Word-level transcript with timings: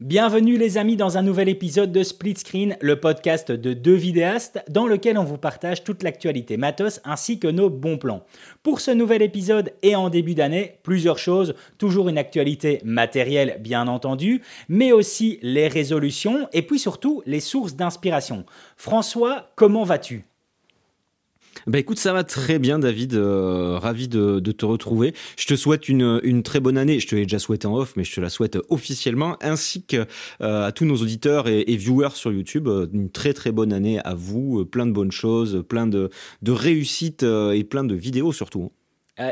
Bienvenue 0.00 0.56
les 0.56 0.78
amis 0.78 0.94
dans 0.94 1.18
un 1.18 1.22
nouvel 1.22 1.48
épisode 1.48 1.90
de 1.90 2.04
Split 2.04 2.36
Screen, 2.36 2.76
le 2.80 3.00
podcast 3.00 3.50
de 3.50 3.72
deux 3.72 3.96
vidéastes 3.96 4.62
dans 4.70 4.86
lequel 4.86 5.18
on 5.18 5.24
vous 5.24 5.38
partage 5.38 5.82
toute 5.82 6.04
l'actualité 6.04 6.56
matos 6.56 7.00
ainsi 7.02 7.40
que 7.40 7.48
nos 7.48 7.68
bons 7.68 7.98
plans. 7.98 8.24
Pour 8.62 8.78
ce 8.78 8.92
nouvel 8.92 9.22
épisode 9.22 9.72
et 9.82 9.96
en 9.96 10.08
début 10.08 10.36
d'année, 10.36 10.78
plusieurs 10.84 11.18
choses, 11.18 11.56
toujours 11.78 12.08
une 12.08 12.16
actualité 12.16 12.80
matérielle 12.84 13.58
bien 13.58 13.88
entendu, 13.88 14.40
mais 14.68 14.92
aussi 14.92 15.40
les 15.42 15.66
résolutions 15.66 16.48
et 16.52 16.62
puis 16.62 16.78
surtout 16.78 17.20
les 17.26 17.40
sources 17.40 17.74
d'inspiration. 17.74 18.46
François, 18.76 19.50
comment 19.56 19.82
vas-tu? 19.82 20.27
Bah 21.66 21.78
écoute, 21.78 21.98
ça 21.98 22.12
va 22.12 22.24
très 22.24 22.58
bien, 22.58 22.78
David. 22.78 23.14
Euh, 23.14 23.78
ravi 23.78 24.08
de, 24.08 24.40
te 24.40 24.64
retrouver. 24.64 25.14
Je 25.36 25.46
te 25.46 25.56
souhaite 25.56 25.88
une, 25.88 26.42
très 26.42 26.60
bonne 26.60 26.78
année. 26.78 27.00
Je 27.00 27.06
te 27.06 27.14
l'ai 27.14 27.22
déjà 27.22 27.38
souhaité 27.38 27.66
en 27.66 27.76
off, 27.76 27.94
mais 27.96 28.04
je 28.04 28.14
te 28.14 28.20
la 28.20 28.30
souhaite 28.30 28.58
officiellement, 28.68 29.36
ainsi 29.40 29.84
que 29.84 30.06
euh, 30.40 30.66
à 30.66 30.72
tous 30.72 30.84
nos 30.84 30.96
auditeurs 30.96 31.48
et, 31.48 31.76
viewers 31.76 32.14
sur 32.14 32.32
YouTube. 32.32 32.68
Euh, 32.68 32.86
une 32.92 33.10
très 33.10 33.32
très 33.32 33.52
bonne 33.52 33.72
année 33.72 34.00
à 34.00 34.14
vous. 34.14 34.64
plein 34.64 34.86
de 34.86 34.92
bonnes 34.92 35.12
choses, 35.12 35.64
plein 35.68 35.86
de, 35.86 36.10
réussites 36.46 37.22
et 37.22 37.64
plein 37.64 37.84
de 37.84 37.94
vidéos 37.94 38.32
surtout. 38.32 38.72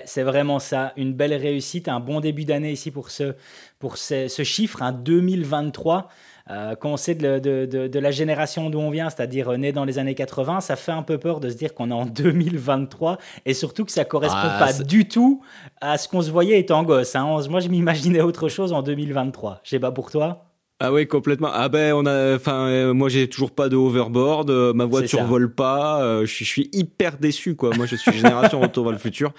C'est 0.04 0.24
vraiment 0.24 0.59
ça, 0.59 0.93
une 0.96 1.15
belle 1.15 1.34
réussite, 1.34 1.87
un 1.87 2.01
bon 2.01 2.18
début 2.18 2.45
d'année 2.45 2.73
ici 2.73 2.90
pour 2.90 3.10
ce, 3.10 3.34
pour 3.79 3.98
ce, 3.98 4.43
chiffre, 4.43 4.82
un 4.82 4.93
2023. 4.93 6.09
Euh, 6.50 6.77
quand 6.77 6.91
on 6.91 6.96
sait 6.96 7.14
de, 7.14 7.98
la 7.98 8.10
génération 8.10 8.70
d'où 8.70 8.78
on 8.78 8.91
vient, 8.91 9.10
c'est-à-dire 9.10 9.50
euh, 9.50 9.56
né 9.56 9.73
dans 9.73 9.84
les 9.84 9.98
années 9.98 10.14
80, 10.14 10.60
ça 10.60 10.77
fait 10.77 10.92
un 10.92 11.02
peu 11.02 11.18
peur 11.18 11.41
de 11.41 11.48
se 11.50 11.56
dire 11.56 11.74
qu'on 11.74 11.91
est 11.91 11.95
en 11.95 12.06
2023 12.16 13.18
et 13.45 13.54
surtout 13.54 13.84
que 13.84 13.92
ça 13.92 14.04
correspond 14.04 14.38
ah, 14.41 14.59
pas 14.59 14.73
du 14.84 15.09
tout 15.09 15.42
à 15.80 15.98
ce 15.98 16.09
qu'on 16.09 16.23
se 16.23 16.30
voyait 16.30 16.59
étant 16.60 16.82
gosse. 16.84 17.16
Hein. 17.16 17.40
Moi, 17.48 17.60
je 17.60 17.68
m'imaginais 17.68 18.20
autre 18.20 18.48
chose 18.48 18.73
en 18.73 18.82
2023. 18.82 19.60
Je 19.64 19.70
sais 19.70 19.80
pas 19.80 19.90
pour 19.90 20.10
toi. 20.10 20.45
Ah 20.79 20.93
oui, 20.93 21.07
complètement. 21.07 21.48
Ah 21.51 21.71
ben 21.71 21.95
on 21.95 22.05
a, 22.05 22.35
enfin 22.35 22.69
euh, 22.69 22.93
moi 22.93 23.09
j'ai 23.09 23.29
toujours 23.29 23.51
pas 23.51 23.71
de 23.71 23.77
overboard, 23.77 24.51
euh, 24.51 24.74
ma 24.74 24.85
voiture 24.85 25.24
vole 25.24 25.51
pas, 25.55 26.02
euh, 26.02 26.27
je, 26.27 26.45
suis, 26.45 26.68
hyper 26.74 27.16
déçu 27.16 27.55
quoi. 27.55 27.74
Moi 27.74 27.87
je 27.87 27.96
suis 27.96 28.13
génération 28.13 28.60
retour 28.60 28.85
vers 28.85 28.93
le 28.93 28.99
futur, 28.99 29.33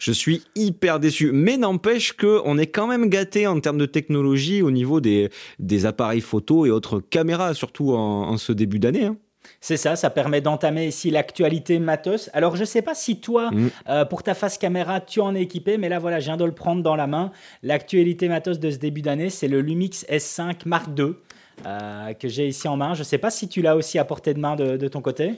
je 0.00 0.10
suis 0.10 0.42
hyper 0.56 0.98
déçu. 0.98 1.30
Mais 1.32 1.58
n'empêche 1.58 2.14
que 2.14 2.40
on 2.44 2.58
est 2.58 2.66
quand 2.66 2.88
même 2.88 3.08
gâté 3.08 3.46
en 3.46 3.60
termes 3.60 3.78
de 3.78 3.86
technologie 3.86 4.62
au 4.62 4.72
niveau 4.72 5.00
des 5.00 5.30
des 5.60 5.86
appareils 5.86 6.20
photo 6.20 6.66
et 6.66 6.72
autres 6.72 6.98
caméras, 6.98 7.54
surtout 7.54 7.92
en, 7.92 8.28
en 8.28 8.36
ce 8.36 8.52
début 8.52 8.80
d'année. 8.80 9.04
Hein. 9.04 9.16
C'est 9.60 9.76
ça, 9.76 9.94
ça 9.94 10.08
permet 10.08 10.40
d'entamer 10.40 10.86
ici 10.86 11.10
l'actualité 11.10 11.78
matos. 11.78 12.30
Alors 12.32 12.56
je 12.56 12.62
ne 12.62 12.66
sais 12.66 12.80
pas 12.80 12.94
si 12.94 13.20
toi, 13.20 13.50
mm. 13.50 13.70
euh, 13.88 14.04
pour 14.06 14.22
ta 14.22 14.34
face 14.34 14.56
caméra, 14.56 15.00
tu 15.00 15.20
en 15.20 15.34
es 15.34 15.42
équipé, 15.42 15.76
mais 15.76 15.90
là 15.90 15.98
voilà, 15.98 16.18
je 16.18 16.24
viens 16.24 16.38
de 16.38 16.44
le 16.44 16.52
prendre 16.52 16.82
dans 16.82 16.96
la 16.96 17.06
main. 17.06 17.30
L'actualité 17.62 18.28
matos 18.28 18.58
de 18.58 18.70
ce 18.70 18.78
début 18.78 19.02
d'année, 19.02 19.28
c'est 19.28 19.48
le 19.48 19.60
Lumix 19.60 20.06
S5 20.06 20.62
Mark 20.64 20.88
II 20.98 21.12
euh, 21.66 22.14
que 22.14 22.28
j'ai 22.28 22.48
ici 22.48 22.68
en 22.68 22.78
main. 22.78 22.94
Je 22.94 23.00
ne 23.00 23.04
sais 23.04 23.18
pas 23.18 23.30
si 23.30 23.48
tu 23.48 23.60
l'as 23.60 23.76
aussi 23.76 23.98
à 23.98 24.04
portée 24.04 24.32
de 24.32 24.40
main 24.40 24.56
de, 24.56 24.88
ton 24.88 25.02
côté. 25.02 25.34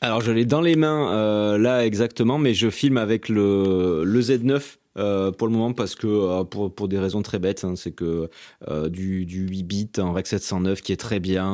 Alors 0.00 0.20
je 0.20 0.32
l'ai 0.32 0.44
dans 0.44 0.60
les 0.60 0.74
mains 0.74 1.12
euh, 1.12 1.56
là 1.56 1.86
exactement, 1.86 2.38
mais 2.38 2.52
je 2.52 2.68
filme 2.68 2.98
avec 2.98 3.28
le, 3.28 4.02
le 4.04 4.20
Z9 4.20 4.60
euh, 4.96 5.32
pour 5.32 5.48
le 5.48 5.52
moment 5.52 5.72
parce 5.72 5.94
que 5.94 6.06
euh, 6.06 6.44
pour, 6.44 6.72
pour 6.72 6.88
des 6.88 6.98
raisons 6.98 7.22
très 7.22 7.38
bêtes, 7.38 7.64
hein, 7.64 7.74
c'est 7.76 7.90
que 7.90 8.30
euh, 8.68 8.88
du, 8.88 9.26
du 9.26 9.48
8 9.48 9.62
bits 9.64 9.90
en 9.98 10.12
Rec 10.12 10.26
709 10.26 10.82
qui 10.82 10.92
est 10.92 10.96
très 10.96 11.20
bien, 11.20 11.44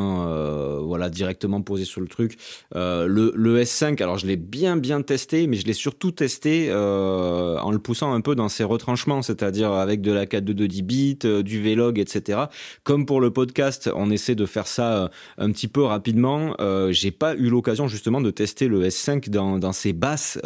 voilà 0.82 1.08
directement 1.08 1.62
posé 1.62 1.84
sur 1.84 2.00
le 2.00 2.08
truc. 2.08 2.36
le, 2.74 3.32
le 3.34 3.62
S5, 3.62 4.02
alors 4.02 4.18
je 4.18 4.26
l'ai 4.26 4.36
bien 4.36 4.76
bien 4.76 5.02
testé, 5.02 5.46
mais 5.46 5.56
je 5.56 5.66
l'ai 5.66 5.72
surtout 5.72 6.10
testé 6.10 6.72
en 6.72 7.70
le 7.70 7.78
poussant 7.78 8.12
un 8.12 8.20
peu 8.20 8.34
dans 8.34 8.48
ses 8.48 8.64
retranchements, 8.64 9.22
c'est-à-dire 9.22 9.72
avec 9.72 10.00
de 10.00 10.12
la 10.12 10.26
4.2 10.26 10.66
10 10.66 10.82
bits, 10.82 11.18
du 11.44 11.62
Vlog, 11.62 11.98
etc. 11.98 12.40
Comme 12.84 13.06
pour 13.06 13.20
le 13.20 13.30
podcast, 13.30 13.90
on 13.94 14.10
essaie 14.10 14.34
de 14.34 14.46
faire 14.46 14.66
ça 14.66 15.10
un 15.38 15.50
petit 15.52 15.68
peu 15.68 15.82
rapidement. 15.82 16.54
J'ai 16.90 17.10
pas 17.10 17.34
eu 17.34 17.48
l'occasion 17.48 17.88
justement 17.88 18.20
de 18.20 18.30
tester 18.30 18.68
le 18.68 18.86
S5 18.86 19.30
dans, 19.30 19.58
dans 19.58 19.72
ses 19.72 19.92
basses 19.92 20.38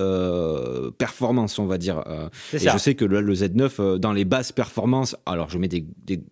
performances, 0.98 1.58
on 1.58 1.67
va 1.67 1.79
dire. 1.79 2.02
C'est 2.51 2.58
ça 2.58 2.83
que 2.92 3.06
le, 3.06 3.34
Z9, 3.34 3.70
euh, 3.78 3.98
dans 3.98 4.12
les 4.12 4.27
basses 4.27 4.52
performances, 4.52 5.17
alors 5.24 5.48
je 5.48 5.56
mets 5.56 5.68
des, 5.68 5.86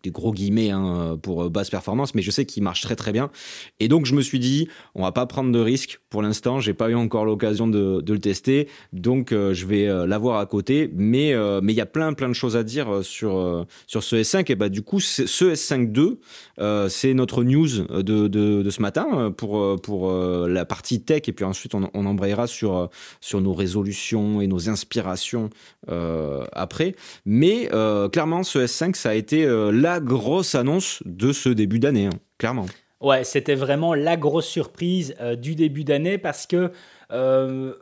gros 0.08 0.32
guillemets 0.32 0.70
hein, 0.70 1.18
pour 1.22 1.44
euh, 1.44 1.48
basses 1.48 1.70
performances, 1.70 2.14
mais 2.14 2.20
je 2.20 2.30
sais 2.30 2.44
qu'il 2.44 2.62
marche 2.62 2.82
très 2.82 2.96
très 2.96 3.12
bien. 3.12 3.30
Et 3.80 3.88
donc 3.88 4.04
je 4.04 4.14
me 4.14 4.20
suis 4.20 4.38
dit, 4.38 4.68
on 4.94 5.02
va 5.02 5.12
pas 5.12 5.24
prendre 5.24 5.50
de 5.50 5.58
risques 5.58 6.00
pour 6.10 6.20
l'instant. 6.20 6.60
J'ai 6.60 6.74
pas 6.74 6.90
eu 6.90 6.94
encore 6.94 7.24
l'occasion 7.24 7.66
de, 7.66 8.04
le 8.06 8.18
tester, 8.18 8.68
donc 8.92 9.32
euh, 9.32 9.54
je 9.54 9.64
vais 9.64 9.86
l'avoir 10.06 10.38
à 10.38 10.44
côté. 10.44 10.90
Mais 10.92 11.32
mais 11.62 11.72
il 11.72 11.76
y 11.76 11.80
a 11.80 11.86
plein 11.86 12.12
plein 12.12 12.28
de 12.28 12.34
choses 12.34 12.56
à 12.56 12.62
dire 12.62 13.02
sur 13.02 13.66
sur 13.86 14.02
ce 14.02 14.16
S5. 14.16 14.50
Et 14.52 14.54
bah 14.54 14.68
du 14.68 14.82
coup, 14.82 15.00
ce 15.00 15.22
S5 15.22 15.96
II, 15.96 16.18
c'est 16.90 17.14
notre 17.14 17.44
news 17.44 17.68
de, 18.02 18.28
de, 18.28 18.70
ce 18.70 18.82
matin 18.82 19.32
pour 19.34 19.80
pour 19.80 20.12
la 20.12 20.64
partie 20.64 21.00
tech. 21.00 21.22
Et 21.28 21.32
puis 21.32 21.44
ensuite, 21.44 21.74
on, 21.74 21.88
embrayera 21.94 22.46
sur 22.46 22.90
sur 23.20 23.40
nos 23.40 23.54
résolutions 23.54 24.40
et 24.40 24.46
nos 24.46 24.68
inspirations 24.68 25.48
euh, 25.88 26.41
après. 26.52 26.94
Mais 27.24 27.68
euh, 27.72 28.08
clairement, 28.08 28.42
ce 28.42 28.60
S5, 28.60 28.94
ça 28.94 29.10
a 29.10 29.14
été 29.14 29.44
euh, 29.44 29.70
la 29.70 30.00
grosse 30.00 30.54
annonce 30.54 31.02
de 31.04 31.32
ce 31.32 31.48
début 31.48 31.78
d'année, 31.78 32.06
hein, 32.06 32.18
clairement. 32.38 32.66
Ouais, 33.00 33.24
c'était 33.24 33.56
vraiment 33.56 33.94
la 33.94 34.16
grosse 34.16 34.46
surprise 34.46 35.16
du 35.38 35.56
début 35.56 35.82
d'année 35.82 36.18
parce 36.18 36.46
que 36.46 36.70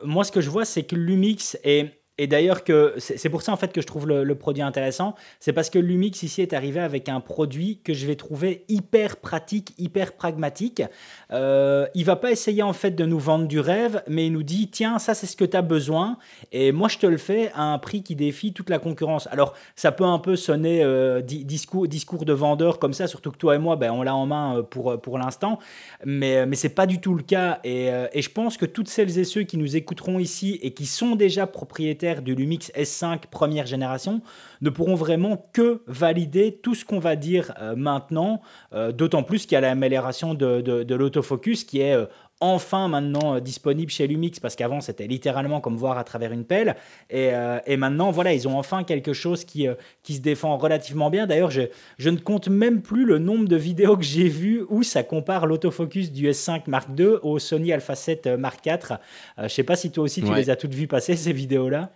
moi, 0.03 0.23
ce 0.23 0.31
que 0.31 0.41
je 0.41 0.49
vois, 0.49 0.65
c'est 0.65 0.83
que 0.83 0.95
Lumix 0.95 1.57
est 1.63 2.00
et 2.21 2.27
d'ailleurs 2.27 2.63
que 2.63 2.93
c'est 2.99 3.29
pour 3.29 3.41
ça 3.41 3.51
en 3.51 3.57
fait 3.57 3.73
que 3.73 3.81
je 3.81 3.87
trouve 3.87 4.07
le, 4.07 4.35
produit 4.35 4.61
intéressant, 4.61 5.15
c'est 5.39 5.53
parce 5.53 5.71
que 5.71 5.79
Lumix 5.79 6.21
ici 6.21 6.43
est 6.43 6.53
arrivé 6.53 6.79
avec 6.79 7.09
un 7.09 7.19
produit 7.19 7.79
que 7.83 7.95
je 7.95 8.05
vais 8.05 8.15
trouver 8.15 8.63
hyper 8.69 9.17
pratique, 9.17 9.73
hyper 9.79 10.13
pragmatique. 10.13 10.83
Euh, 11.31 11.87
il 11.95 12.05
va 12.05 12.15
pas 12.15 12.29
essayer 12.29 12.61
en 12.61 12.73
fait 12.73 12.91
de 12.91 13.05
nous 13.05 13.17
vendre 13.17 13.47
du 13.47 13.59
rêve, 13.59 14.03
mais 14.07 14.27
il 14.27 14.33
nous 14.33 14.43
dit 14.43 14.69
tiens 14.69 14.99
ça 14.99 15.15
c'est 15.15 15.25
ce 15.25 15.35
que 15.35 15.45
tu 15.45 15.57
as 15.57 15.63
besoin 15.63 16.19
et 16.51 16.71
moi 16.71 16.89
je 16.89 16.99
te 16.99 17.07
le 17.07 17.17
fais 17.17 17.51
à 17.55 17.63
un 17.63 17.79
prix 17.79 18.03
qui 18.03 18.15
défie 18.15 18.53
toute 18.53 18.69
la 18.69 18.77
concurrence. 18.77 19.27
Alors 19.31 19.55
ça 19.75 19.91
peut 19.91 20.05
un 20.05 20.19
peu 20.19 20.35
sonner 20.35 20.83
euh, 20.83 21.21
discours, 21.21 21.87
discours 21.87 22.23
de 22.23 22.33
vendeur 22.33 22.77
comme 22.77 22.93
ça, 22.93 23.07
surtout 23.07 23.31
que 23.31 23.37
toi 23.37 23.55
et 23.55 23.59
moi 23.59 23.77
ben, 23.77 23.91
on 23.91 24.03
l'a 24.03 24.13
en 24.13 24.27
main 24.27 24.57
euh, 24.57 24.61
pour, 24.61 25.01
pour 25.01 25.17
l'instant, 25.17 25.57
mais, 26.05 26.45
mais 26.45 26.55
c'est 26.55 26.75
pas 26.75 26.85
du 26.85 27.01
tout 27.01 27.15
le 27.15 27.23
cas 27.23 27.59
et, 27.63 27.89
euh, 27.89 28.05
et 28.13 28.21
je 28.21 28.29
pense 28.29 28.57
que 28.57 28.67
toutes 28.67 28.89
celles 28.89 29.17
et 29.17 29.23
ceux 29.23 29.41
qui 29.41 29.57
nous 29.57 29.75
écouteront 29.75 30.19
ici 30.19 30.59
et 30.61 30.71
qui 30.75 30.85
sont 30.85 31.15
déjà 31.15 31.47
propriétaires 31.47 32.10
du 32.19 32.35
Lumix 32.35 32.69
S5 32.75 33.27
première 33.31 33.65
génération 33.65 34.21
ne 34.59 34.69
pourront 34.69 34.95
vraiment 34.95 35.49
que 35.53 35.81
valider 35.87 36.59
tout 36.61 36.75
ce 36.75 36.83
qu'on 36.83 36.99
va 36.99 37.15
dire 37.15 37.53
euh, 37.61 37.75
maintenant, 37.77 38.41
euh, 38.73 38.91
d'autant 38.91 39.23
plus 39.23 39.45
qu'il 39.45 39.53
y 39.53 39.55
a 39.55 39.61
l'amélioration 39.61 40.33
de, 40.33 40.59
de, 40.59 40.95
l'autofocus 40.95 41.63
qui 41.63 41.79
est 41.79 41.93
euh, 41.93 42.05
enfin 42.41 42.87
maintenant 42.87 43.39
disponible 43.39 43.91
chez 43.91 44.07
Lumix 44.07 44.39
parce 44.39 44.55
qu'avant 44.55 44.81
c'était 44.81 45.07
littéralement 45.07 45.61
comme 45.61 45.77
voir 45.77 45.97
à 45.97 46.03
travers 46.03 46.31
une 46.31 46.43
pelle. 46.43 46.75
Et, 47.09 47.31
et 47.65 47.77
maintenant 47.77 48.11
voilà 48.11 48.33
ils 48.33 48.47
ont 48.47 48.57
enfin 48.57 48.83
quelque 48.83 49.13
chose 49.13 49.45
qui, 49.45 49.67
qui 50.03 50.15
se 50.15 50.21
défend 50.21 50.57
relativement 50.57 51.09
bien. 51.09 51.27
D'ailleurs 51.27 51.51
je, 51.51 51.63
je, 51.97 52.09
ne 52.09 52.17
compte 52.17 52.47
même 52.47 52.81
plus 52.81 53.05
le 53.05 53.19
nombre 53.19 53.47
de 53.47 53.55
vidéos 53.55 53.95
que 53.95 54.03
j'ai 54.03 54.27
vues 54.27 54.63
où 54.69 54.83
ça 54.83 55.03
compare 55.03 55.45
l'autofocus 55.45 56.11
du 56.11 56.29
S5 56.29 56.63
Mark 56.67 56.89
II 56.97 57.17
au 57.21 57.39
Sony 57.39 57.71
Alpha 57.71 57.95
7 57.95 58.27
Mark 58.27 58.65
IV 58.65 58.97
je 59.43 59.47
sais 59.47 59.63
pas 59.63 59.75
si 59.75 59.91
toi 59.91 60.03
aussi 60.03 60.21
tu 60.21 60.33
les 60.33 60.49
as 60.49 60.55
toutes 60.55 60.73
vues 60.73 60.87
passer 60.87 61.15
ces 61.15 61.33
vidéos 61.33 61.69
là 61.69 61.91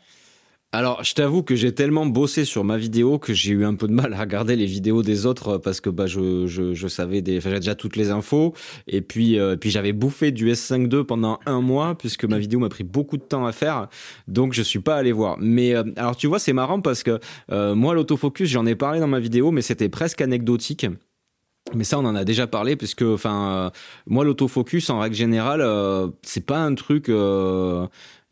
alors, 0.75 1.05
je 1.05 1.13
t'avoue 1.13 1.41
que 1.41 1.55
j'ai 1.55 1.73
tellement 1.73 2.05
bossé 2.05 2.43
sur 2.43 2.65
ma 2.65 2.77
vidéo 2.77 3.17
que 3.17 3.33
j'ai 3.33 3.53
eu 3.53 3.63
un 3.63 3.75
peu 3.75 3.87
de 3.87 3.93
mal 3.93 4.13
à 4.13 4.19
regarder 4.19 4.57
les 4.57 4.65
vidéos 4.65 5.03
des 5.03 5.25
autres 5.25 5.57
parce 5.57 5.79
que 5.79 5.89
bah 5.89 6.05
je, 6.05 6.47
je, 6.47 6.73
je 6.73 6.87
savais 6.89 7.21
des, 7.21 7.39
j'avais 7.39 7.59
déjà 7.61 7.75
toutes 7.75 7.95
les 7.95 8.11
infos 8.11 8.53
et 8.85 8.99
puis 8.99 9.39
euh, 9.39 9.55
puis 9.55 9.69
j'avais 9.69 9.93
bouffé 9.93 10.31
du 10.33 10.51
S5 10.51 10.93
II 10.93 11.05
pendant 11.05 11.39
un 11.45 11.61
mois 11.61 11.97
puisque 11.97 12.25
ma 12.25 12.37
vidéo 12.39 12.59
m'a 12.59 12.67
pris 12.67 12.83
beaucoup 12.83 13.15
de 13.15 13.23
temps 13.23 13.45
à 13.45 13.53
faire, 13.53 13.87
donc 14.27 14.51
je 14.51 14.61
suis 14.61 14.79
pas 14.79 14.97
allé 14.97 15.13
voir. 15.13 15.37
Mais 15.39 15.73
euh, 15.73 15.83
alors 15.95 16.17
tu 16.17 16.27
vois, 16.27 16.39
c'est 16.39 16.53
marrant 16.53 16.81
parce 16.81 17.03
que 17.03 17.19
euh, 17.53 17.73
moi 17.73 17.93
l'autofocus, 17.93 18.49
j'en 18.49 18.65
ai 18.65 18.75
parlé 18.75 18.99
dans 18.99 19.07
ma 19.07 19.21
vidéo, 19.21 19.51
mais 19.51 19.61
c'était 19.61 19.89
presque 19.89 20.19
anecdotique. 20.19 20.87
Mais 21.73 21.83
ça, 21.83 21.97
on 21.97 22.05
en 22.05 22.15
a 22.15 22.25
déjà 22.25 22.45
parlé, 22.45 22.75
puisque, 22.75 23.01
enfin, 23.01 23.71
moi, 24.05 24.23
l'autofocus, 24.23 24.91
en 24.91 24.99
règle 24.99 25.15
générale, 25.15 25.65
c'est 26.21 26.45
pas 26.45 26.59
un 26.59 26.75
truc. 26.75 27.09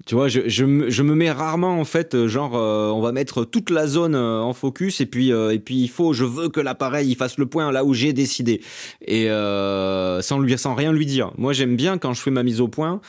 Tu 0.05 0.15
vois, 0.15 0.27
je, 0.27 0.41
je, 0.49 0.89
je, 0.89 1.03
me 1.03 1.15
mets 1.15 1.31
rarement 1.31 1.79
en 1.79 1.85
fait, 1.85 2.13
euh, 2.13 2.27
genre, 2.27 2.57
euh, 2.57 2.89
on 2.89 2.99
va 2.99 3.13
mettre 3.13 3.45
toute 3.45 3.69
la 3.69 3.87
zone 3.87 4.15
euh, 4.15 4.41
en 4.41 4.51
focus 4.51 4.99
et 4.99 5.05
puis 5.05 5.29
et 5.29 5.59
puis 5.59 5.75
il 5.81 5.87
faut, 5.87 6.11
je 6.11 6.25
veux 6.25 6.49
que 6.49 6.59
l'appareil 6.59 7.09
il 7.09 7.15
fasse 7.15 7.37
le 7.37 7.45
point 7.45 7.71
là 7.71 7.85
où 7.85 7.93
j'ai 7.93 8.11
décidé 8.11 8.61
et 9.05 9.27
sans 9.27 10.39
lui 10.39 10.57
sans 10.57 10.75
rien 10.75 10.91
lui 10.91 11.05
dire. 11.05 11.31
Moi, 11.37 11.53
j'aime 11.53 11.77
bien 11.77 11.97
quand 11.97 12.13
je 12.13 12.21
fais 12.21 12.31
ma 12.31 12.43
mise 12.43 12.59
au 12.59 12.67
point, 12.67 12.99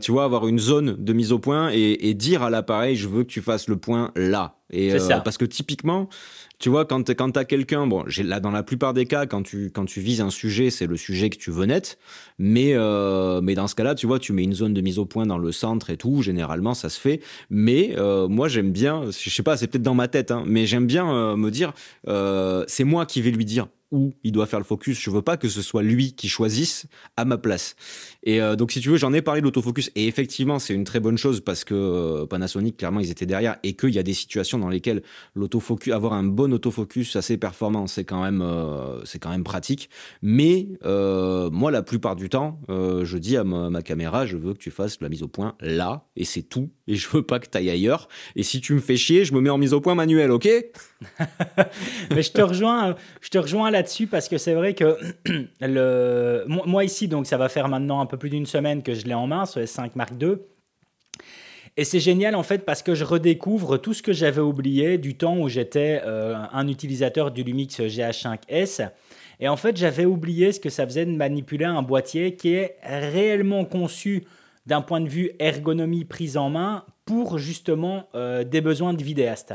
tu 0.00 0.12
vois, 0.12 0.24
avoir 0.24 0.46
une 0.48 0.58
zone 0.58 0.96
de 0.98 1.12
mise 1.12 1.32
au 1.32 1.38
point 1.38 1.70
et, 1.72 2.08
et 2.08 2.14
dire 2.14 2.42
à 2.42 2.50
l'appareil, 2.50 2.96
je 2.96 3.08
veux 3.08 3.22
que 3.22 3.30
tu 3.30 3.42
fasses 3.42 3.68
le 3.68 3.76
point 3.76 4.10
là. 4.16 4.54
Et 4.72 4.98
ça. 4.98 5.20
parce 5.20 5.36
que 5.36 5.44
typiquement, 5.44 6.08
tu 6.60 6.68
vois, 6.68 6.84
quand, 6.84 7.08
quand 7.14 7.30
t'as 7.30 7.44
quelqu'un, 7.44 7.86
bon, 7.86 8.04
là, 8.22 8.38
dans 8.38 8.50
la 8.50 8.62
plupart 8.62 8.92
des 8.92 9.06
cas, 9.06 9.24
quand 9.24 9.42
tu, 9.42 9.70
quand 9.70 9.86
tu 9.86 10.00
vises 10.00 10.20
un 10.20 10.28
sujet, 10.28 10.68
c'est 10.68 10.86
le 10.86 10.96
sujet 10.98 11.30
que 11.30 11.38
tu 11.38 11.50
veux 11.50 11.64
net. 11.64 11.98
Mais, 12.38 12.74
euh, 12.74 13.40
mais 13.40 13.54
dans 13.54 13.66
ce 13.66 13.74
cas-là, 13.74 13.94
tu 13.94 14.06
vois, 14.06 14.18
tu 14.18 14.34
mets 14.34 14.44
une 14.44 14.52
zone 14.52 14.74
de 14.74 14.80
mise 14.82 14.98
au 14.98 15.06
point 15.06 15.24
dans 15.24 15.38
le 15.38 15.52
centre 15.52 15.88
et 15.88 15.96
tout. 15.96 16.20
Généralement, 16.20 16.74
ça 16.74 16.90
se 16.90 17.00
fait. 17.00 17.22
Mais 17.48 17.94
euh, 17.96 18.28
moi, 18.28 18.48
j'aime 18.48 18.72
bien, 18.72 19.04
je 19.06 19.30
sais 19.30 19.42
pas, 19.42 19.56
c'est 19.56 19.68
peut-être 19.68 19.82
dans 19.82 19.94
ma 19.94 20.06
tête, 20.06 20.30
hein, 20.30 20.44
mais 20.46 20.66
j'aime 20.66 20.86
bien 20.86 21.10
euh, 21.10 21.36
me 21.36 21.50
dire, 21.50 21.72
c'est 22.68 22.84
moi 22.84 23.06
qui 23.06 23.22
vais 23.22 23.30
lui 23.30 23.46
dire 23.46 23.68
où 23.90 24.14
il 24.22 24.32
doit 24.32 24.46
faire 24.46 24.58
le 24.58 24.64
focus. 24.64 25.00
Je 25.00 25.10
veux 25.10 25.22
pas 25.22 25.36
que 25.36 25.48
ce 25.48 25.62
soit 25.62 25.82
lui 25.82 26.12
qui 26.12 26.28
choisisse 26.28 26.86
à 27.16 27.24
ma 27.24 27.38
place. 27.38 27.76
Et 28.22 28.40
euh, 28.40 28.56
donc, 28.56 28.72
si 28.72 28.80
tu 28.80 28.88
veux, 28.90 28.96
j'en 28.96 29.12
ai 29.12 29.22
parlé 29.22 29.40
de 29.40 29.46
l'autofocus. 29.46 29.90
Et 29.96 30.06
effectivement, 30.06 30.58
c'est 30.58 30.74
une 30.74 30.84
très 30.84 31.00
bonne 31.00 31.18
chose 31.18 31.40
parce 31.40 31.64
que 31.64 31.74
euh, 31.74 32.26
Panasonic, 32.26 32.76
clairement, 32.76 33.00
ils 33.00 33.10
étaient 33.10 33.26
derrière 33.26 33.56
et 33.62 33.74
qu'il 33.74 33.90
y 33.90 33.98
a 33.98 34.02
des 34.02 34.14
situations 34.14 34.58
dans 34.58 34.68
lesquelles 34.68 35.02
l'autofocus, 35.34 35.92
avoir 35.92 36.12
un 36.12 36.24
bon 36.24 36.52
autofocus 36.52 37.16
assez 37.16 37.36
performant, 37.36 37.86
c'est 37.86 38.04
quand 38.04 38.22
même, 38.22 38.42
euh, 38.42 39.04
c'est 39.04 39.18
quand 39.18 39.30
même 39.30 39.44
pratique. 39.44 39.90
Mais 40.22 40.68
moi, 40.82 41.70
la 41.70 41.82
plupart 41.82 42.16
du 42.16 42.28
temps, 42.28 42.60
je 42.68 43.18
dis 43.18 43.36
à 43.36 43.44
ma, 43.44 43.82
caméra, 43.82 44.26
je 44.26 44.36
veux 44.36 44.52
que 44.52 44.58
tu 44.58 44.70
fasses 44.70 45.00
la 45.00 45.08
mise 45.08 45.22
au 45.22 45.28
point 45.28 45.54
là 45.60 46.04
et 46.16 46.24
c'est 46.24 46.42
tout. 46.42 46.70
Et 46.86 46.96
je 46.96 47.08
veux 47.08 47.22
pas 47.22 47.38
que 47.38 47.48
tu 47.48 47.56
ailles 47.56 47.70
ailleurs. 47.70 48.08
Et 48.36 48.42
si 48.42 48.60
tu 48.60 48.74
me 48.74 48.80
fais 48.80 48.96
chier, 48.96 49.24
je 49.24 49.32
me 49.32 49.40
mets 49.40 49.50
en 49.50 49.58
mise 49.58 49.72
au 49.72 49.80
point 49.80 49.94
manuel, 49.94 50.30
ok? 50.30 50.48
Mais 52.10 52.22
je 52.22 52.32
te 52.32 52.42
rejoins, 52.42 52.94
je 53.20 53.28
te 53.28 53.38
rejoins 53.38 53.70
là-dessus 53.80 54.06
parce 54.06 54.28
que 54.28 54.36
c'est 54.36 54.52
vrai 54.52 54.74
que 54.74 54.98
le, 55.60 56.44
moi 56.46 56.84
ici, 56.84 57.08
donc 57.08 57.26
ça 57.26 57.38
va 57.38 57.48
faire 57.48 57.68
maintenant 57.68 58.00
un 58.00 58.06
peu 58.06 58.18
plus 58.18 58.28
d'une 58.28 58.44
semaine 58.44 58.82
que 58.82 58.92
je 58.92 59.06
l'ai 59.06 59.14
en 59.14 59.26
main, 59.26 59.46
ce 59.46 59.60
S5 59.60 59.92
Mark 59.94 60.12
II. 60.20 60.36
Et 61.78 61.84
c'est 61.84 62.00
génial 62.00 62.34
en 62.34 62.42
fait 62.42 62.66
parce 62.66 62.82
que 62.82 62.94
je 62.94 63.04
redécouvre 63.04 63.80
tout 63.80 63.94
ce 63.94 64.02
que 64.02 64.12
j'avais 64.12 64.42
oublié 64.42 64.98
du 64.98 65.14
temps 65.16 65.38
où 65.38 65.48
j'étais 65.48 66.02
euh, 66.04 66.36
un 66.52 66.68
utilisateur 66.68 67.30
du 67.30 67.42
Lumix 67.42 67.80
GH5S. 67.80 68.90
Et 69.42 69.48
en 69.48 69.56
fait, 69.56 69.78
j'avais 69.78 70.04
oublié 70.04 70.52
ce 70.52 70.60
que 70.60 70.68
ça 70.68 70.84
faisait 70.84 71.06
de 71.06 71.12
manipuler 71.12 71.64
un 71.64 71.80
boîtier 71.80 72.36
qui 72.36 72.52
est 72.52 72.76
réellement 72.82 73.64
conçu 73.64 74.24
d'un 74.66 74.82
point 74.82 75.00
de 75.00 75.08
vue 75.08 75.30
ergonomie 75.38 76.04
prise 76.04 76.36
en 76.36 76.50
main 76.50 76.84
pour 77.06 77.38
justement 77.38 78.10
euh, 78.14 78.44
des 78.44 78.60
besoins 78.60 78.92
de 78.92 79.02
vidéaste. 79.02 79.54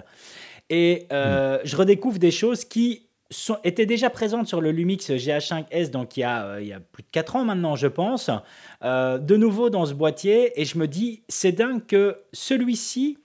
Et 0.72 1.06
euh, 1.12 1.60
je 1.64 1.76
redécouvre 1.76 2.18
des 2.18 2.32
choses 2.32 2.66
qui 2.66 3.05
sont, 3.30 3.58
étaient 3.64 3.86
déjà 3.86 4.10
présentes 4.10 4.48
sur 4.48 4.62
le 4.62 4.72
Lumix 4.72 5.10
GH5S, 5.10 5.90
donc 5.90 6.18
il 6.18 6.22
y, 6.22 6.24
a, 6.24 6.46
euh, 6.46 6.62
il 6.62 6.68
y 6.68 6.74
a 6.74 6.80
plus 6.80 7.04
de 7.04 7.08
4 7.12 7.38
ans 7.38 7.46
maintenant, 7.46 7.76
je 7.76 7.88
pense, 7.88 8.30
euh, 8.84 9.18
de 9.18 9.36
nouveau 9.36 9.70
dans 9.70 9.86
ce 9.86 9.94
boîtier. 9.94 10.60
Et 10.60 10.66
je 10.66 10.78
me 10.78 10.88
dis, 10.88 11.24
c'est 11.28 11.52
dingue 11.52 11.86
que 11.86 12.18
celui-ci, 12.34 13.18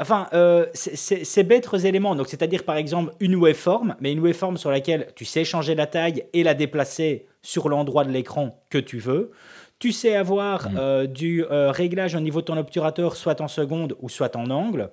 enfin, 0.00 0.28
ces 0.74 1.42
bêtes 1.42 1.68
éléments, 1.84 2.14
donc 2.14 2.28
c'est-à-dire 2.28 2.64
par 2.64 2.76
exemple 2.76 3.12
une 3.20 3.36
waveform, 3.36 3.96
mais 4.00 4.12
une 4.12 4.20
waveform 4.20 4.56
sur 4.56 4.70
laquelle 4.70 5.08
tu 5.14 5.24
sais 5.24 5.44
changer 5.44 5.74
la 5.74 5.86
taille 5.86 6.24
et 6.32 6.42
la 6.42 6.54
déplacer 6.54 7.26
sur 7.42 7.68
l'endroit 7.68 8.04
de 8.04 8.10
l'écran 8.10 8.62
que 8.70 8.78
tu 8.78 8.98
veux. 8.98 9.32
Tu 9.78 9.92
sais 9.92 10.14
avoir 10.14 10.70
mmh. 10.70 11.06
du 11.06 11.42
réglage 11.48 12.14
au 12.14 12.20
niveau 12.20 12.40
de 12.40 12.46
ton 12.46 12.56
obturateur, 12.58 13.16
soit 13.16 13.40
en 13.40 13.48
seconde 13.48 13.96
ou 14.00 14.08
soit 14.08 14.36
en 14.36 14.50
angle. 14.50 14.90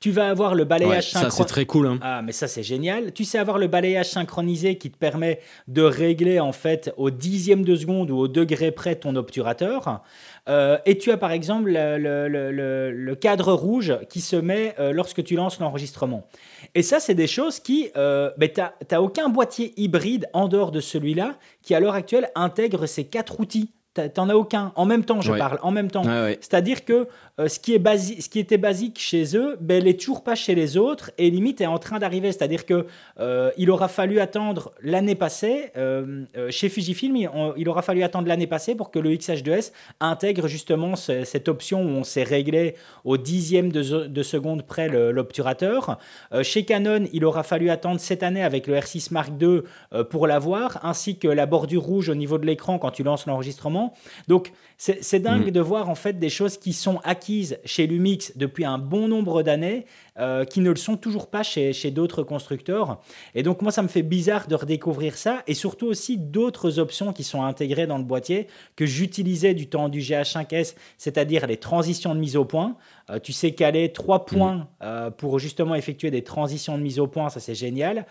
Tu 0.00 0.10
vas 0.10 0.28
avoir 0.28 0.54
le 0.54 0.64
balayage 0.64 1.10
synchronisé. 1.10 1.36
Ça, 1.36 1.42
c'est 1.42 1.48
très 1.48 1.66
cool. 1.66 1.86
Hein. 1.86 1.98
Ah, 2.02 2.22
mais 2.22 2.32
ça, 2.32 2.48
c'est 2.48 2.62
génial. 2.62 3.12
Tu 3.12 3.24
sais 3.24 3.38
avoir 3.38 3.58
le 3.58 3.66
balayage 3.66 4.10
synchronisé 4.10 4.76
qui 4.76 4.90
te 4.90 4.98
permet 4.98 5.40
de 5.68 5.82
régler, 5.82 6.40
en 6.40 6.52
fait, 6.52 6.92
au 6.96 7.10
dixième 7.10 7.64
de 7.64 7.76
seconde 7.76 8.10
ou 8.10 8.18
au 8.18 8.28
degré 8.28 8.70
près 8.70 8.96
ton 8.96 9.16
obturateur. 9.16 10.02
Euh, 10.48 10.76
et 10.84 10.98
tu 10.98 11.10
as, 11.10 11.16
par 11.16 11.32
exemple, 11.32 11.70
le, 11.70 13.14
cadre 13.14 13.52
rouge 13.52 13.96
qui 14.10 14.20
se 14.20 14.36
met 14.36 14.74
euh, 14.78 14.92
lorsque 14.92 15.22
tu 15.24 15.36
lances 15.36 15.58
l'enregistrement. 15.60 16.26
Et 16.74 16.82
ça, 16.82 17.00
c'est 17.00 17.14
des 17.14 17.26
choses 17.26 17.60
qui. 17.60 17.90
Euh, 17.96 18.30
tu 18.40 18.60
n'as 18.60 19.00
aucun 19.00 19.28
boîtier 19.28 19.72
hybride 19.76 20.28
en 20.32 20.48
dehors 20.48 20.70
de 20.70 20.80
celui-là 20.80 21.36
qui, 21.62 21.74
à 21.74 21.80
l'heure 21.80 21.94
actuelle, 21.94 22.30
intègre 22.34 22.86
ces 22.86 23.04
quatre 23.04 23.40
outils. 23.40 23.72
T'en 24.12 24.28
as 24.28 24.34
aucun. 24.34 24.72
En 24.74 24.86
même 24.86 25.04
temps, 25.04 25.20
je 25.20 25.32
parle. 25.32 25.58
En 25.62 25.70
même 25.70 25.90
temps. 25.90 26.02
C'est-à-dire 26.40 26.84
que 26.84 27.06
euh, 27.40 27.48
ce, 27.48 27.58
qui 27.58 27.74
est 27.74 27.80
basi 27.80 28.22
ce 28.22 28.28
qui 28.28 28.38
était 28.38 28.58
basique 28.58 29.00
chez 29.00 29.36
eux, 29.36 29.56
ben, 29.60 29.78
elle 29.78 29.84
n'est 29.84 29.94
toujours 29.94 30.22
pas 30.22 30.36
chez 30.36 30.54
les 30.54 30.76
autres 30.76 31.10
et 31.18 31.30
limite 31.30 31.60
est 31.60 31.66
en 31.66 31.78
train 31.78 31.98
d'arriver. 31.98 32.30
C'est-à-dire 32.30 32.64
que 32.64 32.86
euh, 33.18 33.50
il 33.56 33.72
aura 33.72 33.88
fallu 33.88 34.20
attendre 34.20 34.72
l'année 34.80 35.16
passée, 35.16 35.72
euh, 35.76 36.26
chez 36.50 36.68
Fujifilm, 36.68 37.16
il, 37.16 37.28
il, 37.56 37.68
aura 37.68 37.82
fallu 37.82 38.04
attendre 38.04 38.28
l'année 38.28 38.46
passée 38.46 38.76
pour 38.76 38.92
que 38.92 39.00
le 39.00 39.10
XH2S 39.10 39.72
intègre 39.98 40.46
justement 40.46 40.94
cette 40.94 41.48
option 41.48 41.82
où 41.82 41.88
on 41.88 42.04
s'est 42.04 42.22
réglé 42.22 42.76
au 43.04 43.16
dixième 43.16 43.72
de, 43.72 44.06
de 44.06 44.22
seconde 44.22 44.64
près 44.64 44.88
l'obturateur. 44.88 45.98
chez 46.42 46.64
Canon, 46.64 47.06
il 47.12 47.24
aura 47.24 47.42
fallu 47.42 47.70
attendre 47.70 47.98
cette 47.98 48.22
année 48.22 48.42
avec 48.42 48.66
le 48.66 48.76
R6 48.76 49.12
Mark 49.12 49.32
II 49.40 49.62
pour 50.10 50.26
l'avoir, 50.26 50.84
ainsi 50.84 51.18
que 51.18 51.28
la 51.28 51.46
bordure 51.46 51.82
rouge 51.82 52.08
au 52.08 52.14
niveau 52.14 52.38
de 52.38 52.46
l'écran 52.46 52.78
quand 52.78 52.90
tu 52.90 53.02
lances 53.02 53.26
l'enregistrement. 53.26 53.94
Donc, 54.28 54.52
c'est 54.76 55.20
dingue 55.20 55.48
mm. 55.48 55.52
de 55.52 55.60
voir 55.60 55.88
en 55.88 55.94
fait 55.94 56.18
des 56.18 56.28
choses 56.28 56.58
qui 56.58 56.72
sont 56.72 57.00
acquises 57.04 57.23
chez 57.64 57.86
Lumix 57.86 58.32
depuis 58.36 58.64
un 58.64 58.78
bon 58.78 59.08
nombre 59.08 59.42
d'années, 59.42 59.86
euh, 60.18 60.44
qui 60.44 60.60
ne 60.60 60.70
le 60.70 60.76
sont 60.76 60.96
toujours 60.96 61.28
pas 61.28 61.42
chez, 61.42 61.72
d'autres 61.90 62.22
constructeurs. 62.22 63.00
Et 63.34 63.42
donc, 63.42 63.62
moi, 63.62 63.72
ça 63.72 63.82
me 63.82 63.88
fait 63.88 64.02
bizarre 64.02 64.46
de 64.46 64.54
redécouvrir 64.54 65.16
ça, 65.16 65.42
et 65.46 65.54
surtout 65.54 65.86
aussi 65.86 66.18
d'autres 66.18 66.78
options 66.78 67.12
qui 67.12 67.24
sont 67.24 67.42
intégrées 67.42 67.86
dans 67.86 67.98
le 67.98 68.04
boîtier 68.04 68.46
que 68.76 68.86
j'utilisais 68.86 69.54
du 69.54 69.66
temps 69.66 69.88
du 69.88 70.00
GH5S, 70.00 70.76
c'est-à-dire 70.98 71.46
les 71.46 71.56
transitions 71.56 72.14
de 72.14 72.20
mise 72.20 72.36
au 72.36 72.44
point. 72.44 72.76
Euh, 73.10 73.18
tu 73.18 73.32
sais 73.32 73.52
caler 73.52 73.92
trois 73.92 74.20
mm. 74.20 74.24
points 74.24 74.68
euh, 74.82 75.10
pour 75.10 75.38
justement 75.38 75.74
effectuer 75.74 76.10
des 76.10 76.22
transitions 76.22 76.78
de 76.78 76.82
mise 76.82 77.00
au 77.00 77.06
point, 77.06 77.28
ça 77.28 77.40
c'est 77.40 77.54
génial. 77.54 78.06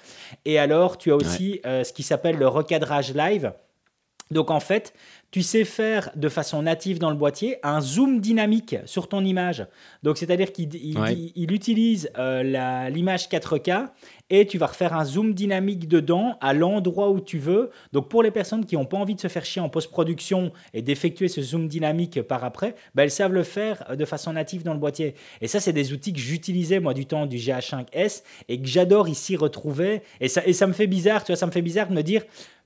Et 0.45 0.59
alors, 0.59 0.97
tu 0.97 1.11
as 1.11 1.15
aussi 1.15 1.61
ce 1.63 1.93
qui 1.93 2.03
s'appelle 2.03 2.37
le 2.37 2.47
recadrage 2.47 3.13
live. 3.13 3.53
Donc 4.31 4.51
en 4.51 4.59
fait, 4.59 4.93
tu 5.33 5.41
sais 5.41 5.65
faire 5.65 6.11
de 6.15 6.29
façon 6.29 6.61
native 6.61 6.99
dans 6.99 7.09
le 7.09 7.15
boîtier 7.15 7.57
un 7.63 7.81
zoom 7.81 8.19
dynamique 8.19 8.75
sur 8.85 9.07
ton 9.07 9.25
image. 9.25 9.65
Donc, 10.03 10.19
c'est-à-dire 10.19 10.53
qu'il 10.53 10.69
il, 10.75 11.51
utilise 11.51 12.11
euh, 12.19 12.89
l'image 12.91 13.29
4K 13.29 13.87
et 14.29 14.45
tu 14.45 14.59
vas 14.59 14.67
refaire 14.67 14.93
un 14.93 15.03
zoom 15.03 15.33
dynamique 15.33 15.87
dedans 15.87 16.37
à 16.39 16.53
l'endroit 16.53 17.09
où 17.09 17.19
tu 17.19 17.39
veux. 17.39 17.71
Donc, 17.93 18.09
pour 18.09 18.21
les 18.21 18.29
personnes 18.29 18.63
qui 18.63 18.75
n'ont 18.75 18.85
pas 18.85 18.97
envie 18.97 19.15
de 19.15 19.19
se 19.19 19.27
faire 19.27 19.43
chier 19.43 19.59
en 19.59 19.69
post-production 19.69 20.51
et 20.75 20.83
d'effectuer 20.83 21.27
ce 21.29 21.41
zoom 21.41 21.67
dynamique 21.67 22.21
par 22.21 22.43
après, 22.43 22.75
bah, 22.93 23.01
elles 23.01 23.09
savent 23.09 23.33
le 23.33 23.41
faire 23.41 23.83
euh, 23.89 23.95
de 23.95 24.05
façon 24.05 24.33
native 24.33 24.61
dans 24.61 24.73
le 24.73 24.79
boîtier. 24.79 25.15
Et 25.41 25.47
ça, 25.47 25.59
c'est 25.59 25.73
des 25.73 25.93
outils 25.93 26.13
que 26.13 26.19
j'utilisais 26.19 26.79
moi 26.79 26.93
du 26.93 27.07
temps 27.07 27.25
du 27.25 27.37
GH5S 27.37 28.21
et 28.49 28.61
que 28.61 28.67
j'adore 28.67 29.09
ici 29.09 29.35
retrouver. 29.35 30.03
Et 30.21 30.27
ça, 30.27 30.45
et 30.45 30.53
ça 30.53 30.67
me 30.67 30.73
fait 30.73 30.85
bizarre, 30.85 31.23
tu 31.23 31.31
vois, 31.31 31.37
ça 31.37 31.47
me 31.47 31.51
fait 31.51 31.63
bizarre 31.63 31.87
de 31.87 31.95
me 31.95 32.03
dire 32.03 32.21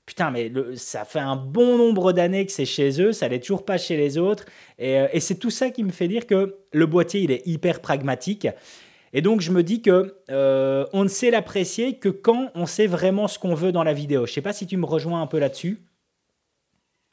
putain, 0.08 0.30
mais 0.30 0.50
ça 0.74 1.04
fait 1.04 1.18
un 1.18 1.36
bon 1.36 1.76
nombre 1.76 2.12
d'années 2.12 2.46
que 2.46 2.52
c'est 2.52 2.64
chez 2.64 2.98
eux, 3.02 3.12
ça 3.12 3.28
n'est 3.28 3.40
toujours 3.40 3.66
pas 3.66 3.76
chez 3.76 3.98
les 3.98 4.16
autres. 4.16 4.46
Euh, 4.80 5.06
et, 5.12 5.20
c'est 5.20 5.34
tout 5.34 5.50
ça 5.50 5.68
qui 5.68 5.84
me 5.84 5.90
fait 5.90 6.08
dire 6.08 6.26
que 6.26 6.56
le 6.72 6.86
boîtier, 6.86 7.20
il 7.20 7.30
est 7.30 7.46
hyper 7.46 7.82
pragmatique. 7.82 8.48
Et 9.12 9.20
donc, 9.20 9.42
je 9.42 9.52
me 9.52 9.62
dis 9.62 9.82
que 9.82 10.16
euh, 10.30 10.86
on 10.94 11.04
ne 11.04 11.08
sait 11.08 11.30
l'apprécier 11.30 11.98
que 11.98 12.08
quand 12.08 12.50
on 12.54 12.64
sait 12.64 12.86
vraiment 12.86 13.28
ce 13.28 13.38
qu'on 13.38 13.54
veut 13.54 13.70
dans 13.70 13.84
la 13.84 13.92
vidéo. 13.92 14.24
Je 14.24 14.32
sais 14.32 14.40
pas 14.40 14.54
si 14.54 14.66
tu 14.66 14.78
me 14.78 14.86
rejoins 14.86 15.20
un 15.20 15.26
peu 15.26 15.38
là-dessus. 15.38 15.82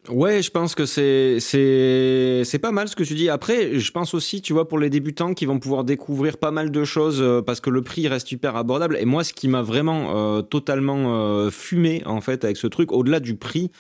Ouais, 0.10 0.44
je 0.44 0.52
pense 0.52 0.76
que 0.76 0.86
c'est 0.86 1.40
c'est 1.40 2.44
c'est 2.44 2.60
pas 2.60 2.72
mal 2.72 2.88
ce 2.88 2.96
que 2.96 3.04
tu 3.04 3.16
dis. 3.16 3.28
Après, 3.30 3.80
je 3.80 3.92
pense 3.92 4.14
aussi, 4.14 4.42
tu 4.42 4.54
vois, 4.54 4.68
pour 4.68 4.78
les 4.78 4.92
débutants 4.92 5.34
qui 5.34 5.48
vont 5.48 5.58
pouvoir 5.58 5.84
découvrir 5.84 6.38
pas 6.38 6.52
mal 6.52 6.70
de 6.70 6.84
choses 6.84 7.22
euh, 7.22 7.42
parce 7.42 7.60
que 7.60 7.72
le 7.72 7.82
prix 7.82 8.08
reste 8.08 8.28
super 8.28 8.56
abordable. 8.56 8.98
Et 9.00 9.06
moi, 9.06 9.24
ce 9.24 9.34
qui 9.34 9.48
m'a 9.48 9.64
vraiment 9.64 10.16
euh, 10.16 10.42
totalement 10.44 11.16
euh, 11.16 11.50
fumé 11.50 12.04
en 12.06 12.22
fait 12.22 12.44
avec 12.44 12.58
ce 12.58 12.68
truc, 12.68 12.92
au-delà 12.92 13.20
du 13.20 13.36
prix, 13.36 13.72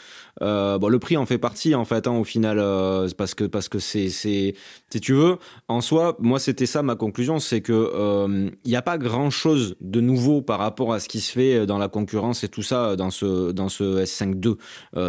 euh, 0.41 0.77
bon, 0.77 0.89
le 0.89 0.99
prix 0.99 1.17
en 1.17 1.25
fait 1.25 1.37
partie 1.37 1.75
en 1.75 1.85
fait 1.85 2.07
hein, 2.07 2.11
au 2.11 2.23
final 2.23 2.59
euh, 2.59 3.07
parce 3.17 3.33
que 3.33 3.45
parce 3.45 3.69
que 3.69 3.79
c'est 3.79 4.09
c'est 4.09 4.55
si 4.91 4.99
tu 4.99 5.13
veux. 5.13 5.37
En 5.67 5.81
soi 5.81 6.17
moi 6.19 6.39
c'était 6.39 6.65
ça 6.65 6.83
ma 6.83 6.95
conclusion 6.95 7.39
c'est 7.39 7.61
que 7.61 7.71
il 7.73 7.99
euh, 7.99 8.49
n'y 8.65 8.75
a 8.75 8.81
pas 8.81 8.97
grand 8.97 9.29
chose 9.29 9.75
de 9.79 10.01
nouveau 10.01 10.41
par 10.41 10.59
rapport 10.59 10.93
à 10.93 10.99
ce 10.99 11.07
qui 11.07 11.21
se 11.21 11.31
fait 11.31 11.65
dans 11.65 11.77
la 11.77 11.87
concurrence 11.87 12.43
et 12.43 12.49
tout 12.49 12.63
ça 12.63 12.95
dans 12.95 13.11
ce 13.11 13.51
dans 13.51 13.69
ce 13.69 14.03
S5 14.03 14.45
II 14.45 14.55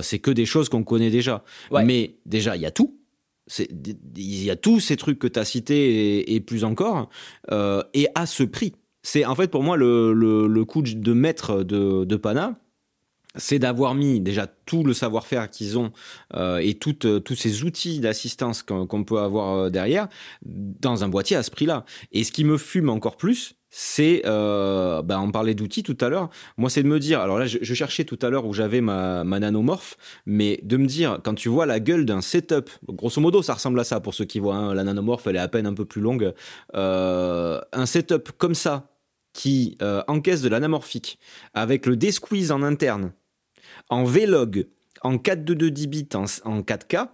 c'est 0.02 0.18
que 0.18 0.30
des 0.30 0.46
choses 0.46 0.68
qu'on 0.68 0.84
connaît 0.84 1.10
déjà. 1.10 1.44
Mais 1.72 2.16
déjà 2.26 2.56
il 2.56 2.62
y 2.62 2.66
a 2.66 2.70
tout. 2.70 2.98
Il 3.58 4.42
y 4.42 4.50
a 4.50 4.56
tous 4.56 4.80
ces 4.80 4.96
trucs 4.96 5.20
que 5.20 5.28
tu 5.28 5.38
as 5.38 5.44
cités 5.44 6.34
et, 6.34 6.40
plus 6.40 6.64
encore 6.64 7.08
et 7.50 8.08
à 8.14 8.26
ce 8.26 8.42
prix. 8.42 8.74
C'est 9.02 9.24
en 9.24 9.36
fait 9.36 9.48
pour 9.48 9.62
moi 9.62 9.76
le, 9.76 10.12
le, 10.12 10.48
le 10.48 10.64
coup 10.64 10.82
de 10.82 11.12
maître 11.12 11.62
de, 11.62 12.04
de 12.04 12.16
Pana 12.16 12.58
c'est 13.36 13.58
d'avoir 13.58 13.94
mis 13.94 14.20
déjà 14.20 14.46
tout 14.46 14.84
le 14.84 14.92
savoir-faire 14.92 15.50
qu'ils 15.50 15.78
ont 15.78 15.92
euh, 16.34 16.58
et 16.58 16.76
euh, 17.04 17.20
tous 17.20 17.34
ces 17.34 17.64
outils 17.64 18.00
d'assistance 18.00 18.62
qu'on 18.62 19.04
peut 19.04 19.18
avoir 19.18 19.54
euh, 19.56 19.70
derrière 19.70 20.08
dans 20.44 21.04
un 21.04 21.08
boîtier 21.08 21.36
à 21.36 21.42
ce 21.42 21.50
prix-là. 21.50 21.84
Et 22.12 22.24
ce 22.24 22.32
qui 22.32 22.44
me 22.44 22.58
fume 22.58 22.88
encore 22.88 23.16
plus, 23.16 23.54
c'est, 23.70 24.22
euh, 24.24 25.02
bah, 25.02 25.20
on 25.20 25.30
parlait 25.30 25.54
d'outils 25.54 25.82
tout 25.82 25.98
à 26.00 26.08
l'heure. 26.08 26.30
Moi, 26.56 26.70
c'est 26.70 26.82
de 26.82 26.88
me 26.88 26.98
dire, 26.98 27.20
alors 27.20 27.38
là, 27.38 27.46
je, 27.46 27.74
cherchais 27.74 28.04
tout 28.04 28.18
à 28.22 28.30
l'heure 28.30 28.46
où 28.46 28.54
j'avais 28.54 28.80
ma, 28.80 29.24
ma, 29.24 29.38
nanomorphe, 29.38 29.96
mais 30.24 30.60
de 30.62 30.76
me 30.76 30.86
dire, 30.86 31.20
quand 31.22 31.34
tu 31.34 31.48
vois 31.48 31.66
la 31.66 31.80
gueule 31.80 32.06
d'un 32.06 32.22
setup, 32.22 32.70
grosso 32.88 33.20
modo, 33.20 33.42
ça 33.42 33.54
ressemble 33.54 33.78
à 33.80 33.84
ça 33.84 34.00
pour 34.00 34.14
ceux 34.14 34.24
qui 34.24 34.38
voient. 34.38 34.56
Hein, 34.56 34.74
la 34.74 34.84
nanomorphe, 34.84 35.26
elle 35.26 35.36
est 35.36 35.40
à 35.40 35.48
peine 35.48 35.66
un 35.66 35.74
peu 35.74 35.84
plus 35.84 36.00
longue. 36.00 36.32
un 36.72 37.86
setup 37.86 38.32
comme 38.38 38.54
ça 38.54 38.88
qui 39.32 39.76
encaisse 40.08 40.40
de 40.40 40.48
l'anamorphique 40.48 41.18
avec 41.52 41.84
le 41.84 41.96
desqueeze 41.96 42.52
en 42.52 42.62
interne 42.62 43.12
en 43.88 44.04
Vlog, 44.04 44.66
en 45.02 45.16
4.2 45.16 45.68
10 45.68 45.86
bits, 45.86 46.08
en, 46.14 46.24
4K, 46.60 47.08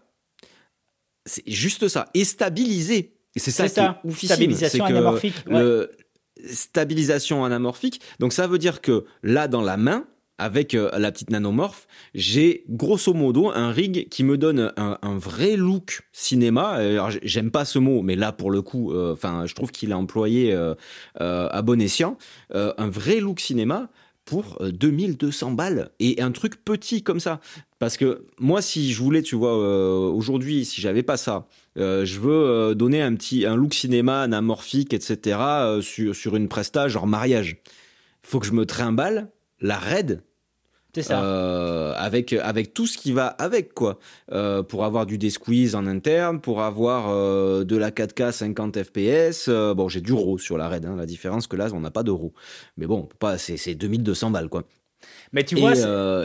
c'est 1.26 1.48
juste 1.48 1.88
ça. 1.88 2.08
Et 2.14 2.24
stabilisé. 2.24 3.14
C'est 3.36 3.50
ça, 3.50 3.68
ça. 3.68 4.00
Stabilisation 4.14 4.84
anamorphique. 4.84 5.44
stabilisation 6.44 7.44
anamorphique. 7.44 8.00
Donc 8.18 8.32
ça 8.32 8.46
veut 8.46 8.58
dire 8.58 8.80
que 8.80 9.04
là, 9.22 9.48
dans 9.48 9.62
la 9.62 9.76
main, 9.76 10.06
avec 10.38 10.72
la 10.72 11.12
petite 11.12 11.30
nanomorph, 11.30 11.86
j'ai 12.14 12.64
grosso 12.68 13.14
modo 13.14 13.50
un 13.50 13.70
rig 13.70 14.08
qui 14.08 14.24
me 14.24 14.36
donne 14.36 14.72
un, 14.76 15.18
vrai 15.18 15.56
look 15.56 16.00
cinéma. 16.12 16.70
Alors, 16.70 17.10
j'aime 17.22 17.50
pas 17.50 17.64
ce 17.64 17.78
mot, 17.78 18.02
mais 18.02 18.16
là 18.16 18.32
pour 18.32 18.50
le 18.50 18.60
coup, 18.60 18.92
enfin, 18.94 19.46
je 19.46 19.54
trouve 19.54 19.70
qu'il 19.70 19.90
est 19.90 19.94
employé 19.94 20.52
à 21.14 21.62
bon 21.62 21.80
escient. 21.80 22.18
un 22.52 22.88
vrai 22.88 23.20
look 23.20 23.40
cinéma 23.40 23.88
pour 24.24 24.58
2200 24.62 25.52
balles 25.52 25.90
et 25.98 26.22
un 26.22 26.30
truc 26.30 26.64
petit 26.64 27.02
comme 27.02 27.20
ça. 27.20 27.40
Parce 27.78 27.96
que 27.96 28.26
moi, 28.38 28.62
si 28.62 28.92
je 28.92 29.02
voulais, 29.02 29.22
tu 29.22 29.34
vois, 29.34 29.56
aujourd'hui, 30.12 30.64
si 30.64 30.80
j'avais 30.80 31.02
pas 31.02 31.16
ça, 31.16 31.48
euh, 31.78 32.04
je 32.04 32.20
veux 32.20 32.32
euh, 32.32 32.74
donner 32.74 33.00
un 33.00 33.14
petit 33.14 33.46
un 33.46 33.56
look 33.56 33.74
cinéma 33.74 34.22
anamorphique, 34.22 34.92
etc. 34.92 35.38
Euh, 35.40 35.80
sur, 35.80 36.14
sur 36.14 36.36
une 36.36 36.48
presta 36.48 36.88
genre 36.88 37.06
mariage. 37.06 37.62
Faut 38.22 38.40
que 38.40 38.46
je 38.46 38.52
me 38.52 38.66
trimballe 38.66 39.30
la 39.60 39.78
raid. 39.78 40.22
C'est 40.94 41.02
ça. 41.02 41.94
avec 41.94 42.32
avec 42.34 42.74
tout 42.74 42.86
ce 42.86 42.98
qui 42.98 43.12
va 43.12 43.26
avec 43.26 43.72
quoi. 43.72 43.98
pour 44.68 44.84
avoir 44.84 45.06
du 45.06 45.18
desqueeze 45.18 45.74
en 45.74 45.86
interne, 45.86 46.40
pour 46.40 46.62
avoir 46.62 47.08
de 47.64 47.76
la 47.76 47.90
4K 47.90 48.32
50 48.32 48.82
FPS. 48.82 49.48
bon, 49.48 49.88
j'ai 49.88 50.00
du 50.00 50.12
RAW 50.12 50.38
sur 50.38 50.58
la 50.58 50.68
raid. 50.68 50.84
Hein, 50.84 50.96
la 50.96 51.06
différence 51.06 51.46
que 51.46 51.56
là, 51.56 51.68
on 51.72 51.80
n'a 51.80 51.90
pas 51.90 52.02
de 52.02 52.10
RAW. 52.10 52.32
Mais 52.76 52.86
bon, 52.86 53.08
pas 53.18 53.38
c'est 53.38 53.74
2200 53.74 54.30
balles 54.30 54.48
quoi. 54.48 54.64
Mais 55.32 55.44
tu 55.44 55.56
vois, 55.56 55.74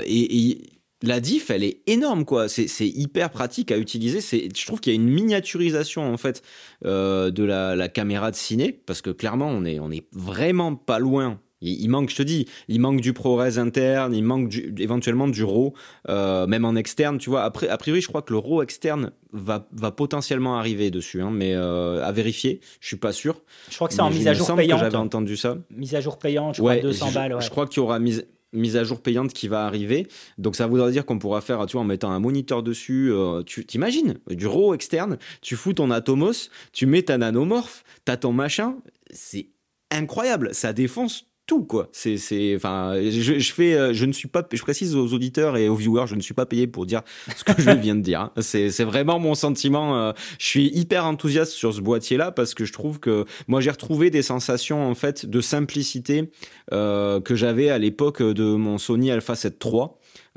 et, 0.06 0.50
et 0.50 0.78
la 1.04 1.20
diff, 1.20 1.50
elle 1.50 1.64
est 1.64 1.82
énorme, 1.88 2.26
quoi. 2.26 2.50
C'est 2.50 2.88
hyper 2.88 3.30
pratique 3.30 3.72
à 3.72 3.78
utiliser. 3.78 4.20
Je 4.22 4.66
trouve 4.66 4.80
qu'il 4.80 4.94
y 4.94 4.96
a 4.96 5.00
une 5.00 5.10
miniaturisation 5.10 6.12
en 6.12 6.18
fait 6.18 6.42
euh, 6.86 7.30
de 7.30 7.44
la, 7.44 7.88
caméra 7.88 8.32
de 8.32 8.36
ciné, 8.36 8.72
parce 8.72 9.02
que 9.02 9.12
clairement, 9.12 9.48
on 9.48 9.64
est, 9.66 9.80
on 9.80 9.92
est 9.92 10.08
vraiment 10.12 10.76
pas 10.76 11.00
loin. 11.00 11.40
Il, 11.62 11.90
manque, 11.90 12.10
je 12.10 12.16
te 12.16 12.24
dis, 12.24 12.48
il 12.68 12.80
manque 12.80 13.02
du 13.02 13.14
ProRes 13.14 13.58
interne, 13.58 14.14
il 14.14 14.24
manque 14.24 14.54
éventuellement 14.78 15.28
du 15.28 15.44
RAW, 15.44 15.74
euh, 16.08 16.46
même 16.46 16.66
en 16.66 16.76
externe, 16.76 17.18
tu 17.18 17.30
vois. 17.30 17.44
Après, 17.44 17.68
a 17.68 17.78
priori, 17.78 18.02
je 18.02 18.08
crois 18.08 18.22
que 18.22 18.32
le 18.32 18.40
RAW 18.40 18.62
externe 18.62 19.12
va, 19.34 19.68
va 19.72 19.92
potentiellement 19.92 20.58
arriver 20.58 20.92
dessus, 20.92 21.22
hein, 21.22 21.32
mais 21.32 21.54
euh, 21.56 22.04
à 22.04 22.12
vérifier. 22.12 22.62
Je 22.80 22.88
suis 22.88 22.98
pas 22.98 23.12
sûr. 23.12 23.42
Je 23.70 23.76
crois 23.76 23.88
que 23.88 23.94
c'est 23.94 24.02
en 24.02 24.12
mise 24.12 24.28
à 24.28 24.34
jour 24.34 24.56
payante. 24.56 24.80
J'avais 24.80 24.96
entendu 24.96 25.36
ça. 25.36 25.58
Mise 25.72 25.96
à 25.96 26.02
jour 26.02 26.20
payante, 26.20 26.56
je 26.56 26.62
crois 26.62 26.78
200 26.78 27.12
balles. 27.12 27.34
Ouais. 27.34 27.42
Je 27.42 27.50
crois 27.50 27.66
qu'il 27.66 27.82
y 27.82 27.84
aura 27.84 28.00
mise 28.00 28.26
mise 28.54 28.78
à 28.78 28.84
jour 28.84 29.02
payante 29.02 29.34
qui 29.34 29.48
va 29.48 29.66
arriver. 29.66 30.08
Donc 30.38 30.56
ça 30.56 30.68
voudra 30.68 30.90
dire 30.92 31.06
qu'on 31.06 31.20
pourra 31.20 31.42
faire, 31.42 31.66
tu 31.66 31.74
vois, 31.74 31.82
en 31.82 31.86
mettant 31.86 32.12
un 32.12 32.20
moniteur 32.20 32.64
dessus, 32.64 33.12
euh, 33.12 33.44
tu 33.44 33.66
t'imagines, 33.66 34.20
du 34.30 34.48
RAW 34.48 34.74
externe, 34.74 35.18
tu 35.42 35.56
fous 35.56 35.74
ton 35.74 35.92
Atomos, 35.92 36.50
tu 36.72 36.86
mets 36.86 37.04
ta 37.04 37.18
nanomorph, 37.18 37.84
t'as 38.06 38.18
ton 38.18 38.32
machin, 38.32 38.78
c'est 39.12 39.50
incroyable, 39.92 40.54
ça 40.54 40.74
défonce 40.74 41.28
tout 41.48 41.64
quoi. 41.64 41.88
C'est 41.94 42.18
c'est 42.18 42.54
enfin 42.56 42.96
je, 43.02 43.40
je, 43.40 43.54
fais 43.54 43.74
euh, 43.74 43.94
je 43.94 44.06
ne 44.06 44.12
suis 44.12 44.28
pas 44.28 44.46
je 44.52 44.62
précise 44.62 44.96
aux 44.96 45.14
auditeurs 45.14 45.56
et 45.56 45.70
aux 45.70 45.76
viewers, 45.76 46.06
je 46.06 46.16
ne 46.16 46.22
suis 46.22 46.34
pas 46.34 46.46
payé 46.46 46.68
pour 46.68 46.86
dire 46.86 47.02
ce 47.36 47.44
que 47.44 47.60
je 47.60 47.72
viens 47.72 47.96
de 47.96 48.02
dire. 48.02 48.22
Hein. 48.22 48.32
C'est 48.42 48.70
c'est 48.70 48.84
vraiment 48.84 49.18
mon 49.18 49.34
sentiment 49.34 49.98
euh, 49.98 50.12
je 50.40 50.46
suis 50.46 50.68
hyper 50.78 51.06
enthousiaste 51.06 51.54
sur 51.54 51.74
ce 51.74 51.80
boîtier 51.80 52.18
là 52.18 52.32
parce 52.32 52.54
que 52.54 52.66
je 52.66 52.74
trouve 52.74 53.00
que 53.00 53.26
moi 53.48 53.62
j'ai 53.62 53.72
retrouvé 53.72 54.10
des 54.10 54.22
sensations 54.22 54.88
en 54.88 54.94
fait 54.94 55.26
de 55.26 55.40
simplicité 55.40 56.30
euh, 56.74 57.22
que 57.22 57.34
j'avais 57.34 57.70
à 57.70 57.78
l'époque 57.78 58.22
de 58.22 58.56
mon 58.56 58.78
Sony 58.78 59.10
Alpha 59.10 59.36
7 59.36 59.64
III 59.64 59.84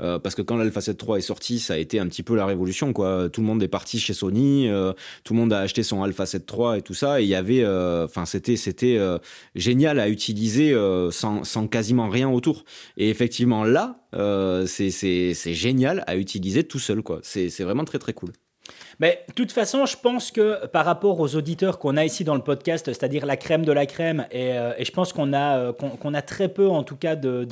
euh, 0.00 0.18
parce 0.18 0.34
que 0.34 0.42
quand 0.42 0.56
l'Alpha 0.56 0.80
7 0.80 1.02
III 1.02 1.18
est 1.18 1.22
sorti, 1.22 1.58
ça 1.58 1.74
a 1.74 1.76
été 1.76 1.98
un 1.98 2.06
petit 2.06 2.22
peu 2.22 2.34
la 2.34 2.46
révolution, 2.46 2.92
quoi. 2.92 3.28
Tout 3.30 3.40
le 3.40 3.46
monde 3.46 3.62
est 3.62 3.68
parti 3.68 3.98
chez 3.98 4.14
Sony, 4.14 4.68
euh, 4.68 4.92
tout 5.24 5.34
le 5.34 5.40
monde 5.40 5.52
a 5.52 5.60
acheté 5.60 5.82
son 5.82 6.02
Alpha 6.02 6.26
7 6.26 6.50
III 6.50 6.78
et 6.78 6.82
tout 6.82 6.94
ça, 6.94 7.20
et 7.20 7.24
il 7.24 7.28
y 7.28 7.34
avait, 7.34 7.62
euh, 7.62 8.04
enfin, 8.04 8.26
c'était, 8.26 8.56
c'était 8.56 8.98
génial 9.54 10.00
à 10.00 10.08
utiliser 10.08 10.74
sans, 11.10 11.44
sans 11.44 11.66
quasiment 11.66 12.08
rien 12.08 12.28
autour. 12.28 12.64
Et 12.96 13.10
effectivement, 13.10 13.64
là, 13.64 14.00
c'est, 14.66 15.34
génial 15.54 16.04
à 16.06 16.16
utiliser 16.16 16.64
tout 16.64 16.78
seul, 16.78 17.02
quoi. 17.02 17.20
C'est 17.22 17.62
vraiment 17.62 17.84
très 17.84 17.98
très 17.98 18.12
cool. 18.12 18.32
Mais 19.00 19.24
de 19.28 19.32
toute 19.32 19.50
façon, 19.50 19.86
je 19.86 19.96
pense 19.96 20.30
que 20.30 20.66
par 20.66 20.84
rapport 20.84 21.18
aux 21.20 21.34
auditeurs 21.34 21.78
qu'on 21.78 21.96
a 21.96 22.04
ici 22.04 22.22
dans 22.22 22.34
le 22.34 22.42
podcast, 22.42 22.84
c'est-à-dire 22.86 23.24
la 23.24 23.38
crème 23.38 23.64
de 23.64 23.72
la 23.72 23.86
crème, 23.86 24.26
et, 24.30 24.52
euh, 24.52 24.72
je 24.78 24.90
pense 24.90 25.14
qu'on 25.14 25.32
a, 25.32 25.58
euh, 25.58 25.72
qu'on, 25.72 26.12
a 26.12 26.20
très 26.20 26.48
peu 26.48 26.68
en 26.68 26.82
tout 26.82 26.96
cas 26.96 27.16
de, 27.16 27.48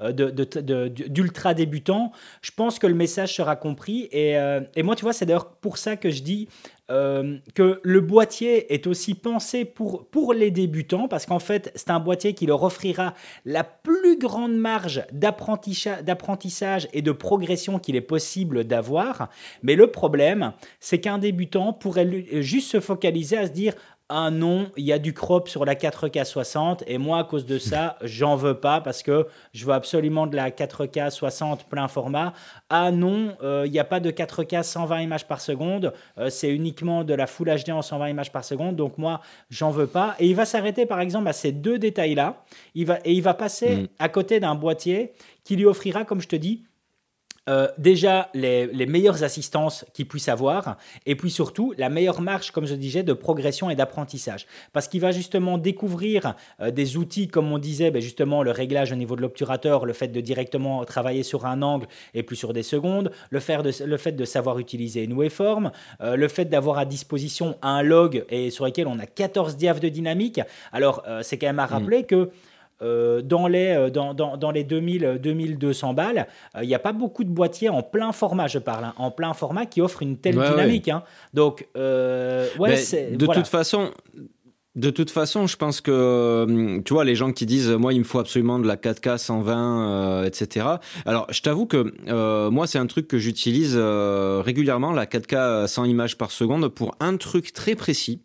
euh, 0.00 0.12
de, 0.12 0.88
d'ultra 0.88 1.54
débutants, 1.54 2.12
je 2.40 2.52
pense 2.52 2.78
que 2.78 2.86
le 2.86 2.94
message 2.94 3.34
sera 3.34 3.56
compris. 3.56 4.08
Et, 4.12 4.36
et 4.76 4.82
moi, 4.84 4.94
tu 4.94 5.02
vois, 5.02 5.12
c'est 5.12 5.26
d'ailleurs 5.26 5.50
pour 5.50 5.76
ça 5.76 5.96
que 5.96 6.10
je 6.10 6.22
dis 6.22 6.48
euh, 6.90 7.38
que 7.54 7.80
le 7.84 8.00
boîtier 8.00 8.74
est 8.74 8.86
aussi 8.86 9.14
pensé 9.14 9.64
pour, 9.64 10.06
pour 10.06 10.34
les 10.34 10.50
débutants, 10.50 11.06
parce 11.08 11.26
qu'en 11.26 11.38
fait, 11.38 11.70
c'est 11.76 11.90
un 11.90 12.00
boîtier 12.00 12.34
qui 12.34 12.44
leur 12.46 12.62
offrira 12.64 13.14
la 13.44 13.62
plus 13.62 14.18
grande 14.18 14.56
marge 14.56 15.04
d'apprentissage 15.12 16.88
et 16.92 17.02
de 17.02 17.12
progression 17.12 17.78
qu'il 17.78 17.94
est 17.94 18.00
possible 18.00 18.64
d'avoir. 18.64 19.30
Mais 19.62 19.76
le 19.76 19.92
problème, 19.92 20.52
c'est 20.80 21.00
qu'un 21.00 21.18
débutant 21.18 21.72
pourrait 21.72 22.26
juste 22.42 22.72
se 22.72 22.80
focaliser 22.80 23.36
à 23.36 23.46
se 23.46 23.52
dire 23.52 23.74
ah 24.14 24.30
non, 24.30 24.70
il 24.76 24.84
y 24.84 24.92
a 24.92 24.98
du 24.98 25.14
crop 25.14 25.48
sur 25.48 25.64
la 25.64 25.74
4K 25.74 26.26
60 26.26 26.84
et 26.86 26.98
moi 26.98 27.20
à 27.20 27.24
cause 27.24 27.46
de 27.46 27.58
ça, 27.58 27.96
j'en 28.02 28.36
veux 28.36 28.60
pas 28.60 28.82
parce 28.82 29.02
que 29.02 29.26
je 29.54 29.64
veux 29.64 29.72
absolument 29.72 30.26
de 30.26 30.36
la 30.36 30.50
4K 30.50 31.08
60 31.08 31.64
plein 31.64 31.88
format. 31.88 32.34
Ah 32.68 32.90
non, 32.90 33.34
euh, 33.42 33.62
il 33.64 33.72
n'y 33.72 33.78
a 33.78 33.84
pas 33.84 34.00
de 34.00 34.10
4K 34.10 34.64
120 34.64 35.00
images 35.00 35.26
par 35.26 35.40
seconde, 35.40 35.94
euh, 36.18 36.28
c'est 36.28 36.50
uniquement 36.50 37.04
de 37.04 37.14
la 37.14 37.26
Full 37.26 37.48
HD 37.48 37.70
en 37.70 37.80
120 37.80 38.08
images 38.08 38.30
par 38.30 38.44
seconde, 38.44 38.76
donc 38.76 38.98
moi 38.98 39.22
j'en 39.48 39.70
veux 39.70 39.86
pas. 39.86 40.14
Et 40.18 40.26
il 40.26 40.36
va 40.36 40.44
s'arrêter 40.44 40.84
par 40.84 41.00
exemple 41.00 41.28
à 41.28 41.32
ces 41.32 41.50
deux 41.50 41.78
détails-là, 41.78 42.44
il 42.74 42.84
va, 42.84 42.98
et 43.06 43.12
il 43.14 43.22
va 43.22 43.32
passer 43.32 43.76
mm. 43.76 43.88
à 43.98 44.10
côté 44.10 44.40
d'un 44.40 44.54
boîtier 44.54 45.12
qui 45.42 45.56
lui 45.56 45.64
offrira, 45.64 46.04
comme 46.04 46.20
je 46.20 46.28
te 46.28 46.36
dis, 46.36 46.64
euh, 47.48 47.66
déjà 47.76 48.28
les, 48.34 48.68
meilleures 48.86 49.24
assistances 49.24 49.84
qu'il 49.94 50.06
puisse 50.06 50.28
avoir 50.28 50.76
et 51.06 51.16
puis 51.16 51.30
surtout 51.30 51.74
la 51.76 51.88
meilleure 51.88 52.20
marche, 52.20 52.52
comme 52.52 52.66
je 52.66 52.74
disais, 52.74 53.02
de 53.02 53.12
progression 53.12 53.68
et 53.68 53.74
d'apprentissage. 53.74 54.46
Parce 54.72 54.86
qu'il 54.86 55.00
va 55.00 55.10
justement 55.10 55.58
découvrir 55.58 56.36
euh, 56.60 56.70
des 56.70 56.96
outils, 56.96 57.26
comme 57.26 57.50
on 57.50 57.58
disait, 57.58 57.90
ben 57.90 58.00
justement 58.00 58.44
le 58.44 58.52
réglage 58.52 58.92
au 58.92 58.94
niveau 58.94 59.16
de 59.16 59.22
l'obturateur, 59.22 59.86
le 59.86 59.92
fait 59.92 60.06
de 60.06 60.20
directement 60.20 60.84
travailler 60.84 61.24
sur 61.24 61.44
un 61.44 61.62
angle 61.62 61.88
et 62.14 62.22
plus 62.22 62.36
sur 62.36 62.52
des 62.52 62.62
secondes, 62.62 63.10
le, 63.30 63.40
le 63.86 63.96
fait 63.96 64.12
de 64.12 64.24
savoir 64.24 64.60
utiliser 64.60 65.02
une 65.02 65.14
waveform, 65.14 65.72
euh, 66.00 66.14
le 66.14 66.28
fait 66.28 66.44
d'avoir 66.44 66.78
à 66.78 66.84
disposition 66.84 67.56
un 67.60 67.82
log 67.82 68.24
et 68.30 68.50
sur 68.50 68.66
lequel 68.66 68.86
on 68.86 69.00
a 69.00 69.06
14 69.06 69.56
diaph 69.56 69.80
de 69.80 69.88
dynamique. 69.88 70.40
Alors 70.70 71.04
c'est 71.22 71.38
quand 71.38 71.48
même 71.48 71.58
à 71.58 71.66
mmh. 71.66 71.70
rappeler 71.70 72.04
que 72.04 72.30
dans 73.22 73.46
les, 73.46 73.68
euh, 73.68 73.90
dans, 73.90 74.14
dans, 74.14 74.36
dans, 74.36 74.50
les 74.50 74.64
2000, 74.64 75.18
2200 75.22 75.94
balles, 75.94 76.26
il 76.60 76.66
n'y 76.66 76.74
a 76.74 76.78
pas 76.78 76.92
beaucoup 76.92 77.24
de 77.24 77.30
boîtiers 77.30 77.68
en 77.68 77.82
plein 77.82 78.12
format, 78.12 78.48
je 78.48 78.58
parle, 78.58 78.84
hein, 78.84 78.94
en 78.96 79.10
plein 79.10 79.34
format 79.34 79.66
qui 79.66 79.80
offrent 79.80 80.02
une 80.02 80.16
telle 80.16 80.34
dynamique. 80.34 80.88
Hein. 80.88 81.02
Donc, 81.34 81.68
euh, 81.76 82.48
ouais, 82.58 82.76
de 83.12 83.26
toute 83.26 83.46
façon. 83.46 83.90
De 84.74 84.88
toute 84.88 85.10
façon, 85.10 85.46
je 85.46 85.58
pense 85.58 85.82
que 85.82 86.80
tu 86.86 86.94
vois 86.94 87.04
les 87.04 87.14
gens 87.14 87.30
qui 87.30 87.44
disent 87.44 87.68
moi 87.68 87.92
il 87.92 87.98
me 87.98 88.04
faut 88.04 88.20
absolument 88.20 88.58
de 88.58 88.66
la 88.66 88.76
4K 88.76 89.18
120 89.18 90.24
etc. 90.24 90.66
Alors 91.04 91.26
je 91.28 91.42
t'avoue 91.42 91.66
que 91.66 92.48
moi 92.48 92.66
c'est 92.66 92.78
un 92.78 92.86
truc 92.86 93.06
que 93.06 93.18
j'utilise 93.18 93.76
régulièrement 93.76 94.92
la 94.92 95.04
4K 95.04 95.66
100 95.66 95.84
images 95.84 96.16
par 96.16 96.30
seconde 96.30 96.68
pour 96.68 96.96
un 97.00 97.18
truc 97.18 97.52
très 97.52 97.74
précis. 97.74 98.22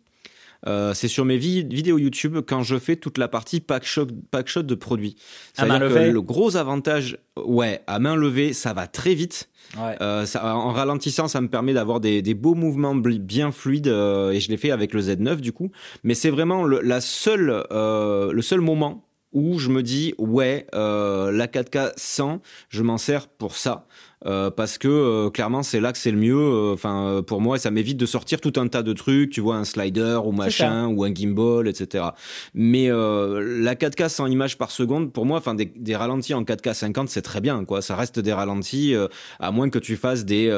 Euh, 0.66 0.92
c'est 0.94 1.08
sur 1.08 1.24
mes 1.24 1.36
vidéos 1.36 1.98
YouTube 1.98 2.38
quand 2.46 2.62
je 2.62 2.78
fais 2.78 2.96
toute 2.96 3.18
la 3.18 3.28
partie 3.28 3.60
pack 3.60 3.84
shot, 3.84 4.08
pack 4.30 4.48
shot 4.48 4.62
de 4.62 4.74
produits. 4.74 5.16
À 5.56 5.66
main 5.66 5.78
levée. 5.78 6.10
Le 6.10 6.22
gros 6.22 6.56
avantage, 6.56 7.18
ouais, 7.36 7.82
à 7.86 7.98
main 7.98 8.16
levée, 8.16 8.52
ça 8.52 8.72
va 8.72 8.86
très 8.86 9.14
vite. 9.14 9.48
Euh, 9.78 10.24
en 10.40 10.72
ralentissant, 10.72 11.28
ça 11.28 11.40
me 11.40 11.48
permet 11.48 11.74
d'avoir 11.74 12.00
des, 12.00 12.22
beaux 12.34 12.54
mouvements 12.54 12.94
bien 12.94 13.52
fluides 13.52 13.88
euh, 13.88 14.30
et 14.30 14.40
je 14.40 14.48
l'ai 14.48 14.56
fait 14.56 14.70
avec 14.70 14.94
le 14.94 15.00
Z9 15.00 15.36
du 15.36 15.52
coup. 15.52 15.70
Mais 16.04 16.14
c'est 16.14 16.30
vraiment 16.30 16.64
le, 16.64 16.80
la 16.80 17.00
seule, 17.00 17.64
le 17.70 18.42
seul 18.42 18.60
moment 18.60 19.04
où 19.32 19.58
je 19.58 19.68
me 19.68 19.82
dis 19.82 20.14
ouais, 20.18 20.66
la 20.72 21.46
4K 21.46 21.92
100, 21.96 22.40
je 22.68 22.82
m'en 22.82 22.98
sers 22.98 23.28
pour 23.28 23.56
ça. 23.56 23.86
Euh, 24.26 24.50
parce 24.50 24.78
que 24.78 24.88
euh, 24.88 25.30
clairement 25.30 25.62
c'est 25.62 25.80
là 25.80 25.92
que 25.92 25.98
c'est 25.98 26.10
le 26.10 26.18
mieux. 26.18 26.36
Euh, 26.36 26.72
enfin 26.74 27.22
pour 27.24 27.40
moi 27.40 27.58
ça 27.58 27.70
m'évite 27.70 27.96
de 27.96 28.06
sortir 28.06 28.40
tout 28.40 28.52
un 28.56 28.66
tas 28.66 28.82
de 28.82 28.92
trucs, 28.92 29.30
tu 29.30 29.40
vois 29.40 29.56
un 29.56 29.64
slider 29.64 30.18
ou 30.24 30.32
machin 30.32 30.88
ou 30.88 31.04
un 31.04 31.14
gimbal, 31.14 31.68
etc. 31.68 32.06
Mais 32.54 32.88
la 32.88 33.74
4K 33.74 34.08
100 34.08 34.26
images 34.26 34.58
par 34.58 34.70
seconde 34.70 35.12
pour 35.12 35.26
moi, 35.26 35.38
enfin 35.38 35.54
des, 35.54 35.66
des, 35.66 35.94
ralentis 35.94 36.34
en 36.34 36.42
4K 36.42 36.74
50 36.74 37.08
c'est 37.08 37.22
très 37.22 37.40
bien 37.40 37.64
quoi. 37.64 37.82
Ça 37.82 37.94
reste 37.94 38.18
des 38.18 38.32
ralentis 38.32 38.94
à 39.38 39.50
moins 39.52 39.70
que 39.70 39.78
tu 39.78 39.96
fasses 39.96 40.24
des 40.24 40.48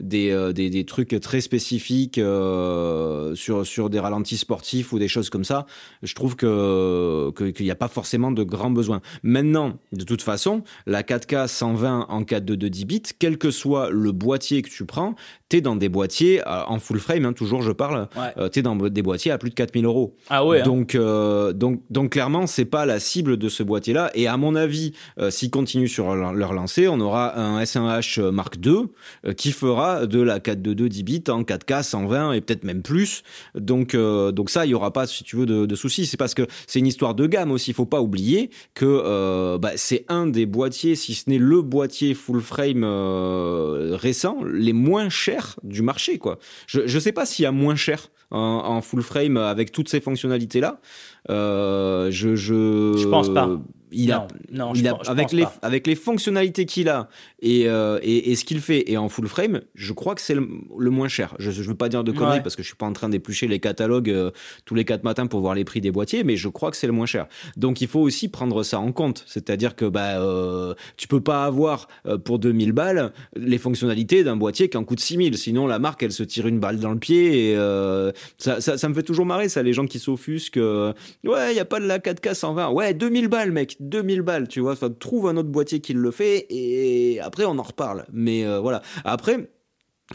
des, 0.00 0.52
des, 0.54 0.70
des, 0.70 0.84
trucs 0.84 1.20
très 1.20 1.40
spécifiques 1.40 2.20
sur 3.34 3.66
sur 3.66 3.90
des 3.90 4.00
ralentis 4.00 4.38
sportifs 4.38 4.92
ou 4.92 4.98
des 4.98 5.08
choses 5.08 5.28
comme 5.28 5.44
ça. 5.44 5.66
Je 6.02 6.14
trouve 6.14 6.36
que 6.36 7.30
qu'il 7.50 7.64
n'y 7.64 7.70
a 7.70 7.76
pas 7.76 7.88
forcément 7.88 8.32
de 8.32 8.42
grands 8.42 8.70
besoins. 8.70 9.00
Maintenant 9.22 9.78
de 9.92 10.04
toute 10.04 10.22
façon 10.22 10.62
la 10.86 11.02
4K 11.02 11.46
120 11.46 12.06
en 12.08 12.24
4 12.24 12.44
de 12.44 12.69
10 12.70 12.84
bits, 12.84 13.02
quel 13.18 13.38
que 13.38 13.50
soit 13.50 13.90
le 13.90 14.12
boîtier 14.12 14.62
que 14.62 14.70
tu 14.70 14.84
prends, 14.84 15.14
tu 15.48 15.56
es 15.56 15.60
dans 15.60 15.76
des 15.76 15.88
boîtiers 15.88 16.40
en 16.46 16.78
full 16.78 17.00
frame, 17.00 17.24
hein, 17.24 17.32
toujours 17.32 17.62
je 17.62 17.72
parle, 17.72 18.08
tu 18.52 18.58
es 18.60 18.62
dans 18.62 18.76
des 18.76 19.02
boîtiers 19.02 19.32
à 19.32 19.38
plus 19.38 19.50
de 19.50 19.54
4000 19.54 19.84
euros. 19.84 20.16
Ah 20.28 20.46
ouais. 20.46 20.60
Hein. 20.60 20.64
Donc, 20.64 20.96
donc, 20.96 21.80
donc 21.90 22.12
clairement, 22.12 22.46
c'est 22.46 22.64
pas 22.64 22.86
la 22.86 23.00
cible 23.00 23.36
de 23.36 23.48
ce 23.48 23.62
boîtier-là. 23.62 24.10
Et 24.14 24.28
à 24.28 24.36
mon 24.36 24.54
avis, 24.54 24.92
s'ils 25.30 25.50
continuent 25.50 25.88
sur 25.88 26.14
leur 26.14 26.52
lancée, 26.52 26.88
on 26.88 27.00
aura 27.00 27.38
un 27.38 27.60
S1H 27.60 28.30
Mark 28.30 28.56
II 28.64 28.86
qui 29.36 29.52
fera 29.52 30.06
de 30.06 30.20
la 30.20 30.40
422 30.40 30.88
10 30.88 31.02
bits 31.02 31.24
en 31.28 31.42
4K 31.42 31.82
120 31.82 32.32
et 32.32 32.40
peut-être 32.40 32.64
même 32.64 32.82
plus. 32.82 33.22
Donc, 33.54 33.96
donc 33.96 34.50
ça, 34.50 34.66
il 34.66 34.70
y 34.70 34.74
aura 34.74 34.92
pas, 34.92 35.06
si 35.06 35.24
tu 35.24 35.36
veux, 35.36 35.46
de, 35.46 35.66
de 35.66 35.74
soucis. 35.74 36.06
C'est 36.06 36.16
parce 36.16 36.34
que 36.34 36.46
c'est 36.66 36.78
une 36.78 36.86
histoire 36.86 37.14
de 37.14 37.26
gamme 37.26 37.50
aussi. 37.50 37.72
Il 37.72 37.74
faut 37.74 37.86
pas 37.86 38.00
oublier 38.00 38.50
que 38.74 39.56
bah, 39.56 39.72
c'est 39.76 40.04
un 40.08 40.26
des 40.26 40.46
boîtiers, 40.46 40.94
si 40.94 41.14
ce 41.14 41.28
n'est 41.28 41.38
le 41.38 41.62
boîtier 41.62 42.14
full 42.14 42.40
frame 42.40 42.59
euh, 42.60 43.96
récent, 43.96 44.38
les 44.44 44.72
moins 44.72 45.08
chers 45.08 45.58
du 45.62 45.82
marché. 45.82 46.18
Quoi. 46.18 46.38
Je 46.66 46.82
ne 46.82 47.00
sais 47.00 47.12
pas 47.12 47.26
s'il 47.26 47.44
y 47.44 47.46
a 47.46 47.52
moins 47.52 47.76
cher 47.76 48.08
en, 48.30 48.80
full 48.80 49.02
frame 49.02 49.36
avec 49.36 49.72
toutes 49.72 49.88
ces 49.88 50.00
fonctionnalités-là. 50.00 50.80
Euh, 51.30 52.10
je, 52.10 52.36
je, 52.36 52.94
je 52.96 53.08
pense 53.08 53.28
pas 53.28 53.48
il 53.92 54.12
a, 54.12 54.26
non, 54.52 54.72
il 54.74 54.86
a 54.88 54.98
avec 55.06 55.32
les 55.32 55.44
avec 55.62 55.86
les 55.86 55.94
fonctionnalités 55.94 56.66
qu'il 56.66 56.88
a 56.88 57.08
et, 57.40 57.68
euh, 57.68 57.98
et, 58.02 58.30
et, 58.30 58.36
ce 58.36 58.44
qu'il 58.44 58.60
fait 58.60 58.90
et 58.90 58.96
en 58.96 59.08
full 59.08 59.28
frame, 59.28 59.60
je 59.74 59.92
crois 59.92 60.14
que 60.14 60.20
c'est 60.20 60.34
le, 60.34 60.90
moins 60.90 61.08
cher. 61.08 61.34
Je 61.38 61.50
ne 61.50 61.66
veux 61.66 61.74
pas 61.74 61.88
dire 61.88 62.04
de 62.04 62.12
conneries 62.12 62.42
parce 62.42 62.56
que 62.56 62.62
je 62.62 62.68
suis 62.68 62.76
pas 62.76 62.86
en 62.86 62.92
train 62.92 63.08
d'éplucher 63.08 63.48
les 63.48 63.60
catalogues 63.60 64.10
euh, 64.10 64.30
tous 64.64 64.74
les 64.74 64.84
quatre 64.84 65.04
matins 65.04 65.26
pour 65.26 65.40
voir 65.40 65.54
les 65.54 65.64
prix 65.64 65.80
des 65.80 65.90
boîtiers, 65.90 66.24
mais 66.24 66.36
je 66.36 66.48
crois 66.48 66.70
que 66.70 66.76
c'est 66.76 66.86
le 66.86 66.92
moins 66.92 67.06
cher. 67.06 67.26
Donc 67.56 67.80
il 67.80 67.88
faut 67.88 68.00
aussi 68.00 68.28
prendre 68.28 68.62
ça 68.62 68.78
en 68.78 68.92
compte, 68.92 69.24
c'est-à-dire 69.26 69.76
que 69.76 69.84
bah 69.84 70.20
euh, 70.20 70.74
tu 70.96 71.08
peux 71.08 71.20
pas 71.20 71.44
avoir 71.44 71.88
euh, 72.06 72.18
pour 72.18 72.38
2000 72.38 72.72
balles 72.72 73.12
les 73.36 73.58
fonctionnalités 73.58 74.24
d'un 74.24 74.36
boîtier 74.36 74.68
qui 74.68 74.76
en 74.76 74.84
coûte 74.84 75.00
6000, 75.00 75.36
sinon 75.38 75.66
la 75.66 75.78
marque 75.78 76.02
elle 76.02 76.12
se 76.12 76.22
tire 76.22 76.46
une 76.46 76.60
balle 76.60 76.78
dans 76.78 76.92
le 76.92 76.98
pied 76.98 77.50
et 77.50 77.56
ça, 78.38 78.60
ça, 78.60 78.78
ça, 78.78 78.88
me 78.88 78.94
fait 78.94 79.02
toujours 79.02 79.26
marrer 79.26 79.48
ça 79.48 79.62
les 79.62 79.72
gens 79.72 79.86
qui 79.86 79.98
s'offusquent 79.98 80.60
ouais, 81.24 81.52
il 81.52 81.56
y 81.56 81.60
a 81.60 81.64
pas 81.64 81.80
de 81.80 81.86
la 81.86 81.98
4K 81.98 82.34
120. 82.34 82.70
Ouais, 82.70 82.94
2000 82.94 83.28
balles 83.28 83.52
mec 83.52 83.76
2000 83.80 84.22
balles, 84.22 84.48
tu 84.48 84.60
vois. 84.60 84.72
Enfin, 84.72 84.90
trouve 84.90 85.26
un 85.28 85.36
autre 85.36 85.48
boîtier 85.48 85.80
qui 85.80 85.94
le 85.94 86.10
fait 86.10 86.46
et 86.50 87.20
après 87.20 87.44
on 87.44 87.58
en 87.58 87.62
reparle. 87.62 88.06
Mais 88.12 88.44
euh, 88.44 88.60
voilà. 88.60 88.82
Après, 89.04 89.50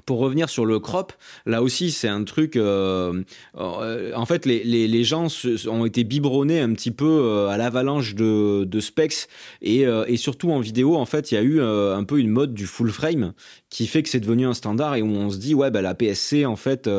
pour 0.03 0.19
revenir 0.19 0.49
sur 0.49 0.65
le 0.65 0.79
crop, 0.79 1.13
là 1.45 1.61
aussi 1.61 1.91
c'est 1.91 2.07
un 2.07 2.23
truc. 2.23 2.55
Euh, 2.55 3.23
euh, 3.57 4.11
en 4.15 4.25
fait, 4.25 4.45
les, 4.45 4.63
les, 4.63 4.87
les, 4.87 5.03
gens 5.03 5.27
ont 5.67 5.85
été 5.85 6.03
biberonnés 6.03 6.59
un 6.59 6.73
petit 6.73 6.91
peu 6.91 7.05
euh, 7.05 7.47
à 7.47 7.57
l'avalanche 7.57 8.15
de, 8.15 8.65
de 8.65 8.79
specs 8.79 9.27
et, 9.61 9.81
et, 10.07 10.17
surtout 10.17 10.51
en 10.51 10.59
vidéo, 10.59 10.95
en 10.95 11.05
fait, 11.05 11.31
il 11.31 11.35
y 11.35 11.37
a 11.37 11.41
eu 11.41 11.61
un 11.61 12.03
peu 12.03 12.19
une 12.19 12.29
mode 12.29 12.53
du 12.53 12.65
full 12.65 12.91
frame 12.91 13.33
qui 13.69 13.87
fait 13.87 14.03
que 14.03 14.09
c'est 14.09 14.19
devenu 14.19 14.45
un 14.45 14.53
standard 14.53 14.95
et 14.95 15.01
où 15.01 15.07
on 15.07 15.29
se 15.29 15.37
dit 15.37 15.53
ouais 15.53 15.69
bah 15.69 15.81
la 15.81 15.93
PSC 15.93 16.45
en 16.45 16.55
fait 16.55 16.89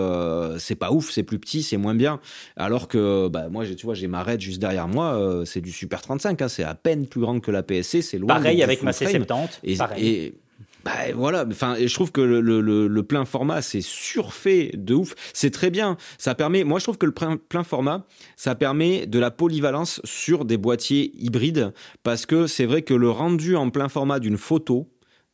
c'est 0.59 0.75
pas 0.75 0.93
ouf, 0.93 1.11
c'est 1.11 1.23
plus 1.23 1.39
petit, 1.39 1.63
c'est 1.63 1.77
moins 1.77 1.95
bien. 1.95 2.21
Alors 2.57 2.89
que 2.89 3.29
bah 3.29 3.49
moi 3.51 3.65
tu 3.67 3.87
vois 3.87 3.95
j'ai 3.95 4.07
ma 4.07 4.23
Red 4.23 4.41
juste 4.41 4.61
derrière 4.61 4.89
moi, 4.89 5.43
c'est 5.45 5.61
du 5.61 5.73
Super 5.73 6.01
35, 6.01 6.43
hein, 6.43 6.49
c'est 6.49 6.65
à 6.65 6.75
peine 6.75 7.07
plus 7.07 7.21
grande 7.21 7.41
que 7.41 7.51
la 7.51 7.63
PSC, 7.63 8.03
c'est 8.03 8.19
loin. 8.19 8.29
Pareil 8.29 8.63
avec 8.63 8.83
ma 8.83 8.93
C70. 8.93 9.49
Et, 9.65 9.77
pareil. 9.77 10.07
et 10.07 10.35
bah, 10.87 10.93
voilà, 11.17 11.45
enfin, 11.51 11.75
je 11.85 11.93
trouve 11.93 12.13
que 12.13 12.21
le, 12.21 12.41
le, 12.41 12.61
le 12.87 13.03
plein 13.03 13.25
format, 13.25 13.61
c'est 13.61 13.81
surfait 13.81 14.71
de 14.73 14.95
ouf. 14.95 15.17
C'est 15.33 15.51
très 15.51 15.71
bien. 15.71 15.97
Ça 16.17 16.37
permet, 16.37 16.63
moi, 16.63 16.79
je 16.79 16.85
trouve 16.85 16.97
que 16.97 17.07
le 17.07 17.13
plein, 17.13 17.39
plein 17.39 17.65
format, 17.65 18.07
ça 18.37 18.55
permet 18.55 19.05
de 19.07 19.19
la 19.19 19.33
polyvalence 19.33 20.01
sur 20.05 20.45
des 20.45 20.57
boîtiers 20.57 21.11
hybrides 21.19 21.73
parce 22.05 22.25
que 22.25 22.47
c'est 22.47 22.67
vrai 22.67 22.83
que 22.83 22.95
le 22.95 23.11
rendu 23.11 23.57
en 23.57 23.71
plein 23.71 23.89
format 23.89 24.21
d'une 24.21 24.37
photo, 24.37 24.89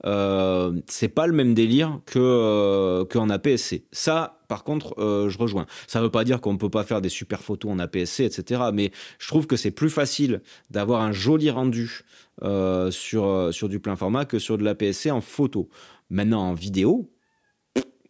euh, 0.07 0.81
c'est 0.87 1.09
pas 1.09 1.27
le 1.27 1.35
même 1.35 1.53
délire 1.53 2.01
que 2.07 2.19
euh, 2.19 3.05
qu'en 3.05 3.29
APS-C. 3.29 3.85
Ça, 3.93 4.41
par 4.49 4.65
contre, 4.65 4.99
euh, 4.99 5.29
je 5.29 5.37
rejoins. 5.37 5.67
Ça 5.87 6.01
veut 6.01 6.11
pas 6.11 6.25
dire 6.25 6.41
qu'on 6.41 6.57
peut 6.57 6.71
pas 6.71 6.85
faire 6.85 7.03
des 7.03 7.09
super 7.09 7.43
photos 7.43 7.73
en 7.73 7.79
APS-C, 7.79 8.25
etc. 8.25 8.63
Mais 8.73 8.91
je 9.19 9.29
trouve 9.29 9.47
que 9.47 9.57
c'est 9.57 9.71
plus 9.71 9.91
facile 9.91 10.41
d'avoir 10.71 11.03
un 11.03 11.13
joli 11.13 11.51
rendu 11.51 12.05
euh, 12.43 12.91
sur, 12.91 13.27
euh, 13.27 13.53
sur 13.53 13.69
du 13.69 13.79
plein 13.79 13.97
format 13.97 14.25
que 14.25 14.39
sur 14.39 14.59
de 14.59 14.65
la 14.65 14.75
PSC 14.75 15.11
en 15.11 15.21
photo. 15.21 15.69
Maintenant, 16.11 16.43
en 16.49 16.55
vidéo, 16.55 17.11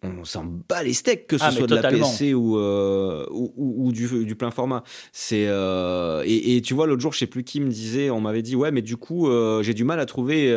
on 0.02 0.24
s'en 0.24 0.44
bat 0.44 0.82
les 0.82 0.92
steaks 0.92 1.26
que 1.26 1.38
ce 1.38 1.44
ah, 1.44 1.50
soit 1.50 1.66
de 1.66 1.74
la 1.74 1.88
PSC 1.88 2.34
ou, 2.34 2.58
euh, 2.58 3.26
ou, 3.30 3.52
ou, 3.56 3.92
du, 3.92 4.24
du, 4.24 4.34
plein 4.34 4.50
format. 4.50 4.82
C'est 5.12 5.46
euh, 5.46 6.22
et, 6.24 6.56
et, 6.56 6.62
tu 6.62 6.74
vois 6.74 6.86
l'autre 6.86 7.02
jour, 7.02 7.12
je 7.12 7.18
sais 7.18 7.26
plus 7.26 7.44
qui 7.44 7.60
me 7.60 7.70
disait, 7.70 8.10
on 8.10 8.20
m'avait 8.20 8.42
dit 8.42 8.56
ouais, 8.56 8.70
mais 8.70 8.82
du 8.82 8.96
coup 8.96 9.28
euh, 9.28 9.62
j'ai 9.62 9.74
du 9.74 9.84
mal 9.84 10.00
à 10.00 10.06
trouver 10.06 10.48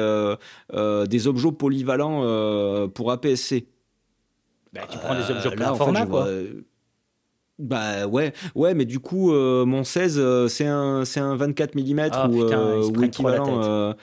des 0.74 1.28
objets 1.28 1.52
polyvalents 1.52 2.90
pour 2.90 3.12
APS-C. 3.12 3.68
Bah, 4.74 4.82
tu 4.90 4.98
prends 4.98 5.16
des 5.16 5.32
objets 5.32 5.52
plein 5.52 5.74
format 5.76 6.06
quoi. 6.06 6.28
Bah 7.58 8.06
ouais, 8.08 8.34
ouais, 8.54 8.74
mais 8.74 8.86
du 8.86 9.00
coup, 9.00 9.32
euh, 9.32 9.66
mon 9.66 9.86
16, 9.86 10.18
euh, 10.20 10.48
c'est 10.50 10.66
un, 10.66 11.06
c'est 11.06 11.22
un 11.22 11.36
24 11.36 11.76
mm 11.76 12.10
ah, 12.12 12.28
ou, 12.28 12.44
euh, 12.44 12.84
ou 12.84 13.02
équivalent. 13.02 13.96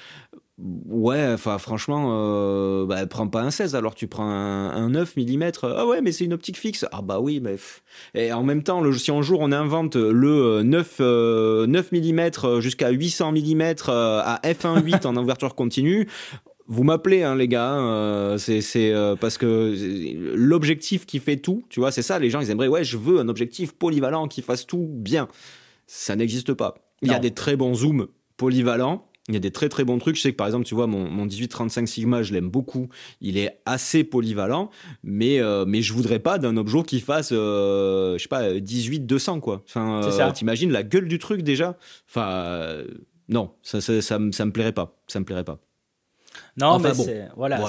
ouais, 0.59 1.29
enfin 1.35 1.59
franchement, 1.59 2.87
bah, 2.87 3.07
prends 3.07 3.29
pas 3.29 3.43
un 3.43 3.51
16, 3.51 3.77
alors 3.77 3.95
tu 3.95 4.07
prends 4.07 4.27
un, 4.27 4.88
9 4.88 5.17
mm. 5.17 5.51
Ah 5.65 5.87
ouais, 5.87 6.01
mais 6.01 6.12
c'est 6.12 6.25
une 6.25 6.33
optique 6.33 6.57
fixe. 6.57 6.87
Ah 6.93 7.03
bah 7.03 7.21
oui, 7.21 7.41
mais 7.41 7.57
et 8.15 8.33
en 8.33 8.43
même 8.43 8.62
temps, 8.62 8.81
le, 8.81 8.91
si 8.95 9.11
un 9.11 9.21
jour 9.21 9.41
on 9.41 9.53
invente 9.53 9.97
le 9.97 10.62
9 10.62 11.01
9 11.01 11.93
mm 11.93 12.61
jusqu'à 12.61 12.88
800 12.88 13.33
mm 13.33 13.62
à 13.88 14.41
f1.8 14.45 15.07
en 15.07 15.17
ouverture 15.23 15.55
continue, 15.55 16.09
vous 16.73 16.85
m'appelez, 16.85 17.23
hein, 17.23 17.35
les 17.35 17.49
gars. 17.49 17.69
Hein, 17.69 17.87
euh, 17.87 18.39
c'est 18.39 18.93
euh, 18.95 19.15
parce 19.15 19.37
que 19.37 19.77
l'objectif 20.35 21.05
qui 21.05 21.19
fait 21.19 21.37
tout, 21.37 21.65
tu 21.69 21.81
vois, 21.81 21.93
c'est 21.93 22.01
ça. 22.01 22.19
Les 22.19 22.31
gens, 22.31 22.41
ils 22.41 22.51
aimeraient, 22.51 22.69
ouais, 22.69 22.83
je 22.83 22.97
veux 22.97 23.21
un 23.21 23.29
objectif 23.29 23.73
polyvalent 23.73 24.27
qui 24.27 24.41
fasse 24.41 24.67
tout 24.67 24.89
bien. 24.89 25.29
Ça 25.87 26.17
n'existe 26.17 26.55
pas. 26.55 26.77
Il 27.03 27.11
y 27.11 27.15
a 27.15 27.19
des 27.19 27.33
très 27.33 27.57
bons 27.57 27.75
zooms 27.75 28.07
polyvalents. 28.39 29.07
Il 29.29 29.35
y 29.35 29.37
a 29.37 29.41
des 29.41 29.51
très 29.51 29.69
très 29.69 29.85
bons 29.85 29.99
trucs. 29.99 30.17
Je 30.17 30.23
sais 30.23 30.33
que 30.33 30.37
par 30.37 30.47
exemple, 30.47 30.65
tu 30.65 30.75
vois, 30.75 30.87
mon, 30.87 31.09
mon 31.11 31.27
1835 31.27 31.87
Sigma, 31.87 32.23
je 32.23 32.33
l'aime 32.33 32.49
beaucoup. 32.49 32.89
Il 33.21 33.37
est 33.37 33.61
assez 33.67 34.03
polyvalent, 34.03 34.71
mais 35.05 35.41
euh, 35.41 35.65
mais 35.67 35.83
je 35.83 35.93
voudrais 35.93 36.21
pas 36.21 36.39
d'un 36.39 36.57
objet 36.57 36.83
qui 36.85 37.01
fasse, 37.01 37.31
je 37.33 38.17
sais 38.19 38.29
pas, 38.29 38.59
18 38.59 39.01
200 39.01 39.41
quoi. 39.41 39.63
Enfin, 39.69 40.33
t'imagines 40.33 40.73
la 40.73 40.83
gueule 40.83 41.07
du 41.07 41.19
truc 41.19 41.43
déjà? 41.43 41.77
Enfin, 42.09 42.79
non, 43.29 43.51
ça 43.63 43.81
ça, 43.83 44.01
ça, 44.01 44.19
ça 44.33 44.45
me 44.47 44.53
plairait 44.53 44.73
pas. 44.73 44.97
Ça 45.07 45.21
me 45.21 45.25
plairait 45.27 45.45
pas. 45.45 45.61
Non, 46.59 46.79
mais 46.79 46.90
voilà, 47.35 47.61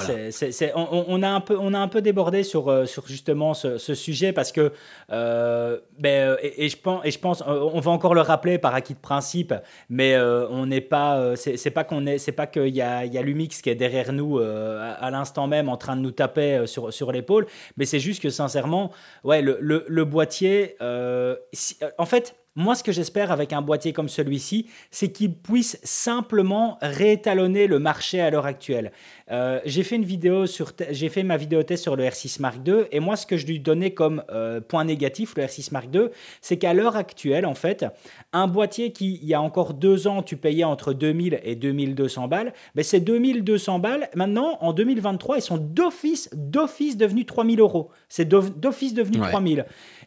on, 0.74 1.04
on, 1.08 1.22
a 1.22 1.28
un 1.28 1.40
peu 1.40 1.56
on 1.58 1.72
a 1.72 1.78
un 1.78 1.88
peu 1.88 2.02
débordé 2.02 2.42
sur 2.42 2.68
euh, 2.68 2.84
sur 2.84 3.06
justement 3.06 3.54
ce, 3.54 3.78
ce, 3.78 3.94
sujet 3.94 4.34
parce 4.34 4.52
que 4.52 4.72
euh, 5.10 5.78
ben, 5.98 6.36
et, 6.42 6.68
je 6.68 6.76
pense 6.76 7.00
et 7.02 7.10
je 7.10 7.18
pense 7.18 7.42
on 7.46 7.80
va 7.80 7.90
encore 7.90 8.14
le 8.14 8.20
rappeler 8.20 8.58
par 8.58 8.74
acquis 8.74 8.92
de 8.92 8.98
principe, 8.98 9.54
mais 9.88 10.14
euh, 10.14 10.46
on 10.50 10.66
n'est 10.66 10.82
pas 10.82 11.34
c'est 11.34 11.70
pas 11.70 11.84
qu'on 11.84 12.04
est 12.04 12.18
c'est 12.18 12.32
pas 12.32 12.46
qu'il 12.46 12.74
y 12.74 12.82
a 12.82 13.06
il 13.06 13.14
y 13.14 13.16
a 13.16 13.22
Lumix 13.22 13.62
qui 13.62 13.70
est 13.70 13.74
derrière 13.74 14.12
nous 14.12 14.38
à, 14.38 15.10
l'instant 15.10 15.46
même 15.46 15.70
en 15.70 15.78
train 15.78 15.96
de 15.96 16.02
nous 16.02 16.10
taper 16.10 16.66
sur 16.66 16.92
sur 16.92 17.10
l'épaule, 17.10 17.46
mais 17.78 17.86
c'est 17.86 18.00
juste 18.00 18.22
que 18.22 18.28
sincèrement 18.28 18.90
ouais 19.24 19.40
le 19.40 19.56
le, 19.62 19.86
le 19.88 20.04
boîtier 20.04 20.76
en 20.80 22.06
fait 22.06 22.36
moi, 22.56 22.76
ce 22.76 22.84
que 22.84 22.92
j'espère 22.92 23.32
avec 23.32 23.52
un 23.52 23.62
boîtier 23.62 23.92
comme 23.92 24.08
celui-ci, 24.08 24.66
c'est 24.92 25.10
qu'il 25.10 25.34
puisse 25.34 25.80
simplement 25.82 26.78
réétalonner 26.80 27.66
le 27.66 27.80
marché 27.80 28.20
à 28.20 28.30
l'heure 28.30 28.46
actuelle. 28.46 28.92
Euh, 29.32 29.60
j'ai 29.64 29.82
fait 29.82 29.96
une 29.96 30.04
vidéo 30.04 30.46
sur, 30.46 30.72
j'ai 30.90 31.08
fait 31.08 31.24
ma 31.24 31.36
vidéo 31.36 31.64
test 31.64 31.82
sur 31.82 31.96
le 31.96 32.04
R6 32.04 32.40
Mark 32.40 32.58
II, 32.64 32.84
et 32.92 33.00
moi, 33.00 33.16
ce 33.16 33.26
que 33.26 33.36
je 33.36 33.46
lui 33.46 33.58
donnais 33.58 33.90
comme 33.90 34.22
euh, 34.30 34.60
point 34.60 34.84
négatif, 34.84 35.34
le 35.36 35.42
R6 35.42 35.72
Mark 35.72 35.88
II, 35.92 36.06
c'est 36.40 36.56
qu'à 36.56 36.74
l'heure 36.74 36.94
actuelle, 36.94 37.44
en 37.44 37.54
fait, 37.54 37.86
un 38.32 38.46
boîtier 38.46 38.92
qui, 38.92 39.18
il 39.20 39.28
y 39.28 39.34
a 39.34 39.42
encore 39.42 39.74
deux 39.74 40.06
ans, 40.06 40.22
tu 40.22 40.36
payais 40.36 40.64
entre 40.64 40.92
2000 40.92 41.40
et 41.42 41.56
2200 41.56 42.28
balles, 42.28 42.52
ben 42.76 42.84
ces 42.84 43.00
2200 43.00 43.80
balles, 43.80 44.08
maintenant, 44.14 44.58
en 44.60 44.72
2023, 44.72 45.38
ils 45.38 45.42
sont 45.42 45.58
d'office, 45.58 46.30
d'office 46.32 46.96
devenus 46.96 47.26
3000 47.26 47.58
euros. 47.58 47.90
C'est 48.08 48.28
d'office 48.28 48.94
devenu 48.94 49.18
3000. 49.18 49.64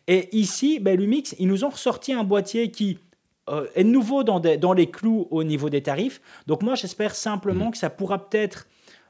Et 0.07 0.35
ici, 0.35 0.79
ben, 0.79 0.97
Lumix, 0.97 1.35
ils 1.39 1.47
nous 1.47 1.63
ont 1.63 1.69
ressorti 1.69 2.13
un 2.13 2.23
boîtier 2.23 2.71
qui 2.71 2.99
euh, 3.49 3.67
est 3.75 3.83
nouveau 3.83 4.23
dans, 4.23 4.39
dans, 4.39 4.73
les 4.73 4.89
clous 4.89 5.27
au 5.31 5.43
niveau 5.43 5.69
des 5.69 5.81
tarifs. 5.81 6.21
Donc 6.47 6.63
moi, 6.63 6.75
j'espère 6.75 7.15
simplement 7.15 7.67
mm. 7.67 7.71
que 7.71 7.77
ça 7.77 7.89
pourra 7.89 8.29
peut-être 8.29 8.67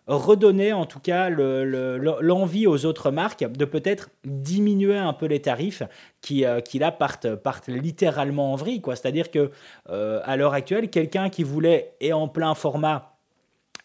redonner 0.07 0.71
en 0.71 0.85
tout 0.85 0.99
cas 0.99 1.29
l'envie 1.29 2.65
aux 2.65 2.85
autres 2.85 3.11
marques 3.11 3.43
de 3.43 3.65
peut-être 3.65 4.09
diminuer 4.23 4.97
un 4.97 5.11
peu 5.11 5.25
les 5.25 5.41
tarifs 5.41 5.83
qui, 6.21 6.45
euh, 6.45 6.61
qui 6.61 6.79
là 6.79 6.91
partent, 6.91 7.35
partent 7.35 7.67
littéralement 7.67 8.53
en 8.53 8.55
vrille. 8.55 8.81
C'est-à-dire 8.87 9.29
que 9.31 9.51
euh, 9.89 10.21
à 10.23 10.37
l'heure 10.37 10.53
actuelle, 10.53 10.89
quelqu'un 10.89 11.29
qui 11.29 11.43
voulait, 11.43 11.95
et 11.99 12.13
en 12.13 12.27
plein 12.29 12.55
format, 12.55 13.16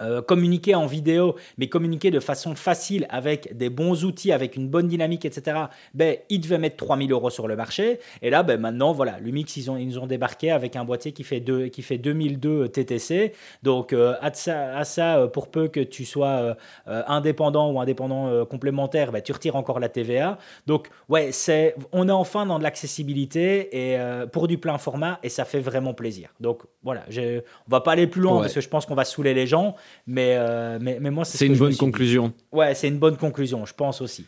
euh, 0.03 0.23
communiquer 0.23 0.75
en 0.75 0.87
vidéo, 0.87 1.37
mais 1.59 1.69
communiquer 1.69 2.11
de 2.11 2.21
façon 2.21 2.55
facile 2.55 3.07
avec 3.11 3.57
des 3.57 3.71
bons 3.71 4.05
outils, 4.05 4.33
avec 4.33 4.57
une 4.57 4.69
bonne 4.69 4.89
dynamique, 4.89 5.25
etc., 5.25 5.67
ben, 5.95 6.17
ils 6.29 6.41
devaient 6.41 6.59
mettre 6.59 6.77
3000 6.77 7.13
euros 7.13 7.31
sur 7.31 7.49
le 7.49 7.57
marché. 7.57 8.01
Et 8.21 8.31
là, 8.31 8.43
ben, 8.43 8.61
maintenant, 8.61 8.93
voilà, 8.93 9.19
Lumix, 9.21 9.57
ils, 9.57 9.71
ont, 9.71 9.77
ils 9.77 9.87
nous 9.87 9.99
ont 9.99 10.07
débarqué 10.07 10.51
avec 10.51 10.77
un 10.77 10.85
boîtier 10.85 11.13
qui 11.13 11.25
fait, 11.25 11.41
deux, 11.41 11.69
qui 11.69 11.83
fait 11.83 11.99
2002 11.99 12.69
TTC. 12.69 13.33
Donc, 13.63 13.93
euh, 13.93 14.15
à, 14.21 14.33
ça, 14.33 14.77
à 14.77 14.85
ça, 14.85 15.19
euh, 15.19 15.27
pour 15.29 15.49
peu 15.49 15.69
que 15.69 15.81
tu 15.81 16.05
sois 16.05 16.57
indépendant 16.87 17.71
ou 17.71 17.81
indépendant 17.81 18.45
complémentaire, 18.47 19.13
ben, 19.13 19.23
tu 19.23 19.33
retires 19.33 19.57
encore 19.57 19.81
la 19.81 19.89
TVA. 19.89 20.39
Donc, 20.67 20.89
ouais, 21.09 21.33
c'est, 21.33 21.75
on 21.93 22.09
est 22.09 22.13
enfin 22.13 22.47
dans 22.47 22.59
de 22.59 22.63
l'accessibilité 22.63 23.93
et 23.93 23.99
pour 24.33 24.49
du 24.49 24.59
plein 24.59 24.79
format 24.79 25.19
et 25.23 25.29
ça 25.29 25.45
fait 25.45 25.61
vraiment 25.61 25.95
plaisir. 25.95 26.31
Donc, 26.41 26.63
voilà, 26.83 27.05
on 27.09 27.71
va 27.71 27.81
pas 27.81 27.93
aller 27.93 28.07
plus 28.07 28.21
loin 28.21 28.41
parce 28.41 28.55
que 28.55 28.61
je 28.61 28.69
pense 28.69 28.87
qu'on 28.87 28.95
va 28.95 29.05
saouler 29.05 29.35
les 29.35 29.47
gens. 29.47 29.77
Mais, 30.07 30.37
euh, 30.37 30.79
mais, 30.81 30.99
mais, 31.01 31.11
moi, 31.11 31.25
c'est 31.25 31.47
une 31.47 31.57
bonne 31.57 31.77
conclusion. 31.77 32.33
Ouais, 32.53 32.75
c'est 32.75 32.89
une 32.89 32.99
bonne 32.99 33.17
conclusion, 33.17 33.65
je 33.67 33.75
pense 33.75 34.01
aussi. 34.01 34.27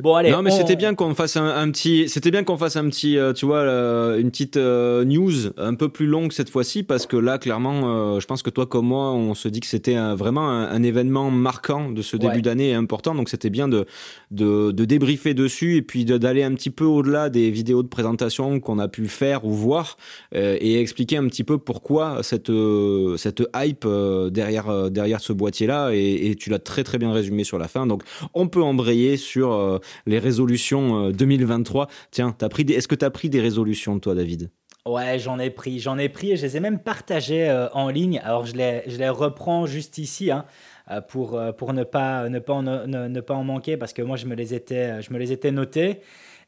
Bon, 0.00 0.14
allez. 0.14 0.30
Non, 0.30 0.42
mais 0.42 0.50
c'était 0.50 0.76
bien 0.76 0.94
qu'on 0.94 1.14
fasse 1.14 1.36
un, 1.36 1.70
petit, 1.70 2.08
c'était 2.08 2.30
bien 2.30 2.44
qu'on 2.44 2.56
fasse 2.56 2.76
un 2.76 2.88
petit, 2.88 3.18
euh, 3.18 3.32
tu 3.32 3.46
vois, 3.46 3.58
euh, 3.58 4.18
une 4.18 4.30
petite 4.30 4.56
euh, 4.56 5.04
news 5.04 5.52
un 5.56 5.74
peu 5.74 5.88
plus 5.88 6.06
longue 6.06 6.32
cette 6.32 6.50
fois-ci 6.50 6.82
parce 6.82 7.06
que 7.06 7.16
là, 7.16 7.38
clairement, 7.38 8.18
je 8.20 8.26
pense 8.26 8.42
que 8.42 8.50
toi 8.50 8.66
comme 8.66 8.86
moi, 8.86 9.12
on 9.12 9.34
se 9.34 9.48
dit 9.48 9.60
que 9.60 9.66
c'était 9.66 9.96
vraiment 10.14 10.48
un, 10.48 10.82
événement 10.82 11.30
marquant 11.30 11.90
de 11.90 12.02
ce 12.02 12.16
début 12.16 12.42
d'année 12.42 12.70
et 12.70 12.74
important. 12.74 13.14
Donc 13.14 13.28
c'était 13.28 13.48
bien 13.48 13.68
de, 13.68 13.86
de, 14.30 14.70
de, 14.70 14.84
débriefer 14.84 15.32
dessus 15.32 15.76
et 15.76 15.82
puis 15.82 16.04
d'aller 16.04 16.42
un 16.42 16.52
petit 16.52 16.68
peu 16.68 16.84
au-delà 16.84 17.30
des 17.30 17.50
vidéos 17.50 17.82
de 17.82 17.88
présentation 17.88 18.60
qu'on 18.60 18.78
a 18.78 18.88
pu 18.88 19.08
faire 19.08 19.46
ou 19.46 19.52
voir 19.52 19.96
et 20.34 20.80
expliquer 20.80 21.16
un 21.16 21.26
petit 21.28 21.44
peu 21.44 21.56
pourquoi 21.56 22.22
cette, 22.22 22.52
cette 23.16 23.42
hype 23.56 23.86
derrière, 24.30 24.90
derrière 24.90 25.20
ce 25.20 25.32
boîtier-là. 25.32 25.92
Et, 25.92 26.30
et 26.30 26.34
tu 26.36 26.50
l'as 26.50 26.58
très 26.58 26.84
très 26.84 26.98
bien 26.98 27.12
résumé 27.12 27.44
sur 27.44 27.58
la 27.58 27.68
fin. 27.68 27.86
Donc 27.86 28.02
on 28.34 28.48
peut 28.48 28.62
embrayer 28.62 29.16
sur 29.16 29.52
euh, 29.64 29.78
les 30.06 30.18
résolutions 30.18 31.10
2023. 31.10 31.84
Euh, 31.84 31.86
Tiens, 32.10 32.36
pris 32.50 32.62
est-ce 32.62 32.88
que 32.88 32.94
tu 32.94 33.04
as 33.04 33.10
pris 33.10 33.28
des 33.28 33.40
résolutions, 33.40 33.98
toi, 33.98 34.14
David? 34.14 34.50
Ouais, 34.86 35.18
j'en 35.18 35.38
ai 35.38 35.48
pris, 35.48 35.78
j'en 35.80 35.96
ai 35.96 36.10
pris 36.10 36.32
et 36.32 36.36
je 36.36 36.42
les 36.42 36.58
ai 36.58 36.60
même 36.60 36.78
partagées 36.78 37.48
euh, 37.48 37.68
en 37.72 37.88
ligne. 37.88 38.20
Alors 38.22 38.44
je 38.44 38.54
les, 38.54 38.82
je 38.86 38.98
les 38.98 39.08
reprends 39.08 39.64
juste 39.64 39.96
ici 39.96 40.30
hein, 40.30 40.44
pour, 41.08 41.40
pour 41.56 41.72
ne, 41.72 41.84
pas, 41.84 42.28
ne, 42.28 42.38
pas 42.38 42.52
en, 42.52 42.62
ne, 42.62 43.20
pas 43.20 43.34
en 43.34 43.44
manquer 43.44 43.78
parce 43.78 43.94
que 43.94 44.02
moi 44.02 44.18
je 44.18 44.26
me 44.26 44.34
les 44.34 44.52
étais, 44.52 45.00
je 45.00 45.10
me 45.12 45.18
les 45.18 45.32
étais 45.32 45.52
notés. 45.52 46.00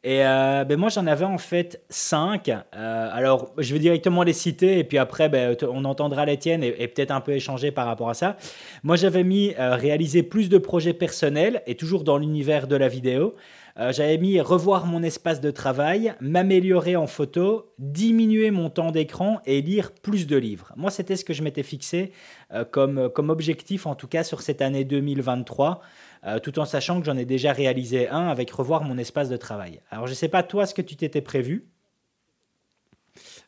Et 0.08 0.18
ben 0.18 0.76
moi, 0.76 0.88
j'en 0.88 1.08
avais 1.08 1.24
en 1.24 1.36
fait 1.36 1.82
cinq. 1.88 2.48
alors, 2.70 3.52
je 3.58 3.72
vais 3.72 3.80
directement 3.80 4.22
les 4.22 4.32
citer 4.32 4.78
et 4.78 4.84
puis 4.84 4.98
après, 4.98 5.28
ben, 5.28 5.56
on 5.68 5.84
entendra 5.84 6.24
les 6.24 6.36
tiennes 6.36 6.62
et, 6.62 6.86
peut-être 6.86 7.10
un 7.10 7.20
peu 7.20 7.32
échanger 7.32 7.72
par 7.72 7.86
rapport 7.86 8.08
à 8.08 8.14
ça. 8.14 8.36
Moi, 8.84 8.94
j'avais 8.94 9.24
mis 9.24 9.52
réaliser 9.58 10.22
plus 10.22 10.48
de 10.48 10.58
projets 10.58 10.92
personnels 10.92 11.60
et 11.66 11.74
toujours 11.74 12.04
dans 12.04 12.18
l'univers 12.18 12.68
de 12.68 12.76
la 12.76 12.86
vidéo. 12.86 13.34
j'avais 13.76 14.16
mis 14.18 14.40
revoir 14.40 14.86
mon 14.86 15.02
espace 15.02 15.40
de 15.40 15.50
travail, 15.50 16.14
m'améliorer 16.20 16.94
en 16.94 17.08
photo, 17.08 17.72
diminuer 17.80 18.52
mon 18.52 18.70
temps 18.70 18.92
d'écran 18.92 19.40
et 19.44 19.60
lire 19.60 19.90
plus 19.90 20.28
de 20.28 20.36
livres. 20.36 20.72
Moi, 20.76 20.92
c'était 20.92 21.16
ce 21.16 21.24
que 21.24 21.34
je 21.34 21.42
m'étais 21.42 21.64
fixé 21.64 22.12
comme, 22.70 23.08
comme 23.12 23.28
objectif, 23.28 23.86
en 23.86 23.96
tout 23.96 24.06
cas 24.06 24.22
sur 24.22 24.40
cette 24.40 24.62
année 24.62 24.84
2023. 24.84 25.80
Euh, 26.24 26.38
tout 26.38 26.58
en 26.58 26.64
sachant 26.64 27.00
que 27.00 27.06
j'en 27.06 27.16
ai 27.16 27.24
déjà 27.24 27.52
réalisé 27.52 28.08
un 28.08 28.28
avec 28.28 28.50
revoir 28.50 28.82
mon 28.82 28.98
espace 28.98 29.28
de 29.28 29.36
travail. 29.36 29.80
Alors 29.90 30.06
je 30.06 30.12
ne 30.12 30.16
sais 30.16 30.28
pas 30.28 30.42
toi 30.42 30.66
ce 30.66 30.74
que 30.74 30.82
tu 30.82 30.96
t'étais 30.96 31.20
prévu? 31.20 31.66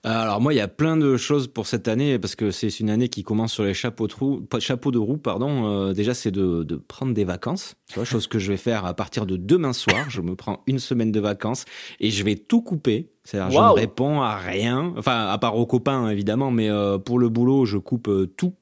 Euh, 0.07 0.11
alors 0.11 0.41
moi, 0.41 0.55
il 0.55 0.57
y 0.57 0.61
a 0.61 0.69
plein 0.69 0.97
de 0.97 1.17
choses 1.17 1.49
pour 1.49 1.67
cette 1.67 1.89
année 1.89 2.19
parce 2.19 2.37
que 2.37 2.51
c'est 2.51 2.81
une 2.81 2.89
année 2.89 3.09
qui 3.09 3.25
commence 3.25 3.53
sur 3.53 3.65
les 3.65 3.75
chapeaux 3.75 4.07
de 4.07 4.15
roue. 4.15 4.47
Chapeaux 4.61 4.93
de 4.93 4.99
roue 4.99 5.19
pardon. 5.19 5.67
Euh, 5.67 5.93
déjà, 5.93 6.15
c'est 6.15 6.31
de, 6.31 6.65
prendre 6.89 7.13
des 7.13 7.25
vacances. 7.25 7.75
Tu 7.93 8.05
chose 8.05 8.29
que 8.29 8.39
je 8.39 8.53
vais 8.53 8.57
faire 8.57 8.87
à 8.87 8.95
partir 8.95 9.27
de 9.27 9.37
demain 9.37 9.73
soir. 9.73 10.09
Je 10.09 10.21
me 10.21 10.37
prends 10.37 10.63
une 10.67 10.79
semaine 10.79 11.11
de 11.11 11.21
vacances 11.21 11.65
et 12.01 12.11
je 12.11 12.23
vais 12.23 12.37
tout 12.37 12.63
couper. 12.63 13.11
C'est-à-dire, 13.25 13.51
je 13.51 13.59
ne 13.59 13.73
réponds 13.73 14.23
à 14.23 14.37
rien. 14.37 14.95
Enfin, 14.97 15.27
à 15.27 15.37
part 15.39 15.57
aux 15.57 15.67
copains 15.67 16.09
évidemment, 16.09 16.51
mais 16.51 16.71
pour 17.05 17.19
le 17.19 17.29
boulot, 17.29 17.67
je 17.67 17.77
coupe 17.77 18.11
tout. 18.37 18.55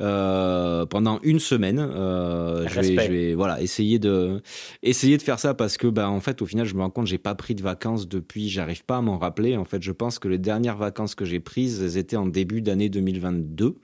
Euh, 0.00 0.86
pendant 0.86 1.20
une 1.22 1.38
semaine. 1.38 1.78
Euh, 1.78 2.66
je, 2.66 2.80
vais, 2.80 3.04
je, 3.04 3.12
vais, 3.12 3.34
voilà 3.34 3.62
essayer 3.62 4.00
de 4.00 4.42
essayer 4.82 5.16
de 5.16 5.22
faire 5.22 5.38
ça 5.38 5.54
parce 5.54 5.76
que 5.76 5.86
bah 5.86 6.10
en 6.10 6.18
fait 6.18 6.42
au 6.42 6.46
final 6.46 6.66
je 6.66 6.74
me 6.74 6.80
rends 6.80 6.90
compte 6.90 7.06
j'ai 7.06 7.18
pas 7.18 7.36
pris 7.36 7.54
de 7.54 7.62
vacances 7.62 8.08
depuis 8.08 8.48
j'arrive 8.48 8.84
pas 8.84 8.96
à 8.96 9.00
m'en 9.02 9.18
rappeler 9.18 9.56
en 9.56 9.64
fait 9.64 9.82
je 9.82 9.92
pense 9.92 10.18
que 10.18 10.26
les 10.26 10.38
dernières 10.38 10.76
vacances 10.76 11.14
que 11.14 11.24
j'ai 11.24 11.38
prises 11.38 11.80
elles 11.80 11.96
étaient 11.96 12.16
en 12.16 12.26
début 12.26 12.60
d'année 12.60 12.88
2022 12.88 13.76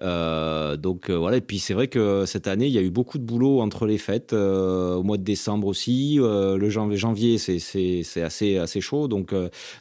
euh, 0.00 0.76
donc 0.76 1.10
euh, 1.10 1.16
voilà, 1.16 1.38
et 1.38 1.40
puis 1.40 1.58
c'est 1.58 1.74
vrai 1.74 1.88
que 1.88 2.24
cette 2.26 2.46
année, 2.46 2.66
il 2.66 2.72
y 2.72 2.78
a 2.78 2.82
eu 2.82 2.90
beaucoup 2.90 3.18
de 3.18 3.24
boulot 3.24 3.60
entre 3.60 3.86
les 3.86 3.98
fêtes, 3.98 4.32
euh, 4.32 4.94
au 4.94 5.02
mois 5.02 5.16
de 5.16 5.24
décembre 5.24 5.66
aussi. 5.66 6.18
le 6.20 6.68
janvier, 6.68 7.38
c'est 7.38 8.22
assez, 8.22 8.58
assez 8.58 8.80
chaud, 8.80 9.08
donc, 9.08 9.34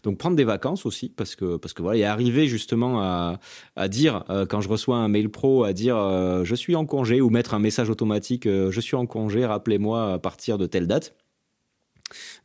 donc 0.03 0.17
prendre 0.17 0.35
des 0.35 0.43
vacances 0.43 0.85
aussi, 0.85 1.09
parce 1.09 1.35
que, 1.35 1.57
parce 1.57 1.73
que 1.73 1.81
voilà, 1.81 1.97
il 1.97 2.01
est 2.01 2.05
arrivé 2.05 2.47
justement 2.47 3.01
à, 3.01 3.39
à 3.75 3.87
dire, 3.87 4.23
quand 4.49 4.61
je 4.61 4.69
reçois 4.69 4.97
un 4.97 5.07
mail 5.07 5.29
pro, 5.29 5.63
à 5.63 5.73
dire 5.73 5.97
je 6.43 6.55
suis 6.55 6.75
en 6.75 6.85
congé, 6.85 7.21
ou 7.21 7.29
mettre 7.29 7.53
un 7.53 7.59
message 7.59 7.89
automatique 7.89 8.47
je 8.47 8.81
suis 8.81 8.95
en 8.95 9.05
congé, 9.05 9.45
rappelez-moi 9.45 10.13
à 10.13 10.19
partir 10.19 10.57
de 10.57 10.65
telle 10.65 10.87
date. 10.87 11.15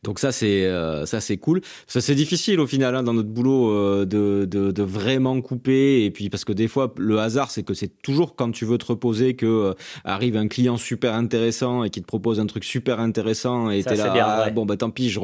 Donc 0.03 0.19
ça 0.19 0.31
c'est 0.31 0.65
euh, 0.65 1.05
ça 1.05 1.21
c'est 1.21 1.37
cool. 1.37 1.61
Ça 1.87 2.01
c'est 2.01 2.15
difficile 2.15 2.59
au 2.59 2.67
final 2.67 2.95
hein, 2.95 3.03
dans 3.03 3.13
notre 3.13 3.29
boulot 3.29 3.71
euh, 3.71 4.05
de, 4.05 4.45
de, 4.45 4.71
de, 4.71 4.83
vraiment 4.83 5.39
couper 5.41 6.03
et 6.03 6.11
puis 6.11 6.29
parce 6.29 6.43
que 6.43 6.51
des 6.51 6.67
fois 6.67 6.93
le 6.97 7.19
hasard 7.19 7.49
c'est 7.51 7.63
que 7.63 7.73
c'est 7.73 8.01
toujours 8.01 8.35
quand 8.35 8.51
tu 8.51 8.65
veux 8.65 8.77
te 8.77 8.85
reposer 8.85 9.35
que 9.35 9.45
euh, 9.45 9.73
arrive 10.03 10.35
un 10.35 10.47
client 10.47 10.75
super 10.75 11.13
intéressant 11.13 11.83
et 11.85 11.89
qui 11.89 12.01
te 12.01 12.05
propose 12.05 12.39
un 12.39 12.45
truc 12.45 12.65
super 12.65 12.99
intéressant 12.99 13.69
et 13.69 13.83
t'es 13.83 13.95
là 13.95 14.13
ah, 14.45 14.49
bon 14.49 14.65
bah 14.65 14.75
tant 14.75 14.89
pis 14.89 15.09
je 15.09 15.19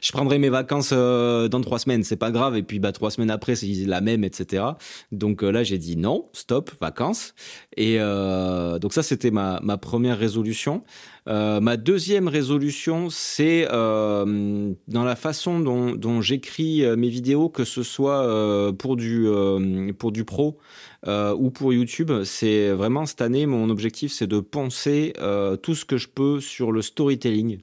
je 0.00 0.12
prendrai 0.12 0.38
mes 0.38 0.48
vacances 0.48 0.92
dans 0.92 1.60
trois 1.60 1.80
semaines 1.80 2.04
c'est 2.04 2.16
pas 2.16 2.30
grave 2.30 2.56
et 2.56 2.62
puis 2.62 2.78
bah 2.78 2.92
trois 2.92 3.10
semaines 3.10 3.30
après 3.30 3.56
c'est 3.56 3.66
la 3.86 4.00
même 4.00 4.22
etc. 4.22 4.64
Donc 5.10 5.42
là 5.42 5.64
j'ai 5.64 5.78
dit 5.78 5.96
non 5.96 6.28
stop 6.32 6.70
vacances 6.80 7.34
et 7.76 7.98
donc 7.98 8.92
ça 8.92 9.02
c'était 9.02 9.32
ma 9.32 9.58
ma 9.62 9.76
première 9.76 10.18
résolution. 10.18 10.82
Euh, 11.30 11.60
ma 11.60 11.76
deuxième 11.76 12.26
résolution, 12.26 13.08
c'est 13.08 13.68
euh, 13.70 14.72
dans 14.88 15.04
la 15.04 15.14
façon 15.14 15.60
dont, 15.60 16.20
j'écris 16.20 16.84
euh, 16.84 16.96
mes 16.96 17.08
vidéos, 17.08 17.48
que 17.48 17.64
ce 17.64 17.84
soit 17.84 18.74
pour, 18.78 18.96
du, 18.96 19.28
pour 19.98 20.10
du 20.10 20.24
pro 20.24 20.58
ou 21.06 21.50
pour 21.50 21.72
YouTube. 21.72 22.24
C'est 22.24 22.70
vraiment 22.72 23.06
cette 23.06 23.22
année, 23.22 23.46
mon 23.46 23.70
objectif, 23.70 24.12
c'est 24.12 24.26
de 24.26 24.40
penser 24.40 25.12
tout 25.62 25.74
ce 25.74 25.84
que 25.84 25.96
je 25.96 26.08
peux 26.08 26.40
sur 26.40 26.72
le 26.72 26.82
storytelling. 26.82 27.60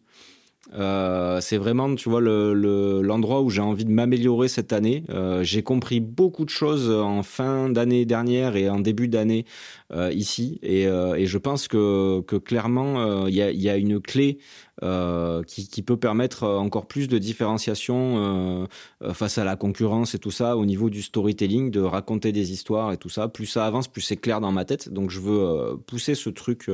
Euh, 0.74 1.40
c'est 1.40 1.58
vraiment, 1.58 1.94
tu 1.96 2.10
vois, 2.10 2.22
l'endroit 2.22 3.42
où 3.42 3.50
j'ai 3.50 3.62
envie 3.62 3.86
de 3.86 3.92
m'améliorer 3.92 4.48
cette 4.48 4.74
année. 4.74 5.04
Euh, 5.10 5.44
j'ai 5.44 5.64
compris 5.64 6.00
beaucoup 6.00 6.46
de 6.46 6.50
choses 6.50 6.90
en 6.90 7.24
fin 7.24 7.70
d'année 7.70 8.06
dernière 8.06 8.56
et 8.56 8.70
en 8.70 8.80
début 8.80 9.08
d'année 9.08 9.46
euh, 9.94 10.12
ici, 10.12 10.60
et, 10.62 10.86
je 10.86 11.38
pense 11.38 11.68
que, 11.68 12.22
clairement, 12.40 13.28
il 13.28 13.36
y 13.36 13.70
a, 13.70 13.78
une 13.78 14.00
clé 14.02 14.40
qui, 14.82 15.68
qui, 15.68 15.82
peut 15.82 15.98
permettre 15.98 16.44
encore 16.44 16.88
plus 16.88 17.08
de 17.08 17.18
différenciation 17.18 18.68
face 19.14 19.38
à 19.38 19.44
la 19.44 19.56
concurrence 19.56 20.16
et 20.16 20.20
tout 20.20 20.32
ça 20.32 20.58
au 20.58 20.66
niveau 20.66 20.90
du 20.90 21.02
storytelling, 21.02 21.72
de 21.72 21.82
raconter 21.82 22.32
des 22.32 22.52
histoires 22.52 22.92
et 22.92 22.98
tout 22.98 23.10
ça. 23.10 23.28
Plus 23.28 23.46
ça 23.46 23.66
avance, 23.66 23.88
plus 23.88 24.02
c'est 24.02 24.18
clair 24.18 24.42
dans 24.42 24.52
ma 24.52 24.66
tête. 24.66 24.90
Donc 24.90 25.10
je 25.10 25.20
veux 25.20 25.78
pousser 25.86 26.16
ce 26.16 26.30
truc, 26.30 26.70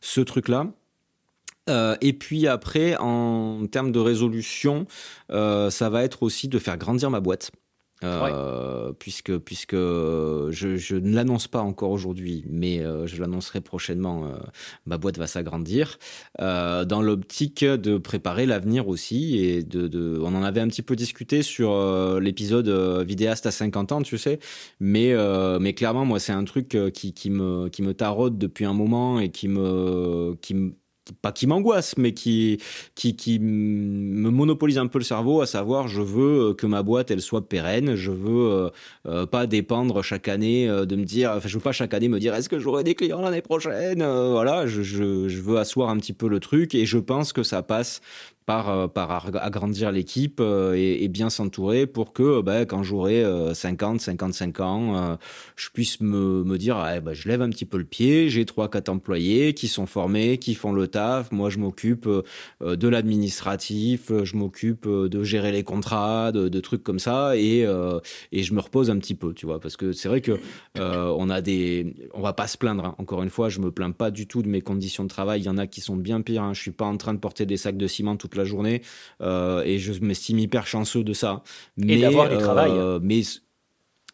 ce 0.00 0.20
truc 0.20 0.48
là. 0.48 0.66
Euh, 1.68 1.96
et 2.00 2.12
puis 2.12 2.46
après, 2.46 2.96
en 2.98 3.66
termes 3.66 3.92
de 3.92 4.00
résolution, 4.00 4.86
euh, 5.30 5.70
ça 5.70 5.90
va 5.90 6.02
être 6.02 6.22
aussi 6.22 6.48
de 6.48 6.58
faire 6.58 6.76
grandir 6.76 7.10
ma 7.10 7.20
boîte. 7.20 7.50
Euh, 8.04 8.92
puisque 8.98 9.38
puisque 9.38 9.76
je, 9.76 10.96
ne 10.96 11.14
l'annonce 11.14 11.46
pas 11.46 11.60
encore 11.60 11.92
aujourd'hui, 11.92 12.44
mais 12.50 12.82
je 13.06 13.20
l'annoncerai 13.20 13.60
prochainement. 13.60 14.28
ma 14.86 14.98
boîte 14.98 15.18
va 15.18 15.28
s'agrandir 15.28 16.00
dans 16.40 17.00
l'optique 17.00 17.64
de 17.64 17.98
préparer 17.98 18.44
l'avenir 18.44 18.88
aussi 18.88 19.38
et 19.38 19.62
de, 19.62 20.18
on 20.20 20.34
en 20.34 20.42
avait 20.42 20.60
un 20.60 20.66
petit 20.66 20.82
peu 20.82 20.96
discuté 20.96 21.42
sur 21.42 22.18
l'épisode 22.18 22.68
vidéaste 23.06 23.46
à 23.46 23.52
50 23.52 23.92
ans, 23.92 24.02
tu 24.02 24.18
sais, 24.18 24.40
mais 24.80 25.14
mais 25.60 25.72
clairement 25.72 26.04
moi 26.04 26.18
c'est 26.18 26.32
un 26.32 26.42
truc 26.42 26.76
qui, 26.92 27.14
qui 27.14 27.30
me 27.30 27.68
qui 27.68 27.82
me 27.82 27.94
taraude 27.94 28.36
depuis 28.36 28.64
un 28.64 28.74
moment 28.74 29.20
et 29.20 29.28
qui 29.28 29.46
me 29.46 30.36
qui 30.40 30.54
me 30.54 30.74
pas 31.20 31.32
qui 31.32 31.46
m'angoisse, 31.46 31.96
mais 31.96 32.12
qui, 32.12 32.60
qui, 32.94 33.16
qui 33.16 33.38
me 33.40 34.30
monopolise 34.30 34.78
un 34.78 34.86
peu 34.86 34.98
le 34.98 35.04
cerveau, 35.04 35.40
à 35.40 35.46
savoir, 35.46 35.88
je 35.88 36.00
veux 36.00 36.50
euh, 36.50 36.54
que 36.54 36.66
ma 36.66 36.82
boîte, 36.82 37.10
elle 37.10 37.20
soit 37.20 37.48
pérenne, 37.48 37.96
je 37.96 38.10
veux 38.10 38.50
euh, 38.50 38.70
euh, 39.06 39.26
pas 39.26 39.46
dépendre 39.46 40.02
chaque 40.02 40.28
année 40.28 40.66
de 40.66 40.96
me 40.96 41.04
dire, 41.04 41.32
enfin, 41.36 41.48
je 41.48 41.54
veux 41.54 41.62
pas 41.62 41.72
chaque 41.72 41.94
année 41.94 42.08
me 42.08 42.18
dire, 42.18 42.34
est-ce 42.34 42.48
que 42.48 42.58
j'aurai 42.58 42.84
des 42.84 42.94
clients 42.94 43.20
l'année 43.20 43.42
prochaine 43.42 43.98
Voilà, 43.98 44.66
je, 44.66 44.82
je, 44.82 45.28
je, 45.28 45.42
veux 45.42 45.58
asseoir 45.58 45.88
un 45.88 45.96
petit 45.96 46.12
peu 46.12 46.28
le 46.28 46.40
truc, 46.40 46.74
et 46.74 46.86
je 46.86 46.98
pense 46.98 47.32
que 47.32 47.42
ça 47.42 47.62
passe 47.62 48.00
par, 48.46 48.68
euh, 48.70 48.88
par 48.88 49.10
agrandir 49.10 49.92
l'équipe 49.92 50.38
euh, 50.40 50.74
et, 50.74 51.08
bien 51.08 51.30
s'entourer 51.30 51.86
pour 51.86 52.12
que 52.12 52.40
bah, 52.40 52.64
quand 52.64 52.82
j'aurai 52.82 53.22
50, 53.52 54.00
55 54.00 54.60
ans, 54.60 54.96
euh, 54.96 55.16
je 55.56 55.68
puisse 55.68 56.00
me, 56.00 56.42
me 56.42 56.56
dire 56.56 56.76
ah, 56.78 57.00
bah, 57.00 57.12
je 57.12 57.28
lève 57.28 57.42
un 57.42 57.50
petit 57.50 57.66
peu 57.66 57.76
le 57.76 57.84
pied, 57.84 58.30
j'ai 58.30 58.44
3-4 58.44 58.90
employés 58.90 59.52
qui 59.52 59.68
sont 59.68 59.84
formés, 59.84 60.38
qui 60.38 60.54
font 60.54 60.72
le 60.72 60.88
taf, 60.88 61.30
moi 61.32 61.50
je 61.50 61.58
m'occupe 61.58 62.08
de 62.62 62.88
l'administratif, 62.88 64.10
je 64.22 64.36
m'occupe 64.36 64.88
de 64.88 65.22
gérer 65.22 65.52
les 65.52 65.64
contrats, 65.64 66.32
de, 66.32 66.60
trucs 66.60 66.82
comme 66.82 66.98
ça 66.98 67.36
et, 67.36 67.66
et 68.32 68.42
je 68.42 68.54
me 68.54 68.60
repose 68.60 68.90
un 68.90 68.98
petit 68.98 69.14
peu, 69.14 69.34
tu 69.34 69.44
vois, 69.44 69.60
parce 69.60 69.76
que 69.76 69.92
c'est 69.92 70.08
vrai 70.08 70.22
que 70.22 70.38
on 70.76 71.28
a 71.28 71.40
des, 71.42 71.94
on 72.14 72.20
va 72.20 72.32
pas 72.32 72.46
se 72.46 72.56
plaindre. 72.56 72.84
Hein. 72.84 72.94
Encore 72.98 73.22
une 73.22 73.30
fois, 73.30 73.48
je 73.48 73.60
me 73.60 73.70
plains 73.70 73.90
pas 73.90 74.10
du 74.10 74.26
tout 74.26 74.42
de 74.42 74.48
mes 74.48 74.60
conditions 74.60 75.04
de 75.04 75.08
travail. 75.08 75.40
Il 75.40 75.44
y 75.44 75.48
en 75.48 75.58
a 75.58 75.66
qui 75.66 75.80
sont 75.80 75.96
bien 75.96 76.20
pires. 76.20 76.42
Hein. 76.42 76.54
Je 76.54 76.60
suis 76.60 76.70
pas 76.70 76.84
en 76.84 76.96
train 76.96 77.14
de 77.14 77.18
porter 77.18 77.46
des 77.46 77.56
sacs 77.56 77.76
de 77.76 77.86
ciment 77.86 78.16
toute 78.32 78.38
la 78.38 78.44
journée 78.44 78.82
euh, 79.20 79.62
et 79.64 79.78
je 79.78 79.92
m'estime 80.00 80.38
hyper 80.38 80.66
chanceux 80.66 81.04
de 81.04 81.12
ça. 81.12 81.42
Mais, 81.76 81.94
et 81.94 82.00
d'avoir 82.00 82.28
du 82.28 82.38
travail. 82.38 82.70
Euh, 82.72 82.98
mais 83.02 83.20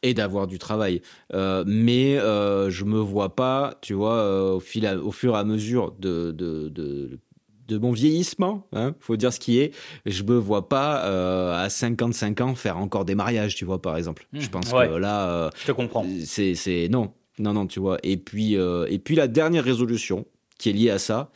et 0.02 0.14
d'avoir 0.14 0.46
du 0.46 0.58
travail. 0.58 1.02
Euh, 1.34 1.64
mais 1.66 2.16
je 2.16 2.84
me 2.84 2.98
vois 2.98 3.34
pas, 3.34 3.74
tu 3.80 3.94
vois, 3.94 4.54
au, 4.54 4.60
fil 4.60 4.86
au 4.86 5.10
fur 5.12 5.34
et 5.34 5.38
à 5.38 5.44
mesure 5.44 5.92
de, 5.98 6.30
de, 6.30 6.68
de, 6.68 7.18
de 7.66 7.78
mon 7.78 7.90
vieillissement, 7.90 8.66
hein, 8.72 8.94
faut 9.00 9.16
dire 9.16 9.32
ce 9.32 9.40
qui 9.40 9.58
est, 9.58 9.72
je 10.06 10.22
me 10.22 10.36
vois 10.36 10.68
pas 10.68 11.60
à 11.60 11.68
55 11.68 12.40
ans 12.40 12.54
faire 12.54 12.78
encore 12.78 13.04
des 13.04 13.16
mariages, 13.16 13.56
tu 13.56 13.64
vois, 13.64 13.82
par 13.82 13.96
exemple. 13.96 14.26
Mmh, 14.32 14.40
je 14.40 14.50
pense 14.50 14.72
que 14.72 14.96
là, 14.96 15.50
je 15.60 15.66
te 15.66 15.72
comprends. 15.72 16.06
C'est, 16.24 16.54
c'est 16.54 16.88
non, 16.88 17.12
non, 17.38 17.52
non, 17.52 17.66
tu 17.66 17.80
vois. 17.80 17.98
Et 18.04 18.16
puis, 18.16 18.54
et 18.54 18.98
puis 18.98 19.16
la 19.16 19.26
dernière 19.26 19.64
résolution 19.64 20.26
qui 20.58 20.70
est 20.70 20.72
liée 20.72 20.90
à 20.90 20.98
ça, 20.98 21.30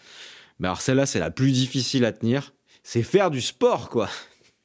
mais 0.63 0.69
alors 0.69 0.81
celle-là, 0.81 1.07
c'est 1.07 1.19
la 1.19 1.33
plus 1.33 1.51
difficile 1.51 2.05
à 2.05 2.13
tenir 2.13 2.55
c'est 2.83 3.03
faire 3.03 3.31
du 3.31 3.41
sport, 3.41 3.89
quoi. 3.89 4.09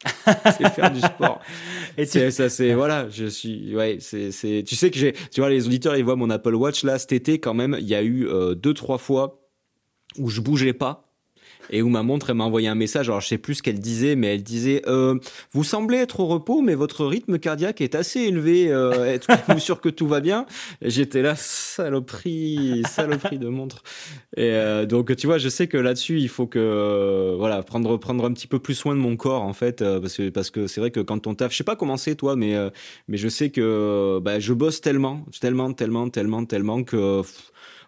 c'est 0.26 0.70
faire 0.70 0.92
du 0.92 1.00
sport. 1.00 1.42
Et 1.98 2.06
tu... 2.06 2.32
ça, 2.32 2.50
c'est 2.50 2.74
voilà, 2.74 3.10
je 3.10 3.26
suis, 3.26 3.76
ouais, 3.76 3.98
c'est, 4.00 4.32
c'est, 4.32 4.64
tu 4.66 4.76
sais 4.76 4.92
que 4.92 4.98
j'ai, 4.98 5.14
tu 5.14 5.42
vois, 5.42 5.50
les 5.50 5.66
auditeurs, 5.66 5.96
ils 5.96 6.04
voient 6.04 6.16
mon 6.16 6.30
Apple 6.30 6.56
Watch 6.56 6.84
là 6.84 7.00
cet 7.00 7.12
été 7.12 7.40
quand 7.40 7.54
même. 7.54 7.76
Il 7.80 7.88
y 7.88 7.96
a 7.96 8.02
eu 8.02 8.28
euh, 8.28 8.56
deux, 8.56 8.74
trois 8.74 8.98
fois 8.98 9.42
où 10.18 10.30
je 10.30 10.42
bougeais 10.42 10.74
pas 10.74 11.07
et 11.70 11.82
où 11.82 11.90
ma 11.90 12.04
montre 12.04 12.30
elle 12.30 12.36
m'a 12.36 12.44
envoyé 12.44 12.68
un 12.68 12.76
message. 12.76 13.10
Alors 13.10 13.22
je 13.22 13.28
sais 13.28 13.38
plus 13.38 13.56
ce 13.56 13.64
qu'elle 13.64 13.80
disait, 13.80 14.16
mais 14.16 14.36
elle 14.36 14.44
disait 14.44 14.82
euh, 14.88 15.20
vous 15.52 15.64
semblez 15.64 15.98
être 15.98 16.20
au 16.20 16.28
repos, 16.28 16.62
mais 16.62 16.76
votre 16.76 17.06
rythme 17.06 17.40
cardiaque 17.40 17.82
est 17.82 17.96
assez 17.96 18.22
élevé. 18.22 18.72
Euh, 18.72 19.14
Êtes-vous 19.14 19.60
sûr 19.68 19.82
que 19.82 19.90
tout 19.90 20.08
va 20.08 20.20
bien? 20.20 20.46
J'étais 20.82 21.22
là 21.22 21.36
saloperie, 21.36 22.84
saloperie 22.90 23.40
de 23.40 23.48
montre. 23.48 23.84
Et 24.36 24.52
euh, 24.52 24.86
donc 24.86 25.16
tu 25.16 25.28
vois, 25.28 25.38
je 25.38 25.50
sais 25.50 25.68
que 25.68 25.78
là-dessus 25.78 26.20
il 26.20 26.30
faut 26.30 26.48
que 26.48 26.60
euh, 26.60 27.36
voilà 27.38 27.64
prendre 27.64 27.98
prendre 27.98 28.26
un 28.26 28.34
petit 28.34 28.48
peu 28.48 28.60
plus 28.60 28.76
soin 28.76 28.96
de 28.96 29.00
mon 29.00 29.16
corps 29.16 29.44
en 29.44 29.54
fait, 29.54 29.82
euh, 29.82 30.00
parce 30.00 30.18
que 30.18 30.30
parce 30.30 30.50
que 30.52 30.68
c'est 30.68 30.82
vrai 30.82 30.92
que 30.92 31.00
quand 31.00 31.28
on 31.28 31.36
taffe, 31.36 31.52
je 31.52 31.58
sais 31.58 31.64
pas 31.64 31.76
comment 31.76 31.98
c'est 31.98 32.16
toi, 32.16 32.36
mais 32.36 32.56
mais 33.08 33.18
je 33.18 33.28
sais 33.28 33.50
que 33.50 34.20
bah, 34.22 34.40
je 34.40 34.54
bosse 34.54 34.82
tellement, 34.82 35.26
tellement, 35.40 35.74
tellement, 35.74 36.10
tellement, 36.10 36.46
tellement 36.46 36.84
que 36.84 37.22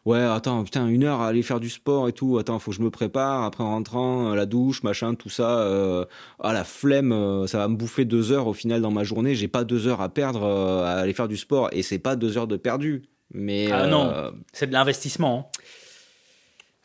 ouais, 0.09 0.21
attends, 0.21 0.63
putain, 0.63 0.87
une 0.87 1.03
heure 1.03 1.21
à 1.21 1.27
aller 1.27 1.43
faire 1.43 1.59
du 1.59 1.69
sport 1.69 2.07
et 2.09 2.13
tout, 2.13 2.37
attends, 2.39 2.57
faut 2.59 2.71
que 2.71 2.77
je 2.77 2.81
me 2.81 2.89
prépare, 2.89 3.43
après 3.43 3.63
en 3.63 3.69
rentrant, 3.69 4.31
euh, 4.31 4.35
la 4.35 4.45
douche, 4.45 4.81
machin, 4.83 5.13
tout 5.13 5.29
ça, 5.29 5.59
euh, 5.59 6.05
ah, 6.39 6.51
la 6.51 6.63
flemme, 6.63 7.11
euh, 7.11 7.47
ça 7.47 7.59
va 7.59 7.67
me 7.67 7.75
bouffer 7.75 8.05
deux 8.05 8.31
heures 8.31 8.47
au 8.47 8.53
final 8.53 8.81
dans 8.81 8.91
ma 8.91 9.03
journée, 9.03 9.35
j'ai 9.35 9.47
pas 9.47 9.63
deux 9.63 9.87
heures 9.87 10.01
à 10.01 10.09
perdre 10.09 10.45
à 10.45 10.93
aller 10.93 11.13
faire 11.13 11.27
du 11.27 11.37
sport, 11.37 11.69
et 11.71 11.83
c'est 11.83 11.99
pas 11.99 12.15
deux 12.15 12.37
heures 12.37 12.47
de 12.47 12.57
perdu. 12.57 13.03
Mais, 13.31 13.71
ah 13.71 13.85
non, 13.85 14.33
c'est 14.51 14.65
de 14.65 14.73
l'investissement. 14.73 15.51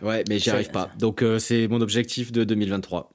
Hein. 0.03 0.07
Ouais, 0.07 0.25
mais 0.29 0.39
j'y 0.39 0.51
arrive 0.51 0.71
pas. 0.71 0.91
Donc 0.99 1.25
c'est 1.39 1.67
mon 1.69 1.81
objectif 1.81 2.33
de 2.33 2.45
2023. 2.45 3.14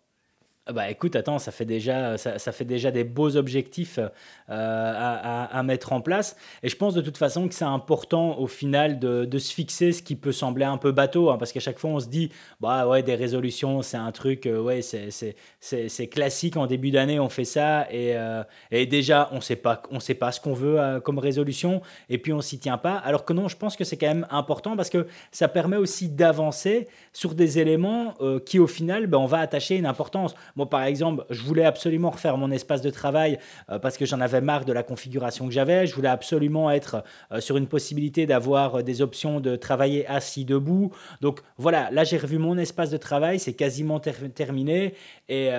Ah 0.70 0.72
bah 0.72 0.88
écoute, 0.92 1.16
attends, 1.16 1.40
ça 1.40 1.52
fait 1.52 1.66
déjà, 1.66 2.16
ça, 2.20 2.52
fait 2.52 2.64
déjà 2.64 2.92
des 2.92 3.04
beaux 3.04 3.36
objectifs 3.38 3.98
euh, 3.98 4.08
à, 4.48 5.46
à, 5.46 5.64
mettre 5.64 5.94
en 5.94 6.00
place. 6.00 6.36
Et 6.62 6.70
je 6.70 6.76
pense 6.76 6.94
de 6.94 7.02
toute 7.02 7.18
façon 7.18 7.48
que 7.48 7.56
c'est 7.56 7.66
important 7.66 8.38
au 8.38 8.46
final 8.46 9.00
de, 9.00 9.26
de, 9.26 9.40
se 9.40 9.52
fixer 9.52 9.92
ce 9.94 10.04
qui 10.04 10.16
peut 10.16 10.32
sembler 10.32 10.66
un 10.66 10.78
peu 10.78 10.92
bateau, 10.92 11.32
hein, 11.32 11.38
parce 11.40 11.54
qu'à 11.54 11.60
chaque 11.60 11.80
fois 11.80 11.90
on 11.90 12.00
se 12.00 12.06
dit, 12.06 12.30
bah 12.60 12.88
ouais, 12.88 13.02
des 13.02 13.16
résolutions, 13.16 13.82
c'est 13.82 13.98
un 13.98 14.12
truc, 14.12 14.46
euh, 14.46 14.62
ouais, 14.62 14.82
c'est 14.84 16.08
classique 16.08 16.56
en 16.56 16.68
début 16.68 16.92
d'année, 16.92 17.20
on 17.20 17.30
fait 17.30 17.46
ça, 17.46 17.92
et, 17.92 18.16
euh, 18.16 18.44
et 18.70 18.86
déjà 18.86 19.28
on 19.32 19.42
sait 19.42 19.56
pas, 19.56 19.82
on 19.90 20.00
sait 20.00 20.14
pas 20.14 20.32
ce 20.32 20.40
qu'on 20.40 20.54
veut 20.54 21.00
comme 21.04 21.18
résolution, 21.18 21.82
et 22.10 22.20
puis 22.20 22.32
on 22.32 22.42
s'y 22.42 22.60
tient 22.60 22.78
pas. 22.78 22.98
Alors 22.98 23.26
que 23.26 23.34
non, 23.34 23.48
je 23.48 23.58
pense 23.58 23.76
que 23.76 23.84
c'est 23.84 23.98
quand 23.98 24.06
même 24.06 24.28
important 24.30 24.76
parce 24.76 24.92
que 24.92 25.08
ça 25.32 25.48
permet 25.48 25.78
aussi 25.78 26.10
d'avancer 26.10 26.88
sur 27.12 27.34
des 27.34 27.58
éléments 27.58 28.14
qui 28.46 28.60
au 28.60 28.68
final, 28.68 29.08
ben, 29.08 29.18
on 29.18 29.26
va 29.26 29.40
attacher 29.40 29.76
une 29.76 29.88
importance. 29.88 30.36
Moi, 30.60 30.70
par 30.70 30.84
exemple, 30.84 31.24
je 31.30 31.42
voulais 31.42 31.64
absolument 31.64 32.10
refaire 32.10 32.36
mon 32.36 32.52
espace 32.52 32.82
de 32.82 32.90
travail 32.90 33.40
euh, 33.70 33.80
parce 33.80 33.96
que 33.96 34.06
j'en 34.06 34.20
avais 34.20 34.42
marre 34.42 34.66
de 34.66 34.74
la 34.74 34.84
configuration 34.84 35.46
que 35.48 35.54
j'avais. 35.54 35.88
Je 35.88 35.96
voulais 35.96 36.10
absolument 36.10 36.70
être 36.70 37.02
euh, 37.32 37.40
sur 37.40 37.56
une 37.56 37.68
possibilité 37.68 38.26
d'avoir 38.26 38.76
euh, 38.76 38.82
des 38.82 39.02
options 39.02 39.40
de 39.40 39.56
travailler 39.56 40.06
assis 40.08 40.44
debout. 40.44 40.92
Donc 41.22 41.40
voilà, 41.58 41.90
là 41.92 42.04
j'ai 42.04 42.18
revu 42.18 42.40
mon 42.40 42.58
espace 42.58 42.90
de 42.90 42.98
travail, 42.98 43.40
c'est 43.40 43.54
quasiment 43.54 44.02
terminé. 44.02 44.96
Et 45.30 45.50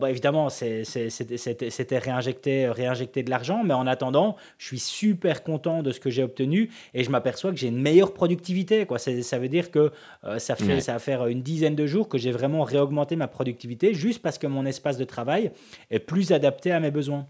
bon, 0.00 0.06
évidemment, 0.06 0.48
c'était 0.48 1.98
réinjecter, 1.98 2.68
réinjecter 2.68 3.22
de 3.22 3.30
l'argent, 3.30 3.62
mais 3.62 3.74
en 3.74 3.86
attendant, 3.86 4.36
je 4.56 4.66
suis 4.66 4.78
super 4.80 5.44
content 5.44 5.82
de 5.84 5.92
ce 5.92 6.00
que 6.00 6.10
j'ai 6.10 6.24
obtenu 6.24 6.70
et 6.94 7.04
je 7.04 7.10
m'aperçois 7.10 7.50
que 7.52 7.58
j'ai 7.58 7.68
une 7.68 7.80
meilleure 7.80 8.12
productivité. 8.12 8.86
Quoi. 8.86 8.98
Ça 8.98 9.38
veut 9.38 9.48
dire 9.48 9.70
que 9.70 9.92
ça, 10.38 10.56
fait, 10.56 10.80
ça 10.80 10.94
va 10.94 10.98
faire 10.98 11.26
une 11.26 11.42
dizaine 11.42 11.76
de 11.76 11.86
jours 11.86 12.08
que 12.08 12.18
j'ai 12.18 12.32
vraiment 12.32 12.62
réaugmenté 12.62 13.14
ma 13.14 13.28
productivité 13.28 13.92
juste 13.92 14.22
parce 14.22 14.38
que 14.38 14.47
mon 14.48 14.66
espace 14.66 14.96
de 14.96 15.04
travail 15.04 15.52
est 15.90 15.98
plus 15.98 16.32
adapté 16.32 16.72
à 16.72 16.80
mes 16.80 16.90
besoins. 16.90 17.26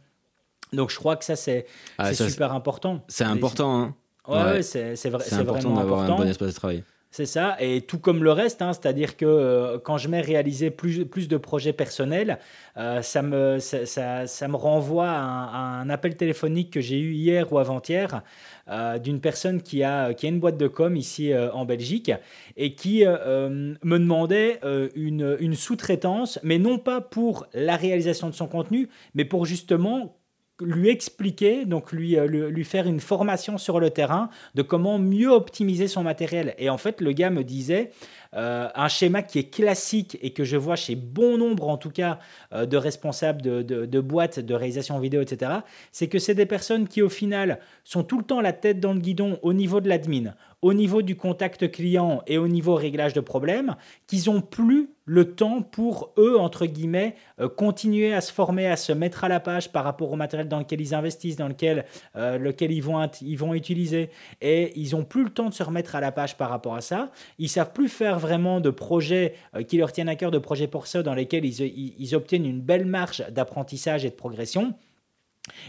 Donc 0.72 0.90
je 0.90 0.96
crois 0.96 1.16
que 1.16 1.24
ça, 1.24 1.36
c'est 1.36 1.66
ah, 1.96 2.12
super 2.14 2.52
important. 2.52 3.02
C'est 3.08 3.24
important. 3.24 3.80
Hein. 3.80 3.94
Ouais, 4.28 4.62
c'est 4.62 4.94
vrai, 5.08 5.24
c'est 5.26 5.36
important 5.36 5.74
d'avoir 5.74 6.00
un 6.00 6.16
bon 6.16 6.26
espace 6.28 6.48
de 6.48 6.54
travail. 6.54 6.84
C'est 7.10 7.24
ça, 7.24 7.56
et 7.58 7.80
tout 7.80 7.98
comme 7.98 8.22
le 8.22 8.32
reste, 8.32 8.60
hein, 8.60 8.74
c'est-à-dire 8.74 9.16
que 9.16 9.24
euh, 9.24 9.78
quand 9.78 9.96
je 9.96 10.08
mets 10.08 10.20
réaliser 10.20 10.70
plus, 10.70 11.06
de 11.06 11.36
projets 11.38 11.72
personnels, 11.72 12.38
euh, 12.76 13.00
ça, 13.00 13.22
me, 13.22 14.56
renvoie 14.56 15.08
à 15.08 15.80
un, 15.80 15.88
appel 15.88 16.16
téléphonique 16.16 16.70
que 16.70 16.82
j'ai 16.82 16.98
eu 16.98 17.14
hier 17.14 17.50
ou 17.50 17.58
avant-hier 17.58 18.22
euh, 18.68 18.98
d'une 18.98 19.20
personne 19.20 19.62
qui 19.62 19.82
a, 19.82 20.10
une 20.22 20.38
boîte 20.38 20.58
de 20.58 20.68
com 20.68 20.94
ici 20.96 21.32
en 21.34 21.64
Belgique 21.64 22.12
et 22.58 22.74
qui 22.74 23.04
me 23.06 23.98
demandait 23.98 24.60
une 24.94 25.54
sous-traitance, 25.54 26.38
mais 26.42 26.58
non 26.58 26.78
pas 26.78 27.00
pour 27.00 27.46
la 27.54 27.76
réalisation 27.76 28.28
de 28.28 28.34
son 28.34 28.46
contenu, 28.48 28.90
mais 29.14 29.24
pour 29.24 29.46
justement 29.46 30.17
lui 30.60 30.88
expliquer, 30.88 31.64
donc 31.64 31.92
lui, 31.92 32.18
euh, 32.18 32.26
lui, 32.26 32.64
faire 32.64 32.86
une 32.86 33.00
formation 33.00 33.58
sur 33.58 33.80
le 33.80 33.90
terrain 33.90 34.28
de 34.54 34.62
comment 34.62 34.98
mieux 34.98 35.30
optimiser 35.30 35.88
son 35.88 36.02
matériel. 36.02 36.54
Et 36.58 36.68
en 36.70 36.78
fait, 36.78 37.00
le 37.00 37.12
gars 37.12 37.30
me 37.30 37.44
disait, 37.44 37.90
euh, 38.34 38.68
un 38.74 38.88
schéma 38.88 39.22
qui 39.22 39.38
est 39.38 39.50
classique 39.50 40.18
et 40.20 40.32
que 40.32 40.44
je 40.44 40.56
vois 40.56 40.76
chez 40.76 40.96
bon 40.96 41.38
nombre, 41.38 41.68
en 41.68 41.76
tout 41.76 41.90
cas, 41.90 42.18
euh, 42.52 42.66
de 42.66 42.76
responsables 42.76 43.40
de, 43.40 43.62
de, 43.62 44.00
boîtes 44.00 44.40
de 44.40 44.54
réalisation 44.54 44.98
vidéo, 44.98 45.22
etc., 45.22 45.52
c'est 45.92 46.08
que 46.08 46.18
c'est 46.18 46.34
des 46.34 46.46
personnes 46.46 46.88
qui, 46.88 47.02
au 47.02 47.08
final, 47.08 47.60
sont 47.84 48.02
tout 48.02 48.18
le 48.18 48.24
temps 48.24 48.40
la 48.40 48.52
tête 48.52 48.80
dans 48.80 48.92
le 48.92 49.00
guidon 49.00 49.38
au 49.42 49.52
niveau 49.52 49.80
de 49.80 49.88
l'admin, 49.88 50.34
au 50.62 50.74
niveau 50.74 51.02
du 51.02 51.16
contact 51.16 51.70
client 51.70 52.22
et 52.26 52.38
au 52.38 52.48
niveau 52.48 52.74
réglage 52.74 53.12
de 53.12 53.20
problèmes, 53.20 53.76
qu'ils 54.06 54.30
ont 54.30 54.40
plus 54.40 54.90
le 55.04 55.34
temps 55.34 55.62
pour 55.62 56.12
eux, 56.18 56.38
entre 56.38 56.66
guillemets, 56.66 57.14
euh, 57.40 57.48
continuer 57.48 58.12
à 58.12 58.20
se 58.20 58.32
former, 58.32 58.66
à 58.66 58.76
se 58.76 58.92
mettre 58.92 59.24
à 59.24 59.28
la 59.28 59.40
page 59.40 59.72
par 59.72 59.84
rapport 59.84 60.12
au 60.12 60.16
matériel 60.16 60.48
dans 60.48 60.58
lequel 60.58 60.80
ils 60.80 60.94
investissent, 60.94 61.36
dans 61.36 61.48
lequel, 61.48 61.86
lequel 62.14 62.72
ils, 62.72 62.82
vont, 62.82 63.08
ils 63.22 63.36
vont 63.36 63.54
utiliser. 63.54 64.10
Et 64.40 64.78
ils 64.78 64.92
n'ont 64.92 65.04
plus 65.04 65.24
le 65.24 65.30
temps 65.30 65.48
de 65.48 65.54
se 65.54 65.62
remettre 65.62 65.96
à 65.96 66.00
la 66.00 66.12
page 66.12 66.36
par 66.36 66.50
rapport 66.50 66.74
à 66.74 66.80
ça. 66.80 67.10
Ils 67.38 67.48
savent 67.48 67.72
plus 67.72 67.88
faire 67.88 68.18
vraiment 68.18 68.60
de 68.60 68.70
projets 68.70 69.34
euh, 69.54 69.62
qui 69.62 69.78
leur 69.78 69.92
tiennent 69.92 70.08
à 70.08 70.16
cœur, 70.16 70.30
de 70.30 70.38
projets 70.38 70.66
pour 70.66 70.86
ça, 70.86 71.02
dans 71.02 71.14
lesquels 71.14 71.44
ils, 71.44 72.14
obtiennent 72.14 72.46
une 72.46 72.60
belle 72.60 72.86
marge 72.86 73.24
d'apprentissage 73.30 74.04
et 74.04 74.10
de 74.10 74.14
progression. 74.14 74.74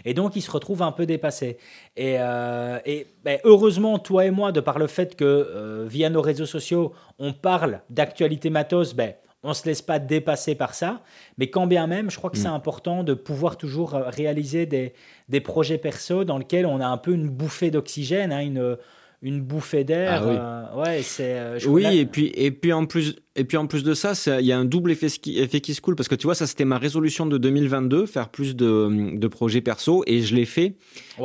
Et 0.05 0.13
donc, 0.13 0.35
ils 0.35 0.41
se 0.41 0.51
retrouvent 0.51 0.83
un 0.83 0.91
peu 0.91 1.05
dépassés. 1.05 1.57
Et, 1.95 2.15
euh, 2.19 2.79
ben, 3.23 3.39
heureusement, 3.43 3.99
toi 3.99 4.25
et 4.25 4.31
moi, 4.31 4.51
de 4.51 4.59
par 4.59 4.79
le 4.79 4.87
fait 4.87 5.15
que 5.15 5.23
euh, 5.25 5.85
via 5.87 6.09
nos 6.09 6.21
réseaux 6.21 6.45
sociaux, 6.45 6.93
on 7.17 7.33
parle 7.33 7.81
d'actualité 7.89 8.49
matos, 8.49 8.93
ben, 8.93 9.13
on 9.43 9.49
ne 9.49 9.53
se 9.53 9.65
laisse 9.65 9.81
pas 9.81 9.99
dépasser 9.99 10.55
par 10.55 10.73
ça. 10.73 11.01
Mais 11.37 11.49
quand 11.49 11.67
bien 11.67 11.87
même, 11.87 12.11
je 12.11 12.17
crois 12.17 12.29
que 12.29 12.37
c'est 12.37 12.49
mm. 12.49 12.53
important 12.53 13.03
de 13.03 13.13
pouvoir 13.13 13.57
toujours 13.57 13.91
réaliser 13.91 14.65
des, 14.65 14.93
des, 15.29 15.39
projets 15.39 15.77
perso 15.77 16.25
dans 16.25 16.37
lesquels 16.37 16.65
on 16.65 16.81
a 16.81 16.87
un 16.87 16.97
peu 16.97 17.13
une 17.13 17.29
bouffée 17.29 17.71
d'oxygène, 17.71 18.33
hein, 18.33 18.41
une 18.41 18.77
une 19.21 19.41
bouffée 19.41 19.83
d'air. 19.83 20.21
Ah 20.23 20.27
oui, 20.27 20.35
euh, 20.37 20.81
ouais, 20.81 21.01
c'est. 21.01 21.37
Euh, 21.37 21.59
oui 21.67 21.85
et 21.85 22.05
puis 22.05 22.31
et 22.35 22.51
puis 22.51 22.71
en 22.73 22.85
plus 22.85 23.15
et 23.39 23.45
puis 23.45 23.57
en 23.57 23.67
plus 23.67 23.83
de 23.83 23.93
ça, 23.93 24.13
il 24.39 24.45
y 24.45 24.51
a 24.51 24.59
un 24.59 24.65
double 24.65 24.91
effet, 24.91 25.07
effet 25.27 25.61
qui 25.61 25.73
se 25.73 25.81
coule 25.81 25.95
parce 25.95 26.09
que 26.09 26.15
tu 26.15 26.27
vois, 26.27 26.35
ça 26.35 26.45
c'était 26.45 26.65
ma 26.65 26.77
résolution 26.77 27.25
de 27.25 27.37
2022, 27.37 28.05
faire 28.05 28.29
plus 28.29 28.55
de, 28.55 29.15
de 29.15 29.27
projets 29.27 29.61
perso 29.61 30.03
et 30.07 30.21
je 30.21 30.35
l'ai 30.35 30.45
fait. 30.45 30.75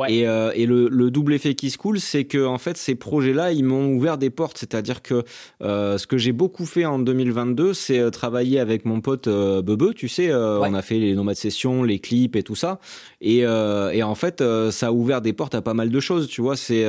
Et, 0.07 0.27
euh, 0.27 0.51
et 0.55 0.65
le, 0.65 0.89
le, 0.89 1.11
double 1.11 1.33
effet 1.33 1.55
qui 1.55 1.69
se 1.69 1.77
coule, 1.77 1.99
c'est 1.99 2.25
que 2.25 2.45
en 2.45 2.57
fait 2.57 2.77
ces 2.77 2.95
projets-là, 2.95 3.51
ils 3.51 3.63
m'ont 3.63 3.93
ouvert 3.93 4.17
des 4.17 4.29
portes. 4.29 4.57
C'est-à-dire 4.57 5.01
que 5.01 5.23
euh, 5.61 5.97
ce 5.97 6.07
que 6.07 6.17
j'ai 6.17 6.31
beaucoup 6.31 6.65
fait 6.65 6.85
en 6.85 6.99
2022, 6.99 7.73
c'est 7.73 7.99
euh, 7.99 8.09
travailler 8.09 8.59
avec 8.59 8.85
mon 8.85 9.01
pote 9.01 9.27
euh, 9.27 9.61
Bebe. 9.61 9.93
Tu 9.93 10.07
sais, 10.07 10.33
on 10.33 10.73
a 10.73 10.81
fait 10.81 10.99
les 10.99 11.15
nomades 11.15 11.35
sessions, 11.35 11.83
les 11.83 11.99
clips 11.99 12.35
et 12.35 12.43
tout 12.43 12.55
ça. 12.55 12.79
Et, 13.21 13.39
et 13.39 14.03
en 14.03 14.15
fait, 14.15 14.43
ça 14.71 14.87
a 14.87 14.91
ouvert 14.91 15.21
des 15.21 15.33
portes 15.33 15.55
à 15.55 15.61
pas 15.61 15.73
mal 15.73 15.89
de 15.89 15.99
choses. 15.99 16.27
Tu 16.27 16.41
vois, 16.41 16.55
c'est 16.55 16.85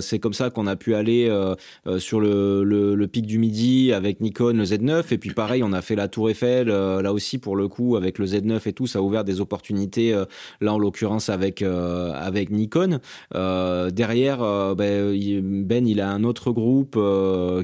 c'est 0.00 0.18
comme 0.18 0.32
ça 0.32 0.50
qu'on 0.50 0.66
a 0.66 0.76
pu 0.76 0.94
aller 0.94 1.30
sur 1.98 2.20
le, 2.20 2.64
le, 2.64 2.94
le 2.94 3.06
pic 3.06 3.26
du 3.26 3.38
midi 3.38 3.92
avec 3.92 4.20
Nikon 4.20 4.61
le 4.62 4.68
Z9 4.68 5.12
et 5.12 5.18
puis 5.18 5.30
pareil 5.30 5.62
on 5.62 5.72
a 5.72 5.82
fait 5.82 5.96
la 5.96 6.08
Tour 6.08 6.30
Eiffel 6.30 6.70
euh, 6.70 7.02
là 7.02 7.12
aussi 7.12 7.38
pour 7.38 7.56
le 7.56 7.68
coup 7.68 7.96
avec 7.96 8.18
le 8.18 8.26
Z9 8.26 8.68
et 8.68 8.72
tout 8.72 8.86
ça 8.86 9.00
a 9.00 9.02
ouvert 9.02 9.24
des 9.24 9.40
opportunités 9.40 10.14
euh, 10.14 10.24
là 10.60 10.72
en 10.72 10.78
l'occurrence 10.78 11.28
avec 11.28 11.62
euh, 11.62 12.12
avec 12.14 12.50
Nikon. 12.50 13.00
Derrière 13.32 14.74
ben, 14.76 15.12
ben, 15.64 15.86
il 15.86 16.00
a 16.00 16.10
un 16.10 16.24
autre 16.24 16.52
groupe 16.52 16.98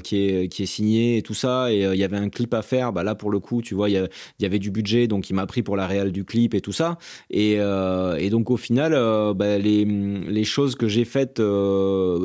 qui 0.03 0.17
est 0.17 0.47
qui 0.49 0.63
est 0.63 0.65
signé 0.65 1.17
et 1.17 1.21
tout 1.21 1.33
ça 1.33 1.71
et 1.71 1.83
il 1.83 1.95
y 1.95 2.03
avait 2.03 2.17
un 2.17 2.29
clip 2.29 2.53
à 2.53 2.61
faire. 2.61 2.91
Bah 2.91 3.03
là 3.03 3.15
pour 3.15 3.31
le 3.31 3.39
coup 3.39 3.61
tu 3.61 3.75
vois 3.75 3.89
il 3.89 4.09
y, 4.39 4.45
avait 4.45 4.59
du 4.59 4.71
budget 4.71 5.07
donc 5.07 5.29
il 5.29 5.33
m'a 5.33 5.45
pris 5.45 5.63
pour 5.63 5.75
la 5.75 5.87
réelle 5.87 6.11
du 6.11 6.25
clip 6.25 6.53
et 6.53 6.61
tout 6.61 6.71
ça. 6.71 6.97
Et, 7.29 7.53
et 7.53 8.29
donc 8.29 8.51
au 8.51 8.57
final 8.57 8.91
ben, 9.35 9.61
les 9.61 9.85
les 9.85 10.43
choses 10.43 10.75
que 10.75 10.87
j'ai 10.87 11.05
faites 11.05 11.41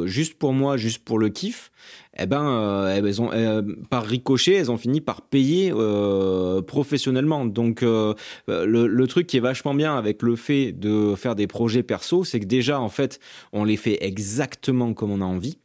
juste 0.07 0.35
pour 0.35 0.53
moi 0.53 0.77
juste 0.77 1.05
pour 1.05 1.19
le 1.19 1.29
kiff 1.29 1.71
eh 2.19 2.27
ben, 2.27 2.47
euh, 2.47 3.13
euh, 3.35 3.63
par 3.91 4.05
ricochet, 4.05 4.55
elles 4.55 4.71
ont 4.71 4.77
fini 4.77 5.01
par 5.01 5.23
payer 5.23 5.73
euh, 5.75 6.63
professionnellement. 6.63 7.45
Donc, 7.45 7.83
le, 7.83 8.15
le, 8.47 9.07
truc 9.07 9.27
qui 9.27 9.37
est 9.37 9.41
vachement 9.41 9.75
bien 9.75 9.97
avec 9.97 10.23
le 10.23 10.37
fait 10.37 10.73
de 10.73 11.15
faire 11.17 11.35
des 11.35 11.47
projets 11.47 11.83
perso, 11.83 12.25
c'est 12.25 12.41
que 12.41 12.47
déjà, 12.47 12.81
en 12.81 12.89
fait, 12.89 13.21
on 13.53 13.65
les 13.65 13.77
fait 13.77 13.99
exactement 14.01 14.95
comme 14.95 15.11
on 15.11 15.21
a 15.21 15.25
envie. 15.25 15.59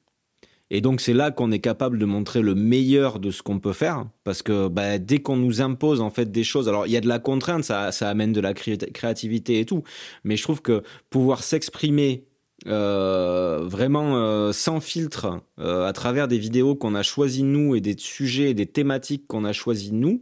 Et 0.72 0.82
donc 0.82 1.02
c'est 1.02 1.14
là 1.14 1.32
qu'on 1.32 1.52
est 1.52 1.60
capable 1.60 1.98
de 1.98 2.06
montrer 2.06 2.42
le 2.42 2.54
meilleur 2.54 3.20
de 3.20 3.32
ce 3.32 3.42
qu'on 3.42 3.60
peut 3.60 3.74
faire, 3.74 4.06
parce 4.24 4.44
que 4.44 4.68
bah, 4.68 5.00
dès 5.00 5.20
qu'on 5.20 5.36
nous 5.36 5.62
impose 5.62 6.00
en 6.00 6.12
fait 6.12 6.32
des 6.32 6.44
choses, 6.44 6.70
alors 6.70 6.86
il 6.86 6.92
y 6.92 6.98
a 6.98 7.02
de 7.02 7.08
la 7.08 7.18
contrainte, 7.18 7.64
ça, 7.64 7.92
ça 7.92 8.08
amène 8.08 8.34
de 8.34 8.42
la 8.42 8.54
créativité 8.54 9.60
et 9.60 9.66
tout, 9.66 9.84
mais 10.24 10.38
je 10.38 10.44
trouve 10.44 10.62
que 10.62 10.84
pouvoir 11.10 11.44
s'exprimer 11.44 12.29
euh, 12.68 13.60
vraiment 13.64 14.18
euh, 14.18 14.52
sans 14.52 14.82
filtre 14.82 15.42
euh, 15.60 15.88
à 15.88 15.94
travers 15.94 16.28
des 16.28 16.38
vidéos 16.38 16.76
qu'on 16.76 16.94
a 16.94 17.04
choisies 17.04 17.44
nous 17.44 17.76
et 17.76 17.82
des 17.82 17.96
sujets 17.98 18.52
et 18.52 18.54
des 18.54 18.66
thématiques 18.66 19.28
qu'on 19.28 19.46
a 19.46 19.54
choisies 19.54 19.94
nous, 19.94 20.22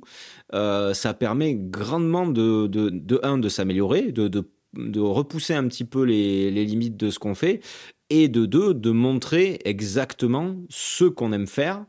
ça 0.52 1.14
permet 1.14 1.56
grandement 1.56 2.28
de, 2.28 2.68
de, 2.68 2.90
de 2.90 3.20
un, 3.24 3.38
de 3.38 3.50
s'améliorer, 3.50 4.12
de, 4.12 4.28
de, 4.28 4.50
de, 4.76 5.00
repousser 5.00 5.54
un 5.54 5.68
petit 5.68 5.84
peu 5.84 6.04
les, 6.04 6.52
les 6.52 6.66
limites 6.66 6.98
de 6.98 7.10
ce 7.10 7.20
qu'on 7.20 7.36
fait, 7.36 7.62
et 8.10 8.28
de 8.28 8.46
deux, 8.46 8.74
de 8.74 8.92
montrer 8.92 9.60
exactement 9.66 10.56
ce 10.70 11.06
qu'on 11.06 11.34
aime 11.34 11.48
faire 11.48 11.86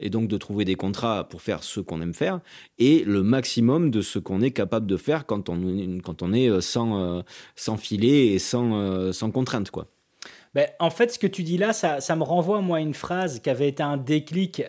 et 0.00 0.10
donc 0.10 0.28
de 0.28 0.36
trouver 0.36 0.64
des 0.64 0.74
contrats 0.74 1.28
pour 1.28 1.42
faire 1.42 1.62
ce 1.62 1.80
qu'on 1.80 2.00
aime 2.00 2.14
faire, 2.14 2.40
et 2.78 3.04
le 3.06 3.22
maximum 3.22 3.90
de 3.90 4.02
ce 4.02 4.18
qu'on 4.18 4.40
est 4.40 4.50
capable 4.50 4.86
de 4.86 4.96
faire 4.96 5.26
quand 5.26 5.48
on, 5.48 5.98
quand 6.02 6.22
on 6.22 6.32
est 6.32 6.48
euh, 6.48 6.60
sans, 6.60 6.98
euh, 6.98 7.22
sans 7.54 7.76
filet 7.76 8.28
et 8.28 8.38
sans, 8.38 8.74
euh, 8.74 9.12
sans 9.12 9.30
contrainte. 9.30 9.70
Quoi. 9.70 9.86
Ben, 10.54 10.66
en 10.80 10.90
fait, 10.90 11.12
ce 11.12 11.18
que 11.18 11.28
tu 11.28 11.44
dis 11.44 11.58
là, 11.58 11.72
ça, 11.72 12.00
ça, 12.00 12.16
me 12.16 12.24
renvoie 12.24 12.60
moi 12.60 12.78
à 12.78 12.80
une 12.80 12.94
phrase 12.94 13.38
qui 13.38 13.50
avait 13.50 13.68
été 13.68 13.84
un 13.84 13.96
déclic 13.96 14.60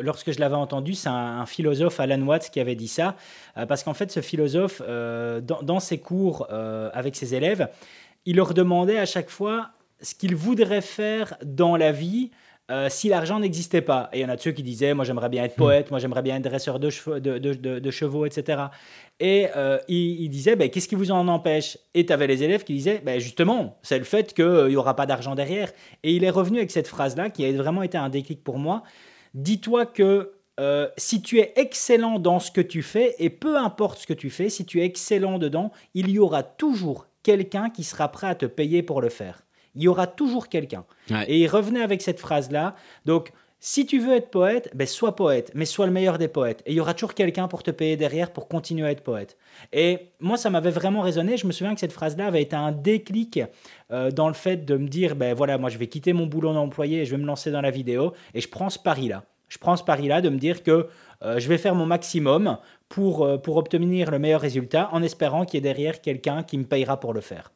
lorsque 0.00 0.32
je 0.32 0.40
l'avais 0.40 0.54
entendu. 0.54 0.94
C'est 0.94 1.10
un, 1.10 1.44
philosophe, 1.44 2.00
Alan 2.00 2.22
Watts, 2.22 2.48
qui 2.50 2.60
avait 2.60 2.76
dit 2.76 2.88
ça. 2.88 3.14
parce 3.68 3.82
qu'en 3.82 3.92
fait, 3.92 4.10
ce 4.10 4.20
philosophe, 4.20 4.80
dans, 4.80 5.62
dans, 5.62 5.80
ses 5.80 5.98
cours 5.98 6.50
avec 6.50 7.14
ses 7.14 7.34
élèves, 7.34 7.68
il 8.24 8.36
leur 8.36 8.54
demandait 8.54 8.98
à 8.98 9.04
chaque 9.04 9.28
fois 9.28 9.68
ce 10.00 10.14
qu'ils 10.14 10.34
voudraient 10.34 10.80
faire 10.80 11.36
dans 11.44 11.76
la 11.76 11.92
vie 11.92 12.30
euh, 12.70 12.88
si 12.88 13.08
l'argent 13.08 13.40
n'existait 13.40 13.82
pas. 13.82 14.08
Et 14.12 14.20
il 14.20 14.22
y 14.22 14.24
en 14.24 14.28
a 14.28 14.36
de 14.36 14.40
ceux 14.40 14.52
qui 14.52 14.62
disaient, 14.62 14.94
moi 14.94 15.04
j'aimerais 15.04 15.28
bien 15.28 15.44
être 15.44 15.56
hmm. 15.56 15.62
poète, 15.62 15.90
moi 15.90 15.98
j'aimerais 15.98 16.22
bien 16.22 16.36
être 16.36 16.44
dresseur 16.44 16.78
de 16.78 16.88
chevaux, 16.90 17.18
de, 17.18 17.38
de, 17.38 17.78
de, 17.78 17.90
chevaux 17.90 18.26
etc. 18.26 18.62
Et 19.18 19.48
euh, 19.56 19.78
il, 19.88 20.28
disait, 20.28 20.56
ben, 20.56 20.70
qu'est-ce 20.70 20.88
qui 20.88 20.94
vous 20.94 21.10
en 21.10 21.28
empêche? 21.28 21.78
Et 21.94 22.06
tu 22.06 22.12
avais 22.12 22.26
les 22.26 22.42
élèves 22.42 22.64
qui 22.64 22.72
disaient, 22.72 23.02
ben, 23.04 23.18
justement, 23.18 23.78
c'est 23.82 23.98
le 23.98 24.04
fait 24.04 24.32
qu'il 24.32 24.66
n'y 24.68 24.76
aura 24.76 24.96
pas 24.96 25.06
d'argent 25.06 25.34
derrière. 25.34 25.72
Et 26.02 26.14
il 26.14 26.24
est 26.24 26.30
revenu 26.30 26.58
avec 26.58 26.70
cette 26.70 26.88
phrase-là, 26.88 27.28
qui 27.28 27.44
a 27.44 27.52
vraiment 27.52 27.82
été 27.82 27.98
un 27.98 28.08
déclic 28.08 28.42
pour 28.42 28.58
moi. 28.58 28.82
Dis-toi 29.34 29.84
que 29.86 30.32
euh, 30.60 30.88
si 30.96 31.22
tu 31.22 31.38
es 31.38 31.52
excellent 31.56 32.18
dans 32.18 32.38
ce 32.38 32.50
que 32.50 32.60
tu 32.60 32.82
fais, 32.82 33.14
et 33.18 33.30
peu 33.30 33.56
importe 33.56 33.98
ce 33.98 34.06
que 34.06 34.12
tu 34.12 34.30
fais, 34.30 34.48
si 34.48 34.64
tu 34.64 34.80
es 34.80 34.84
excellent 34.84 35.38
dedans, 35.38 35.72
il 35.94 36.10
y 36.10 36.18
aura 36.18 36.42
toujours 36.42 37.06
quelqu'un 37.22 37.70
qui 37.70 37.82
sera 37.82 38.08
prêt 38.12 38.26
à 38.26 38.34
te 38.34 38.46
payer 38.46 38.82
pour 38.82 39.00
le 39.00 39.08
faire. 39.08 39.42
Il 39.74 39.82
y 39.82 39.88
aura 39.88 40.06
toujours 40.06 40.48
quelqu'un. 40.48 40.84
Et 41.26 41.40
il 41.40 41.46
revenait 41.48 41.82
avec 41.82 42.02
cette 42.02 42.20
phrase-là. 42.20 42.74
Donc, 43.04 43.32
si 43.62 43.84
tu 43.84 43.98
veux 43.98 44.14
être 44.14 44.30
poète, 44.30 44.70
ben 44.74 44.86
sois 44.86 45.14
poète, 45.14 45.52
mais 45.54 45.66
sois 45.66 45.84
le 45.84 45.92
meilleur 45.92 46.16
des 46.16 46.28
poètes. 46.28 46.62
Et 46.64 46.72
il 46.72 46.76
y 46.76 46.80
aura 46.80 46.94
toujours 46.94 47.12
quelqu'un 47.12 47.46
pour 47.46 47.62
te 47.62 47.70
payer 47.70 47.98
derrière 47.98 48.32
pour 48.32 48.48
continuer 48.48 48.86
à 48.86 48.90
être 48.90 49.02
poète. 49.02 49.36
Et 49.74 50.12
moi, 50.18 50.38
ça 50.38 50.48
m'avait 50.48 50.70
vraiment 50.70 51.02
résonné. 51.02 51.36
Je 51.36 51.46
me 51.46 51.52
souviens 51.52 51.74
que 51.74 51.80
cette 51.80 51.92
phrase-là 51.92 52.28
avait 52.28 52.40
été 52.40 52.56
un 52.56 52.72
déclic 52.72 53.38
euh, 53.92 54.10
dans 54.10 54.28
le 54.28 54.34
fait 54.34 54.64
de 54.64 54.78
me 54.78 54.88
dire, 54.88 55.14
ben 55.14 55.34
voilà, 55.34 55.58
moi 55.58 55.68
je 55.68 55.76
vais 55.76 55.88
quitter 55.88 56.14
mon 56.14 56.24
boulot 56.24 56.54
d'employé 56.54 57.02
et 57.02 57.04
je 57.04 57.10
vais 57.10 57.20
me 57.20 57.26
lancer 57.26 57.50
dans 57.50 57.60
la 57.60 57.70
vidéo. 57.70 58.14
Et 58.32 58.40
je 58.40 58.48
prends 58.48 58.70
ce 58.70 58.78
pari-là. 58.78 59.24
Je 59.48 59.58
prends 59.58 59.76
ce 59.76 59.84
pari-là 59.84 60.22
de 60.22 60.30
me 60.30 60.38
dire 60.38 60.62
que 60.62 60.88
euh, 61.22 61.38
je 61.38 61.46
vais 61.46 61.58
faire 61.58 61.74
mon 61.74 61.84
maximum 61.84 62.56
pour, 62.88 63.24
euh, 63.26 63.36
pour 63.36 63.58
obtenir 63.58 64.10
le 64.10 64.18
meilleur 64.18 64.40
résultat 64.40 64.88
en 64.92 65.02
espérant 65.02 65.44
qu'il 65.44 65.58
y 65.58 65.58
ait 65.58 65.72
derrière 65.74 66.00
quelqu'un 66.00 66.42
qui 66.44 66.56
me 66.56 66.64
payera 66.64 66.98
pour 66.98 67.12
le 67.12 67.20
faire. 67.20 67.52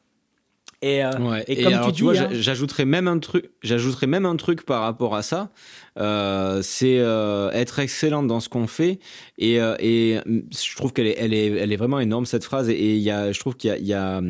Et, 0.81 1.03
euh, 1.03 1.11
comme 1.11 1.91
tu, 1.93 2.03
vois, 2.03 2.17
hein, 2.17 2.29
j'ajouterais 2.31 2.85
même 2.85 3.07
un 3.07 3.19
truc, 3.19 3.49
j'ajouterais 3.63 4.07
même 4.07 4.25
un 4.25 4.35
truc 4.35 4.65
par 4.65 4.81
rapport 4.81 5.15
à 5.15 5.21
ça. 5.21 5.51
Euh, 5.97 6.61
c'est 6.61 6.99
euh, 6.99 7.49
être 7.51 7.79
excellent 7.79 8.23
dans 8.23 8.39
ce 8.39 8.49
qu'on 8.49 8.67
fait. 8.67 8.99
Et, 9.37 9.55
et 9.55 10.19
je 10.25 10.75
trouve 10.75 10.93
qu'elle 10.93 11.07
est, 11.07 11.15
elle 11.17 11.33
est, 11.33 11.47
elle 11.47 11.71
est 11.71 11.77
vraiment 11.77 11.99
énorme 11.99 12.25
cette 12.25 12.43
phrase. 12.43 12.69
Et 12.69 12.95
il 12.95 13.01
y 13.01 13.11
a, 13.11 13.31
je 13.31 13.39
trouve 13.39 13.55
qu'il 13.55 13.69
y 13.69 13.73
a, 13.73 13.77
y 13.79 13.93
a 13.93 14.21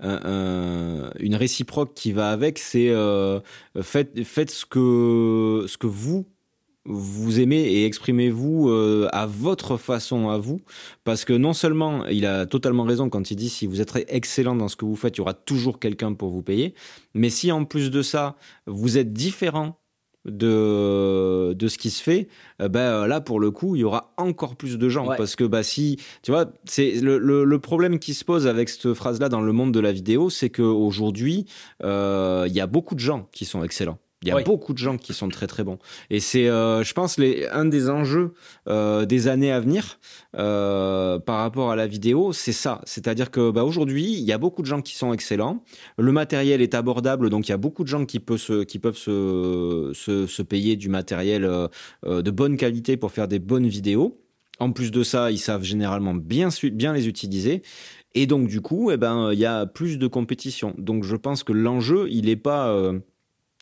une 0.00 1.34
réciproque 1.34 1.94
qui 1.94 2.12
va 2.12 2.30
avec. 2.30 2.58
C'est 2.58 2.92
faites, 3.82 4.22
faites 4.24 4.50
ce 4.50 4.66
que, 4.66 5.64
ce 5.66 5.76
que 5.76 5.86
vous 5.86 6.26
vous 6.88 7.40
aimez 7.40 7.60
et 7.60 7.84
exprimez-vous 7.84 8.68
euh, 8.68 9.08
à 9.12 9.26
votre 9.26 9.76
façon 9.76 10.28
à 10.28 10.38
vous. 10.38 10.60
Parce 11.04 11.24
que 11.24 11.32
non 11.32 11.52
seulement 11.52 12.06
il 12.06 12.26
a 12.26 12.46
totalement 12.46 12.84
raison 12.84 13.08
quand 13.08 13.30
il 13.30 13.36
dit 13.36 13.48
si 13.48 13.66
vous 13.66 13.80
êtes 13.80 13.92
excellent 14.08 14.54
dans 14.54 14.68
ce 14.68 14.76
que 14.76 14.84
vous 14.84 14.96
faites 14.96 15.16
il 15.16 15.18
y 15.18 15.22
aura 15.22 15.34
toujours 15.34 15.78
quelqu'un 15.78 16.14
pour 16.14 16.30
vous 16.30 16.42
payer. 16.42 16.74
Mais 17.14 17.30
si 17.30 17.52
en 17.52 17.64
plus 17.64 17.90
de 17.90 18.02
ça 18.02 18.36
vous 18.66 18.98
êtes 18.98 19.12
différent 19.12 19.78
de 20.24 21.54
de 21.56 21.68
ce 21.68 21.78
qui 21.78 21.90
se 21.90 22.02
fait 22.02 22.26
euh, 22.60 22.68
ben 22.68 23.06
là 23.06 23.20
pour 23.20 23.38
le 23.38 23.52
coup 23.52 23.76
il 23.76 23.80
y 23.80 23.84
aura 23.84 24.12
encore 24.16 24.56
plus 24.56 24.78
de 24.78 24.88
gens. 24.88 25.06
Parce 25.06 25.36
que 25.36 25.44
bah 25.44 25.62
si 25.62 25.98
tu 26.22 26.30
vois 26.30 26.46
c'est 26.64 27.00
le, 27.00 27.18
le, 27.18 27.58
problème 27.58 27.98
qui 27.98 28.14
se 28.14 28.24
pose 28.24 28.46
avec 28.46 28.68
cette 28.68 28.92
phrase 28.94 29.20
là 29.20 29.28
dans 29.28 29.40
le 29.40 29.52
monde 29.52 29.72
de 29.72 29.80
la 29.80 29.92
vidéo 29.92 30.30
c'est 30.30 30.50
que 30.50 30.62
aujourd'hui 30.62 31.46
euh, 31.84 32.44
il 32.48 32.54
y 32.54 32.60
a 32.60 32.66
beaucoup 32.66 32.94
de 32.94 33.00
gens 33.00 33.28
qui 33.32 33.44
sont 33.44 33.62
excellents 33.62 33.98
il 34.22 34.28
y 34.28 34.30
a 34.30 34.40
beaucoup 34.40 34.72
de 34.72 34.78
gens 34.78 34.96
qui 34.96 35.12
sont 35.12 35.28
très 35.28 35.46
très 35.46 35.62
bons. 35.62 35.78
Et 36.08 36.20
c'est, 36.20 36.48
euh, 36.48 36.82
je 36.82 36.94
pense, 36.94 37.18
les, 37.18 37.46
un 37.48 37.66
des 37.66 37.90
enjeux 37.90 38.32
euh, 38.66 39.04
des 39.04 39.28
années 39.28 39.52
à 39.52 39.60
venir 39.60 39.98
euh, 40.36 41.18
par 41.18 41.38
rapport 41.38 41.70
à 41.70 41.76
la 41.76 41.86
vidéo, 41.86 42.32
c'est 42.32 42.52
ça. 42.52 42.80
C'est-à-dire 42.84 43.30
que 43.30 43.50
bah, 43.50 43.62
aujourd'hui, 43.62 44.14
il 44.14 44.24
y 44.24 44.32
a 44.32 44.38
beaucoup 44.38 44.62
de 44.62 44.66
gens 44.66 44.80
qui 44.80 44.96
sont 44.96 45.12
excellents. 45.12 45.62
Le 45.98 46.12
matériel 46.12 46.62
est 46.62 46.74
abordable, 46.74 47.28
donc 47.28 47.48
il 47.48 47.50
y 47.50 47.54
a 47.54 47.58
beaucoup 47.58 47.84
de 47.84 47.88
gens 47.88 48.06
qui, 48.06 48.18
peuvent 48.18 48.38
se, 48.38 48.64
qui 48.64 48.78
peuvent 48.78 48.96
se, 48.96 49.92
se, 49.94 50.26
se 50.26 50.42
payer 50.42 50.76
du 50.76 50.88
matériel 50.88 51.42
de 52.04 52.30
bonne 52.30 52.56
qualité 52.56 52.96
pour 52.96 53.12
faire 53.12 53.28
des 53.28 53.38
bonnes 53.38 53.66
vidéos. 53.66 54.22
En 54.58 54.72
plus 54.72 54.90
de 54.90 55.02
ça, 55.02 55.30
ils 55.30 55.38
savent 55.38 55.62
généralement 55.62 56.14
bien, 56.14 56.48
bien 56.72 56.94
les 56.94 57.06
utiliser. 57.06 57.60
Et 58.14 58.26
donc, 58.26 58.48
du 58.48 58.62
coup, 58.62 58.90
eh 58.90 58.96
ben, 58.96 59.30
il 59.32 59.38
y 59.38 59.44
a 59.44 59.66
plus 59.66 59.98
de 59.98 60.06
compétition. 60.06 60.74
Donc, 60.78 61.04
je 61.04 61.16
pense 61.16 61.42
que 61.42 61.52
l'enjeu, 61.52 62.08
il 62.10 62.24
n'est 62.24 62.36
pas 62.36 62.74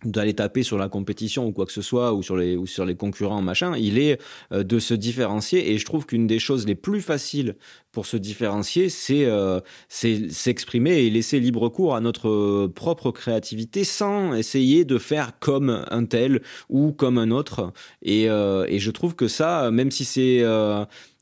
d'aller 0.05 0.35
taper 0.35 0.63
sur 0.63 0.77
la 0.77 0.89
compétition 0.89 1.47
ou 1.47 1.53
quoi 1.53 1.67
que 1.67 1.73
ce 1.73 1.83
soit 1.83 2.13
ou 2.13 2.23
sur 2.23 2.37
les 2.37 2.57
ou 2.57 2.67
sur 2.67 2.85
les 2.85 2.95
concurrents 2.95 3.41
machin 3.43 3.77
il 3.77 3.99
est 3.99 4.21
euh, 4.53 4.63
de 4.63 4.79
se 4.79 4.95
différencier. 4.95 5.73
Et 5.73 5.79
je 5.79 5.85
trouve 5.85 6.05
qu'une 6.05 6.27
des 6.27 6.39
choses 6.39 6.67
les 6.67 6.75
plus 6.75 7.01
faciles 7.01 7.57
pour 7.93 8.07
se 8.07 8.17
différencier 8.17 8.89
c'est 8.89 9.25
euh, 9.25 9.61
c'est 9.89 10.31
s'exprimer 10.31 11.05
et 11.05 11.11
laisser 11.11 11.41
libre 11.41 11.69
cours 11.69 11.95
à 11.95 12.01
notre 12.01 12.67
propre 12.67 13.13
créativité 13.13 13.85
sans 13.85 14.35
essayer 14.35 14.85
de 14.85 14.99
faire 14.99 15.39
comme 15.39 15.85
un 15.91 16.05
tel 16.05 16.43
ou 16.69 16.93
comme 16.93 17.19
un 17.19 17.31
autre. 17.31 17.73
Et 18.03 18.29
euh, 18.29 18.67
et 18.69 18.79
je 18.79 18.91
trouve 18.91 19.15
que 19.15 19.29
ça 19.29 19.71
même 19.71 19.91
si 19.91 20.05
c'est 20.05 20.43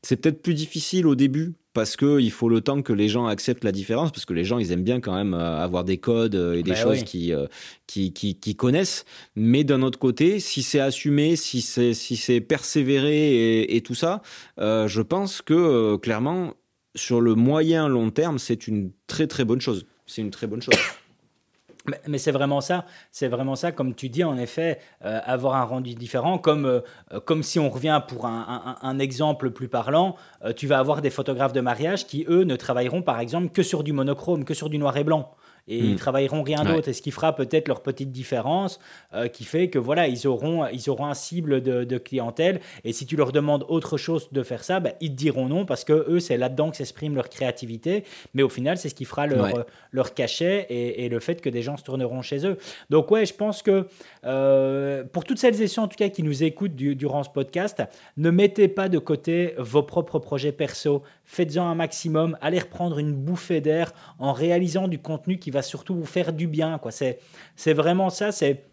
c'est 0.03 0.17
peut-être 0.17 0.41
plus 0.41 0.53
difficile 0.53 1.07
au 1.07 1.15
début 1.15 1.53
parce 1.73 1.95
que 1.95 2.19
il 2.19 2.31
faut 2.31 2.49
le 2.49 2.61
temps 2.61 2.81
que 2.81 2.93
les 2.93 3.09
gens 3.09 3.25
acceptent 3.25 3.63
la 3.63 3.71
différence, 3.71 4.11
parce 4.11 4.25
que 4.25 4.33
les 4.33 4.43
gens 4.43 4.59
ils 4.59 4.71
aiment 4.71 4.83
bien 4.83 4.99
quand 4.99 5.15
même 5.15 5.33
euh, 5.33 5.57
avoir 5.57 5.83
des 5.83 5.97
codes 5.97 6.35
euh, 6.35 6.53
et 6.53 6.61
des 6.61 6.71
bah 6.71 6.77
choses 6.77 7.03
euh, 7.15 7.47
qui, 7.87 8.13
qui, 8.13 8.35
qui, 8.35 8.55
connaissent. 8.55 9.05
Mais 9.35 9.63
d'un 9.63 9.81
autre 9.81 9.97
côté, 9.97 10.39
si 10.39 10.61
c'est 10.61 10.79
assumé, 10.79 11.35
si 11.35 11.61
c'est 11.61 11.93
si 11.93 12.15
c'est 12.15 12.41
persévéré 12.41 13.61
et, 13.61 13.75
et, 13.75 13.81
tout 13.81 13.95
ça, 13.95 14.21
je 14.59 15.01
pense 15.01 15.41
que 15.41 15.95
clairement 15.97 16.53
sur 16.95 17.21
le 17.21 17.33
moyen 17.33 17.87
long 17.87 18.11
terme, 18.11 18.37
c'est 18.37 18.67
une 18.67 18.91
très 19.07 19.25
très 19.25 19.45
bonne 19.45 19.61
chose. 19.61 19.85
C'est 20.05 20.21
une 20.21 20.31
très 20.31 20.47
bonne 20.47 20.61
chose. 20.61 20.75
Mais, 22.07 22.17
c'est 22.17 22.31
vraiment 22.31 22.61
ça, 22.61 22.85
c'est 23.11 23.27
vraiment 23.27 23.55
ça, 23.55 23.73
comme 23.73 23.93
tu 23.93 24.07
dis, 24.07 24.23
en 24.23 24.37
effet, 24.37 24.79
euh, 25.03 25.19
avoir 25.25 25.55
un 25.55 25.65
rendu 25.65 25.95
différent, 25.95 26.37
comme, 26.37 26.65
euh, 26.65 27.19
comme 27.25 27.43
si 27.43 27.59
on 27.59 27.69
revient 27.69 28.01
pour 28.07 28.25
un, 28.25 28.77
un, 28.81 28.99
exemple 28.99 29.51
plus 29.51 29.67
parlant, 29.67 30.15
euh, 30.45 30.53
tu 30.53 30.65
vas 30.65 30.79
avoir 30.79 31.01
des 31.01 31.09
photographes 31.09 31.51
de 31.51 31.59
mariage 31.59 32.07
qui, 32.07 32.25
eux, 32.29 32.43
ne 32.45 32.55
travailleront 32.55 33.01
par 33.01 33.19
exemple 33.19 33.49
que 33.49 33.63
sur 33.63 33.83
du 33.83 33.91
monochrome, 33.91 34.45
que 34.45 34.53
sur 34.53 34.69
du 34.69 34.77
noir 34.77 34.95
et 34.95 35.03
blanc 35.03 35.35
et 35.67 35.77
ils 35.77 35.93
hmm. 35.93 35.97
travailleront 35.97 36.43
rien 36.43 36.63
d'autre. 36.63 36.89
Et 36.89 36.93
ce 36.93 37.01
qui 37.01 37.11
fera 37.11 37.35
peut-être 37.35 37.67
leur 37.67 37.81
petite 37.81 38.11
différence, 38.11 38.79
euh, 39.13 39.27
qui 39.27 39.45
fait 39.45 39.69
que 39.69 39.79
voilà, 39.79 40.07
ils 40.07 40.27
auront, 40.27 40.67
ils 40.67 40.89
auront 40.89 41.05
un 41.05 41.13
cible 41.13 41.61
de, 41.61 41.97
clientèle. 41.97 42.59
Et 42.83 42.91
si 42.91 43.05
tu 43.05 43.15
leur 43.15 43.31
demandes 43.31 43.65
autre 43.69 43.97
chose 43.97 44.29
de 44.31 44.43
faire 44.43 44.63
ça, 44.63 44.79
bah, 44.79 44.91
ils 44.99 45.11
te 45.11 45.15
diront 45.15 45.47
non 45.47 45.65
parce 45.65 45.83
que 45.83 46.05
eux, 46.09 46.19
c'est 46.19 46.37
là-dedans 46.37 46.71
que 46.71 46.77
s'exprime 46.77 47.15
leur 47.15 47.29
créativité. 47.29 48.03
Mais 48.33 48.43
au 48.43 48.49
final, 48.49 48.77
c'est 48.77 48.89
ce 48.89 48.95
qui 48.95 49.05
fera 49.05 49.27
leur, 49.27 49.45
euh, 49.45 49.63
leur 49.91 50.13
cachet 50.13 50.65
et, 50.69 51.07
le 51.07 51.19
fait 51.19 51.41
que 51.41 51.49
des 51.49 51.61
gens 51.61 51.77
se 51.77 51.83
tourneront 51.83 52.21
chez 52.21 52.45
eux. 52.45 52.57
Donc 52.89 53.11
ouais, 53.11 53.25
je 53.25 53.33
pense 53.33 53.61
que 53.61 53.87
euh, 54.25 55.03
pour 55.03 55.23
toutes 55.23 55.37
celles 55.37 55.61
et 55.61 55.67
ceux 55.67 55.81
en 55.81 55.87
tout 55.87 55.97
cas 55.97 56.09
qui 56.09 56.23
nous 56.23 56.43
écoutent 56.43 56.75
durant 56.75 57.23
ce 57.23 57.29
podcast, 57.29 57.83
ne 58.17 58.31
mettez 58.31 58.67
pas 58.67 58.89
de 58.89 58.97
côté 58.97 59.53
vos 59.57 59.83
propres 59.83 60.19
projets 60.19 60.51
perso. 60.51 61.03
Faites-en 61.25 61.67
un 61.67 61.75
maximum. 61.75 62.37
Allez 62.41 62.59
reprendre 62.59 62.99
une 62.99 63.13
bouffée 63.13 63.61
d'air 63.61 63.93
en 64.19 64.33
réalisant 64.33 64.87
du 64.87 64.99
contenu 64.99 65.39
qui 65.39 65.51
va 65.51 65.61
surtout 65.61 65.95
vous 65.95 66.05
faire 66.05 66.33
du 66.33 66.47
bien. 66.47 66.77
Quoi. 66.77 66.91
C'est, 66.91 67.19
c'est 67.55 67.73
vraiment 67.73 68.09
ça, 68.09 68.31
c'est, 68.31 68.65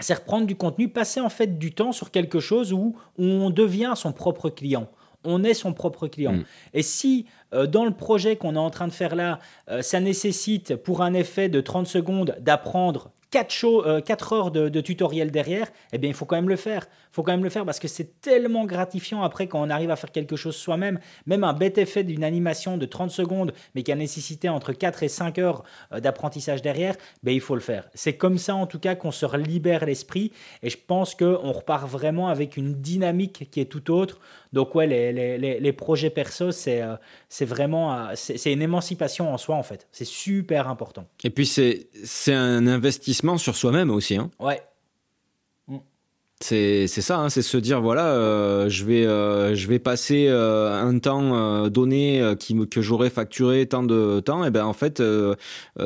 c'est 0.00 0.14
reprendre 0.14 0.46
du 0.46 0.56
contenu, 0.56 0.88
passer 0.88 1.20
en 1.20 1.28
fait 1.28 1.58
du 1.58 1.72
temps 1.72 1.92
sur 1.92 2.10
quelque 2.10 2.40
chose 2.40 2.72
où, 2.72 2.96
on 3.18 3.50
devient 3.50 3.94
son 3.96 4.12
propre 4.12 4.50
client. 4.50 4.88
On 5.24 5.42
est 5.42 5.54
son 5.54 5.72
propre 5.72 6.06
client. 6.06 6.34
Mm. 6.34 6.44
Et 6.74 6.82
si 6.82 7.26
euh, 7.52 7.66
dans 7.66 7.84
le 7.84 7.90
projet 7.90 8.36
qu'on 8.36 8.54
est 8.54 8.58
en 8.58 8.70
train 8.70 8.86
de 8.86 8.92
faire 8.92 9.16
là, 9.16 9.40
euh, 9.68 9.82
ça 9.82 9.98
nécessite 9.98 10.76
pour 10.76 11.02
un 11.02 11.14
effet 11.14 11.48
de 11.48 11.60
30 11.60 11.86
secondes 11.86 12.36
d'apprendre 12.40 13.10
4, 13.30 13.64
euh, 13.64 14.00
heures 14.32 14.50
de, 14.50 14.80
tutoriel 14.80 15.30
derrière, 15.30 15.68
eh 15.92 15.98
bien, 15.98 16.08
il 16.08 16.14
faut 16.14 16.24
quand 16.24 16.36
même 16.36 16.48
le 16.48 16.56
faire. 16.56 16.86
Il 17.10 17.14
faut 17.14 17.22
quand 17.22 17.32
même 17.32 17.44
le 17.44 17.50
faire 17.50 17.64
parce 17.64 17.78
que 17.78 17.88
c'est 17.88 18.20
tellement 18.20 18.64
gratifiant 18.64 19.22
après 19.22 19.46
quand 19.48 19.60
on 19.60 19.70
arrive 19.70 19.90
à 19.90 19.96
faire 19.96 20.12
quelque 20.12 20.36
chose 20.36 20.56
soi-même. 20.56 20.98
Même 21.26 21.44
un 21.44 21.52
bête 21.52 21.78
effet 21.78 22.04
d'une 22.04 22.24
animation 22.24 22.76
de 22.76 22.86
30 22.86 23.10
secondes, 23.10 23.52
mais 23.74 23.82
qui 23.82 23.92
a 23.92 23.96
nécessité 23.96 24.48
entre 24.48 24.72
4 24.72 25.02
et 25.02 25.08
5 25.08 25.38
heures 25.38 25.64
euh, 25.92 26.00
d'apprentissage 26.00 26.62
derrière, 26.62 26.96
ben, 27.22 27.32
il 27.32 27.40
faut 27.40 27.54
le 27.54 27.60
faire. 27.60 27.88
C'est 27.94 28.16
comme 28.16 28.38
ça, 28.38 28.54
en 28.54 28.66
tout 28.66 28.78
cas, 28.78 28.94
qu'on 28.94 29.10
se 29.10 29.36
libère 29.36 29.84
l'esprit. 29.84 30.32
Et 30.62 30.70
je 30.70 30.78
pense 30.78 31.14
qu'on 31.14 31.52
repart 31.52 31.88
vraiment 31.88 32.28
avec 32.28 32.56
une 32.56 32.74
dynamique 32.74 33.48
qui 33.50 33.60
est 33.60 33.66
tout 33.66 33.90
autre. 33.90 34.20
Donc, 34.52 34.74
ouais, 34.74 34.86
les, 34.86 35.12
les, 35.12 35.60
les, 35.60 35.72
projets 35.72 36.10
perso, 36.10 36.50
c'est 36.52 36.82
euh, 36.82 36.96
c'est 37.28 37.44
vraiment 37.44 38.08
c'est 38.14 38.52
une 38.52 38.62
émancipation 38.62 39.32
en 39.32 39.38
soi, 39.38 39.56
en 39.56 39.62
fait. 39.62 39.86
C'est 39.92 40.06
super 40.06 40.68
important. 40.68 41.06
Et 41.24 41.30
puis, 41.30 41.46
c'est 41.46 42.34
un 42.34 42.66
investissement 42.66 43.38
sur 43.38 43.56
soi-même 43.56 43.90
aussi. 43.90 44.16
Hein. 44.16 44.30
Ouais. 44.38 44.62
C'est 46.40 46.86
ça, 46.86 47.18
hein, 47.18 47.30
c'est 47.30 47.42
se 47.42 47.56
dire 47.56 47.80
voilà, 47.80 48.06
euh, 48.12 48.68
je 48.68 48.84
vais 48.84 49.04
euh, 49.04 49.56
je 49.56 49.66
vais 49.66 49.80
passer 49.80 50.26
euh, 50.28 50.72
un 50.72 50.96
temps 51.00 51.68
donné 51.68 52.22
qui 52.38 52.56
que 52.68 52.80
j'aurais 52.80 53.10
facturé 53.10 53.66
tant 53.66 53.82
de 53.82 54.20
temps 54.20 54.44
et 54.44 54.50
ben 54.52 54.64
en 54.64 54.72
fait 54.72 55.02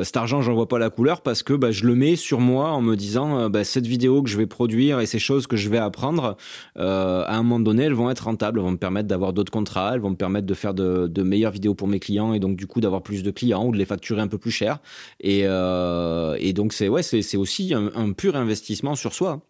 cet 0.03 0.17
argent 0.17 0.43
j'en 0.43 0.53
vois 0.53 0.69
pas 0.69 0.79
la 0.79 0.91
couleur 0.91 1.23
parce 1.23 1.43
que 1.43 1.55
ben, 1.55 1.71
je 1.71 1.87
le 1.87 1.95
mets 1.95 2.17
sur 2.17 2.41
moi 2.41 2.69
en 2.69 2.83
me 2.83 2.97
disant 2.97 3.49
ben, 3.49 3.65
cette 3.65 3.87
vidéo 3.87 4.23
que 4.23 4.29
je 4.29 4.37
vais 4.37 4.47
produire 4.47 5.01
et 5.01 5.07
ces 5.07 5.19
choses 5.19 5.47
que 5.47 5.57
je 5.57 5.71
vais 5.71 5.79
apprendre 5.79 6.37
à 6.77 7.35
un 7.35 7.43
moment 7.43 7.61
donné 7.61 7.85
elles 7.85 7.95
vont 7.95 8.11
être 8.11 8.25
rentables, 8.25 8.59
elles 8.59 8.65
vont 8.65 8.73
me 8.73 8.77
permettre 8.77 9.09
d'avoir 9.09 9.33
d'autres 9.33 9.53
contrats, 9.53 9.95
elles 9.95 10.01
vont 10.01 10.11
me 10.11 10.17
permettre 10.17 10.47
de 10.47 10.55
faire 10.55 10.75
de, 10.75 11.07
de, 11.07 11.23
meilleures 11.23 11.53
vidéos 11.53 11.75
pour 11.75 11.89
mes 11.89 11.99
clients 11.99 12.35
et 12.35 12.41
donc 12.41 12.57
du 12.57 12.67
coup 12.67 12.83
d'avoir 12.83 13.03
plus 13.03 13.23
de 13.23 13.31
clients 13.31 13.65
ou 13.65 13.73
de 13.73 13.79
les 13.79 13.87
facturer 13.87 14.21
un 14.21 14.29
peu 14.29 14.39
plus 14.39 14.51
cher 14.51 14.81
et 15.21 15.41
et 15.45 16.53
donc 16.53 16.75
c'est 16.75 16.89
ouais 16.89 17.03
c'est 17.03 17.37
aussi 17.39 17.73
un 17.75 18.13
pur 18.13 18.37
investissement 18.37 18.95
sur 18.95 19.15
soi. 19.15 19.41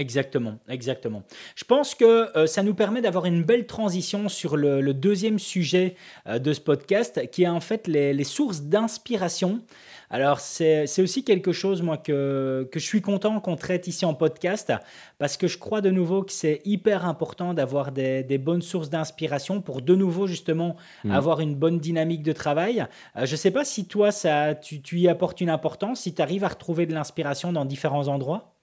Exactement, 0.00 0.54
exactement. 0.66 1.24
Je 1.56 1.64
pense 1.64 1.94
que 1.94 2.34
euh, 2.34 2.46
ça 2.46 2.62
nous 2.62 2.72
permet 2.72 3.02
d'avoir 3.02 3.26
une 3.26 3.42
belle 3.42 3.66
transition 3.66 4.30
sur 4.30 4.56
le, 4.56 4.94
deuxième 4.94 5.38
sujet 5.38 5.94
euh, 6.26 6.38
de 6.38 6.54
ce 6.54 6.60
podcast, 6.62 7.30
qui 7.30 7.42
est 7.42 7.48
en 7.48 7.60
fait 7.60 7.86
les, 7.86 8.24
sources 8.24 8.62
d'inspiration. 8.62 9.60
Alors 10.08 10.40
c'est 10.40 10.86
aussi 11.02 11.22
quelque 11.22 11.52
chose, 11.52 11.82
moi, 11.82 11.98
que, 11.98 12.66
que 12.72 12.80
je 12.80 12.84
suis 12.86 13.02
content 13.02 13.40
qu'on 13.40 13.56
traite 13.56 13.88
ici 13.88 14.06
en 14.06 14.14
podcast, 14.14 14.72
parce 15.18 15.36
que 15.36 15.46
je 15.46 15.58
crois 15.58 15.82
de 15.82 15.90
nouveau 15.90 16.22
que 16.22 16.32
c'est 16.32 16.62
hyper 16.64 17.04
important 17.04 17.52
d'avoir 17.52 17.92
des, 17.92 18.38
bonnes 18.38 18.62
sources 18.62 18.88
d'inspiration 18.88 19.60
pour 19.60 19.82
de 19.82 19.94
nouveau, 19.94 20.26
justement, 20.26 20.76
mmh. 21.04 21.10
avoir 21.10 21.40
une 21.40 21.54
bonne 21.54 21.78
dynamique 21.78 22.22
de 22.22 22.32
travail. 22.32 22.86
Euh, 23.16 23.26
je 23.26 23.32
ne 23.32 23.36
sais 23.36 23.50
pas 23.50 23.66
si 23.66 23.84
toi, 23.84 24.12
ça, 24.12 24.54
tu, 24.54 24.80
tu 24.80 24.98
y 24.98 25.08
apportes 25.08 25.42
une 25.42 25.50
importance, 25.50 26.00
si 26.00 26.14
tu 26.14 26.22
arrives 26.22 26.44
à 26.44 26.48
retrouver 26.48 26.86
de 26.86 26.94
l'inspiration 26.94 27.52
dans 27.52 27.66
différents 27.66 28.08
endroits. 28.08 28.54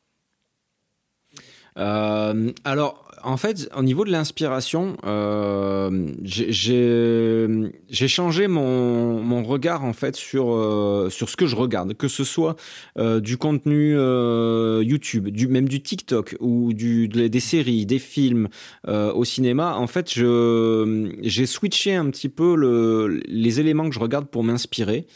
Euh, 1.77 2.51
alors, 2.63 3.03
en 3.23 3.37
fait, 3.37 3.69
au 3.75 3.83
niveau 3.83 4.05
de 4.05 4.11
l'inspiration, 4.11 4.95
euh, 5.05 6.11
j'ai 6.23 8.07
changé 8.07 8.47
mon, 8.47 9.43
regard 9.43 9.83
en 9.83 9.93
fait 9.93 10.15
sur 10.15 10.51
euh, 10.51 11.09
sur 11.09 11.29
ce 11.29 11.37
que 11.37 11.45
je 11.45 11.55
regarde, 11.55 11.93
que 11.93 12.07
ce 12.07 12.23
soit 12.23 12.55
du 12.97 13.37
contenu 13.37 13.95
YouTube, 14.83 15.29
du 15.29 15.47
même 15.47 15.67
du 15.67 15.81
TikTok 15.81 16.35
ou 16.39 16.73
du 16.73 17.07
des 17.07 17.39
séries, 17.39 17.85
des 17.85 17.99
films 17.99 18.47
au 18.87 19.23
cinéma. 19.23 19.75
En 19.75 19.87
fait, 19.87 20.09
j'ai 20.09 21.45
switché 21.45 21.95
un 21.95 22.09
petit 22.09 22.29
peu 22.29 22.55
le, 22.55 23.21
les 23.27 23.59
éléments 23.59 23.89
que 23.89 23.95
je 23.95 23.99
regarde 23.99 24.27
pour 24.27 24.43
m'inspirer. 24.43 25.07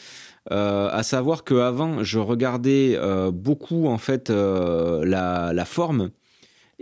À 0.50 1.02
savoir 1.02 1.44
qu'avant, 1.44 2.02
je 2.02 2.18
regardais 2.18 2.98
beaucoup 3.32 3.86
en 3.86 3.98
fait 3.98 4.30
la, 4.30 5.64
forme 5.64 6.10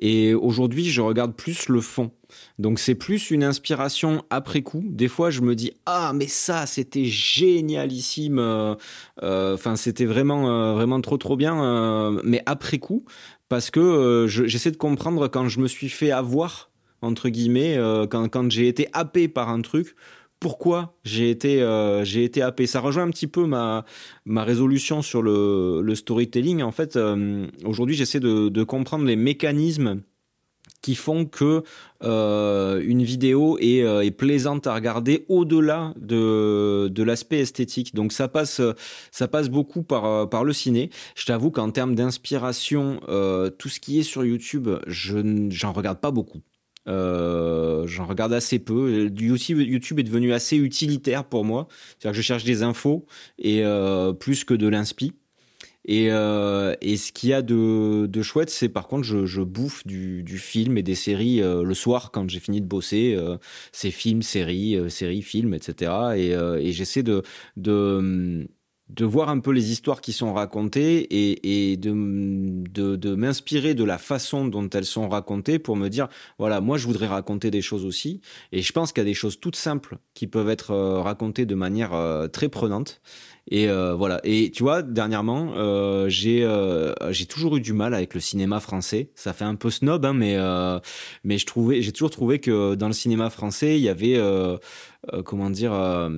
et 0.00 0.34
aujourd'hui, 0.34 0.86
je 0.86 1.02
regarde 1.02 1.34
plus 1.34 1.68
le 1.68 1.80
fond. 1.82 2.10
Donc 2.58 2.78
c'est 2.78 2.94
plus 2.94 3.30
une 3.30 3.44
inspiration 3.44 4.24
après 4.30 4.62
coup. 4.62 4.82
Des 4.86 5.08
fois, 5.08 5.30
je 5.30 5.42
me 5.42 5.54
dis 5.54 5.72
ah 5.84 6.12
mais 6.14 6.26
ça 6.26 6.64
c'était 6.66 7.04
génialissime. 7.04 8.38
Euh, 8.38 8.74
euh, 9.22 9.54
enfin 9.54 9.76
c'était 9.76 10.06
vraiment 10.06 10.50
euh, 10.50 10.72
vraiment 10.72 11.00
trop 11.00 11.18
trop 11.18 11.36
bien. 11.36 12.20
mais 12.24 12.42
après 12.46 12.78
coup, 12.78 13.04
parce 13.48 13.70
que 13.70 14.26
j'essaie 14.28 14.70
de 14.70 14.76
comprendre 14.76 15.28
quand 15.28 15.48
je 15.48 15.60
me 15.60 15.68
suis 15.68 15.90
fait 15.90 16.10
avoir 16.10 16.70
entre 17.02 17.28
guillemets, 17.28 17.78
quand 18.10 18.28
quand 18.28 18.50
j'ai 18.50 18.68
été 18.68 18.88
happé 18.92 19.28
par 19.28 19.50
un 19.50 19.60
truc 19.60 19.96
pourquoi 20.40 20.96
j'ai 21.04 21.30
été 21.30 21.62
euh, 21.62 22.02
été 22.04 22.42
happé. 22.42 22.66
Ça 22.66 22.80
rejoint 22.80 23.04
un 23.04 23.10
petit 23.10 23.26
peu 23.26 23.46
ma 23.46 23.84
ma 24.24 24.42
résolution 24.42 25.02
sur 25.02 25.22
le, 25.22 25.94
storytelling. 25.94 26.62
En 26.62 26.72
fait, 26.72 26.96
euh, 26.96 27.46
aujourd'hui, 27.64 27.94
j'essaie 27.94 28.20
de, 28.20 28.62
comprendre 28.64 29.04
les 29.04 29.16
mécanismes 29.16 30.02
qui 30.82 30.94
font 30.94 31.26
que 31.26 31.62
euh, 32.04 32.82
une 32.82 33.02
vidéo 33.02 33.58
est, 33.60 33.82
euh, 33.82 34.00
est, 34.00 34.12
plaisante 34.12 34.66
à 34.66 34.74
regarder 34.74 35.26
au-delà 35.28 35.92
de, 35.98 36.88
de 36.88 37.02
l'aspect 37.02 37.40
esthétique. 37.40 37.94
Donc 37.94 38.12
ça 38.12 38.28
passe 38.28 38.62
ça 39.10 39.28
passe 39.28 39.50
beaucoup 39.50 39.82
par 39.82 40.30
par 40.30 40.44
le 40.44 40.54
ciné. 40.54 40.88
Je 41.16 41.26
t'avoue 41.26 41.50
qu'en 41.50 41.70
termes 41.70 41.94
d'inspiration, 41.94 43.00
tout 43.58 43.68
ce 43.68 43.78
qui 43.78 44.00
est 44.00 44.04
sur 44.04 44.24
YouTube, 44.24 44.70
je 44.86 45.48
j'en 45.50 45.72
regarde 45.72 46.00
pas 46.00 46.10
beaucoup. 46.10 46.40
Euh, 46.88 47.86
j'en 47.86 48.06
regarde 48.06 48.32
assez 48.32 48.58
peu. 48.58 49.10
YouTube, 49.18 49.98
est 49.98 50.02
devenu 50.02 50.32
assez 50.32 50.56
utilitaire 50.56 51.24
pour 51.24 51.44
moi. 51.44 51.68
C'est-à-dire 51.98 52.12
que 52.12 52.16
je 52.16 52.22
cherche 52.22 52.44
des 52.44 52.62
infos 52.62 53.06
et 53.38 53.64
euh, 53.64 54.12
plus 54.12 54.44
que 54.44 54.54
de 54.54 54.68
l'inspi. 54.68 55.12
Et, 55.86 56.08
euh, 56.10 56.74
et 56.82 56.96
ce 56.98 57.10
qu'il 57.10 57.30
y 57.30 57.32
a 57.32 57.42
de, 57.42 58.06
de 58.06 58.22
chouette, 58.22 58.50
c'est 58.50 58.68
par 58.68 58.86
contre, 58.86 59.04
je, 59.04 59.24
je 59.24 59.40
bouffe 59.40 59.86
du, 59.86 60.22
du, 60.22 60.38
film 60.38 60.76
et 60.76 60.82
des 60.82 60.94
séries 60.94 61.40
le 61.40 61.74
soir 61.74 62.10
quand 62.12 62.28
j'ai 62.28 62.38
fini 62.40 62.60
de 62.60 62.66
bosser. 62.66 63.18
C'est 63.72 63.90
films, 63.90 64.22
séries, 64.22 64.76
euh, 64.76 64.88
séries, 64.88 65.22
films, 65.22 65.54
etc. 65.54 65.92
Et, 66.16 66.30
et 66.32 66.72
j'essaie 66.72 67.02
de, 67.02 67.22
de 67.56 68.46
de 68.94 69.04
voir 69.04 69.28
un 69.28 69.38
peu 69.38 69.52
les 69.52 69.70
histoires 69.72 70.00
qui 70.00 70.12
sont 70.12 70.32
racontées 70.32 70.98
et, 70.98 71.72
et 71.72 71.76
de, 71.76 71.92
de, 71.92 72.96
de 72.96 73.14
m'inspirer 73.14 73.74
de 73.74 73.84
la 73.84 73.98
façon 73.98 74.46
dont 74.46 74.68
elles 74.70 74.84
sont 74.84 75.08
racontées 75.08 75.58
pour 75.58 75.76
me 75.76 75.88
dire, 75.88 76.08
voilà, 76.38 76.60
moi 76.60 76.76
je 76.76 76.86
voudrais 76.86 77.06
raconter 77.06 77.50
des 77.50 77.62
choses 77.62 77.84
aussi. 77.84 78.20
Et 78.52 78.62
je 78.62 78.72
pense 78.72 78.92
qu'il 78.92 79.02
y 79.02 79.06
a 79.06 79.10
des 79.10 79.14
choses 79.14 79.40
toutes 79.40 79.56
simples 79.56 79.98
qui 80.14 80.26
peuvent 80.26 80.50
être 80.50 80.72
euh, 80.72 81.00
racontées 81.00 81.46
de 81.46 81.54
manière 81.54 81.94
euh, 81.94 82.28
très 82.28 82.48
prenante. 82.48 83.00
Et 83.52 83.66
voilà. 83.66 84.20
Et 84.22 84.52
tu 84.52 84.62
vois, 84.62 84.82
dernièrement, 84.82 85.54
j'ai 86.08 86.46
j'ai 87.10 87.26
toujours 87.26 87.56
eu 87.56 87.60
du 87.60 87.72
mal 87.72 87.94
avec 87.94 88.14
le 88.14 88.20
cinéma 88.20 88.60
français. 88.60 89.10
Ça 89.16 89.32
fait 89.32 89.44
un 89.44 89.56
peu 89.56 89.70
snob, 89.70 90.04
hein, 90.04 90.12
mais 90.12 90.36
mais 91.24 91.36
je 91.36 91.46
trouvais, 91.46 91.82
j'ai 91.82 91.90
toujours 91.90 92.10
trouvé 92.10 92.38
que 92.38 92.76
dans 92.76 92.86
le 92.86 92.92
cinéma 92.92 93.28
français, 93.28 93.76
il 93.76 93.82
y 93.82 93.88
avait 93.88 94.20
euh, 95.14 95.22
comment 95.22 95.48
dire, 95.48 95.72
euh, 95.72 96.10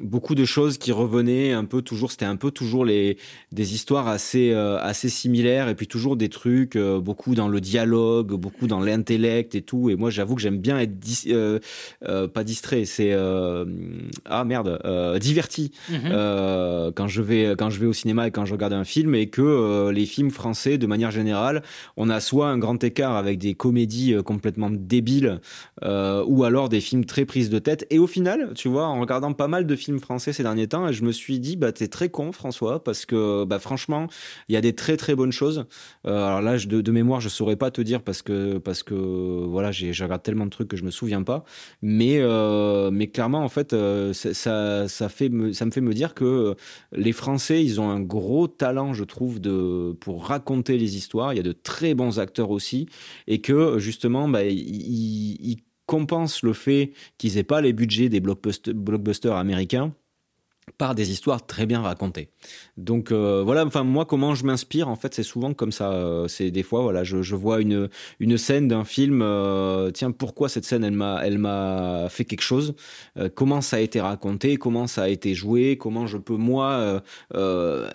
beaucoup 0.00 0.34
de 0.34 0.46
choses 0.46 0.78
qui 0.78 0.92
revenaient 0.92 1.52
un 1.52 1.66
peu 1.66 1.82
toujours. 1.82 2.10
C'était 2.10 2.24
un 2.24 2.36
peu 2.36 2.50
toujours 2.50 2.86
les 2.86 3.18
des 3.52 3.74
histoires 3.74 4.08
assez 4.08 4.52
euh, 4.52 4.78
assez 4.80 5.10
similaires 5.10 5.68
et 5.68 5.74
puis 5.74 5.86
toujours 5.86 6.16
des 6.16 6.30
trucs 6.30 6.78
beaucoup 6.78 7.34
dans 7.34 7.48
le 7.48 7.60
dialogue, 7.60 8.32
beaucoup 8.32 8.66
dans 8.66 8.80
l'intellect 8.80 9.54
et 9.54 9.60
tout. 9.60 9.90
Et 9.90 9.96
moi, 9.96 10.08
j'avoue 10.08 10.36
que 10.36 10.40
j'aime 10.40 10.56
bien 10.56 10.78
être 10.78 10.92
pas 12.32 12.44
distrait, 12.44 12.86
c'est 12.86 13.12
ah 13.12 14.44
merde, 14.44 14.80
diverti 15.20 15.72
mhm. 15.90 16.92
quand 16.94 17.08
je 17.08 17.22
vais 17.22 17.54
quand 17.58 17.68
je 17.68 17.78
vais 17.78 17.86
au 17.86 17.92
cinéma 17.92 18.28
et 18.28 18.30
quand 18.30 18.46
je 18.46 18.52
regarde 18.52 18.72
un 18.72 18.84
film 18.84 19.14
et 19.14 19.28
que 19.28 19.90
les 19.90 20.06
films 20.06 20.30
français, 20.30 20.78
de 20.78 20.86
manière 20.86 21.10
générale, 21.10 21.62
on 21.98 22.08
a 22.08 22.20
soit 22.20 22.48
un 22.48 22.56
grand 22.56 22.82
écart 22.82 23.16
avec 23.16 23.38
des 23.38 23.54
comédies 23.54 24.16
complètement 24.24 24.70
débiles 24.70 25.40
ou 25.82 26.44
alors 26.44 26.70
des 26.70 26.80
films 26.80 27.04
très 27.04 27.26
prises 27.26 27.50
de 27.50 27.58
tête. 27.58 27.86
Et 27.90 27.98
au 27.98 28.06
final 28.06 28.29
tu 28.54 28.68
vois, 28.68 28.86
en 28.86 29.00
regardant 29.00 29.32
pas 29.32 29.48
mal 29.48 29.66
de 29.66 29.76
films 29.76 30.00
français 30.00 30.32
ces 30.32 30.42
derniers 30.42 30.68
temps, 30.68 30.90
je 30.92 31.02
me 31.04 31.12
suis 31.12 31.40
dit, 31.40 31.56
bah, 31.56 31.72
t'es 31.72 31.88
très 31.88 32.08
con, 32.08 32.32
François, 32.32 32.82
parce 32.82 33.06
que, 33.06 33.44
bah, 33.44 33.58
franchement, 33.58 34.08
il 34.48 34.54
y 34.54 34.56
a 34.56 34.60
des 34.60 34.74
très 34.74 34.96
très 34.96 35.14
bonnes 35.14 35.32
choses. 35.32 35.66
Euh, 36.06 36.24
alors 36.24 36.42
là, 36.42 36.56
de, 36.58 36.92
mémoire, 36.92 37.20
je 37.20 37.28
saurais 37.28 37.56
pas 37.56 37.70
te 37.70 37.80
dire 37.80 38.02
parce 38.02 38.22
que, 38.22 38.58
parce 38.58 38.82
que, 38.82 38.94
voilà, 38.94 39.72
j'ai, 39.72 39.92
je 39.92 40.02
regarde 40.02 40.22
tellement 40.22 40.44
de 40.44 40.50
trucs 40.50 40.68
que 40.68 40.76
je 40.76 40.84
me 40.84 40.90
souviens 40.90 41.22
pas. 41.22 41.44
Mais, 41.82 42.18
euh, 42.18 42.90
mais 42.90 43.08
clairement, 43.08 43.44
en 43.44 43.48
fait, 43.48 43.72
euh, 43.72 44.12
ça, 44.12 44.88
ça, 44.88 45.08
fait 45.08 45.28
me, 45.28 45.52
ça 45.52 45.64
me 45.64 45.70
fait 45.70 45.80
me 45.80 45.94
dire 45.94 46.14
que 46.14 46.54
les 46.92 47.12
Français, 47.12 47.64
ils 47.64 47.80
ont 47.80 47.90
un 47.90 48.00
gros 48.00 48.48
talent, 48.48 48.92
je 48.92 49.04
trouve, 49.04 49.40
de, 49.40 49.96
pour 50.00 50.26
raconter 50.26 50.78
les 50.78 50.96
histoires. 50.96 51.32
Il 51.32 51.36
y 51.36 51.40
a 51.40 51.44
de 51.44 51.52
très 51.52 51.94
bons 51.94 52.18
acteurs 52.18 52.50
aussi, 52.50 52.88
et 53.26 53.40
que 53.40 53.78
justement, 53.78 54.28
bah, 54.28 54.44
ils 54.44 55.58
compense 55.90 56.44
le 56.44 56.52
fait 56.52 56.92
qu'ils 57.18 57.36
aient 57.36 57.42
pas 57.42 57.60
les 57.60 57.72
budgets 57.72 58.08
des 58.08 58.20
blockbusters 58.20 59.34
américains 59.34 59.92
par 60.78 60.94
des 60.94 61.10
histoires 61.10 61.46
très 61.46 61.66
bien 61.66 61.80
racontées. 61.80 62.30
Donc 62.76 63.12
euh, 63.12 63.42
voilà, 63.44 63.64
enfin 63.64 63.84
moi 63.84 64.04
comment 64.04 64.34
je 64.34 64.44
m'inspire 64.44 64.88
en 64.88 64.96
fait 64.96 65.14
c'est 65.14 65.22
souvent 65.22 65.52
comme 65.54 65.72
ça. 65.72 65.92
Euh, 65.92 66.28
c'est 66.28 66.50
des 66.50 66.62
fois 66.62 66.82
voilà 66.82 67.04
je, 67.04 67.34
vois 67.34 67.60
une 67.60 67.88
une 68.18 68.38
scène 68.38 68.68
d'un 68.68 68.84
film. 68.84 69.20
Euh, 69.22 69.90
tiens 69.90 70.10
pourquoi 70.10 70.48
cette 70.48 70.64
scène 70.64 70.84
elle 70.84 70.92
m'a 70.92 71.20
elle 71.24 71.38
m'a 71.38 72.06
fait 72.08 72.24
quelque 72.24 72.42
chose. 72.42 72.74
comment 73.34 73.60
ça 73.60 73.76
a 73.76 73.80
été 73.80 74.00
raconté, 74.00 74.56
comment 74.56 74.86
ça 74.86 75.04
a 75.04 75.08
été 75.08 75.34
joué, 75.34 75.76
comment 75.76 76.06
je 76.06 76.18
peux 76.18 76.36
moi 76.36 77.02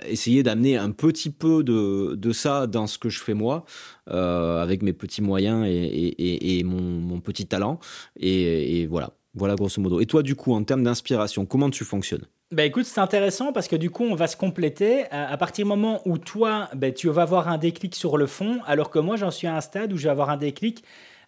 essayer 0.07 0.43
d'amener 0.43 0.77
un 0.77 0.91
petit 0.91 1.29
peu 1.29 1.63
de 1.63 2.15
de 2.15 2.31
ça 2.31 2.67
dans 2.67 2.87
ce 2.87 2.97
que 2.97 3.09
je 3.09 3.21
fais 3.21 3.33
moi 3.33 3.65
avec 4.07 4.81
mes 4.83 4.93
petits 4.93 5.21
moyens 5.21 5.65
et, 5.67 6.59
et, 6.59 6.63
mon, 6.63 6.81
mon, 6.81 7.19
petit 7.19 7.47
talent 7.47 7.79
et 8.19 8.85
voilà 8.87 9.11
voilà 9.33 9.55
grosso 9.55 9.81
modo. 9.81 9.99
Et 9.99 10.05
toi 10.05 10.23
du 10.23 10.35
coup 10.35 10.53
en 10.53 10.63
termes 10.63 10.83
d'inspiration 10.83 11.45
comment 11.45 11.69
tu 11.69 11.83
fonctionnes? 11.83 12.25
Bah 12.51 12.63
écoute, 12.63 12.85
c'est 12.85 13.01
intéressant 13.01 13.51
parce 13.51 13.67
que 13.67 13.75
du 13.75 13.89
coup, 13.89 14.03
on 14.03 14.15
va 14.15 14.27
se 14.27 14.37
compléter. 14.37 15.05
À 15.11 15.35
partir 15.37 15.65
du 15.65 15.69
moment 15.69 16.01
où 16.05 16.17
toi, 16.17 16.69
bah, 16.75 16.91
tu 16.91 17.09
vas 17.09 17.23
avoir 17.23 17.47
un 17.47 17.57
déclic 17.57 17.95
sur 17.95 18.17
le 18.17 18.27
fond, 18.27 18.59
alors 18.67 18.91
que 18.91 18.99
moi, 18.99 19.15
j'en 19.15 19.31
suis 19.31 19.47
à 19.47 19.55
un 19.55 19.61
stade 19.61 19.91
où 19.91 19.97
je 19.97 20.03
vais 20.03 20.11
avoir 20.11 20.29
un 20.29 20.37
déclic 20.37 20.83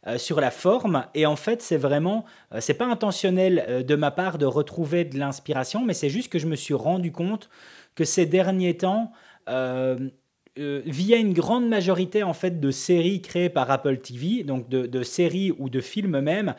euh, 0.05 0.18
sur 0.20 0.39
la 0.39 0.51
forme. 0.51 1.05
Et 1.15 1.26
en 1.26 1.36
fait, 1.36 1.61
c'est 1.61 1.76
vraiment, 1.78 2.24
euh, 2.53 2.61
c'est 2.61 2.76
pas 2.76 2.86
intentionnel 2.86 3.65
euh, 3.68 3.84
de 3.84 3.95
ma 3.95 4.11
part 4.11 4.38
de 4.38 4.45
retrouver 4.45 5.05
de 5.05 5.18
l'inspiration, 5.18 5.84
mais 5.84 5.93
c'est 5.95 6.09
juste 6.09 6.32
que 6.32 6.39
je 6.39 6.45
me 6.45 6.55
suis 6.55 6.76
rendu 6.76 7.11
compte 7.11 7.49
que 7.95 8.05
ces 8.05 8.26
derniers 8.26 8.78
temps, 8.78 9.11
via 10.57 11.18
une 11.18 11.34
grande 11.34 11.68
majorité 11.68 12.24
en 12.24 12.34
fait 12.34 12.59
de 12.59 12.72
séries 12.72 13.22
créées 13.22 13.49
par 13.49 13.70
Apple 13.72 13.97
TV, 13.97 14.43
donc 14.43 14.70
de, 14.70 14.86
de 14.86 15.03
séries 15.03 15.53
ou 15.57 15.70
de 15.70 15.80
films 15.80 16.20
même, 16.20 16.55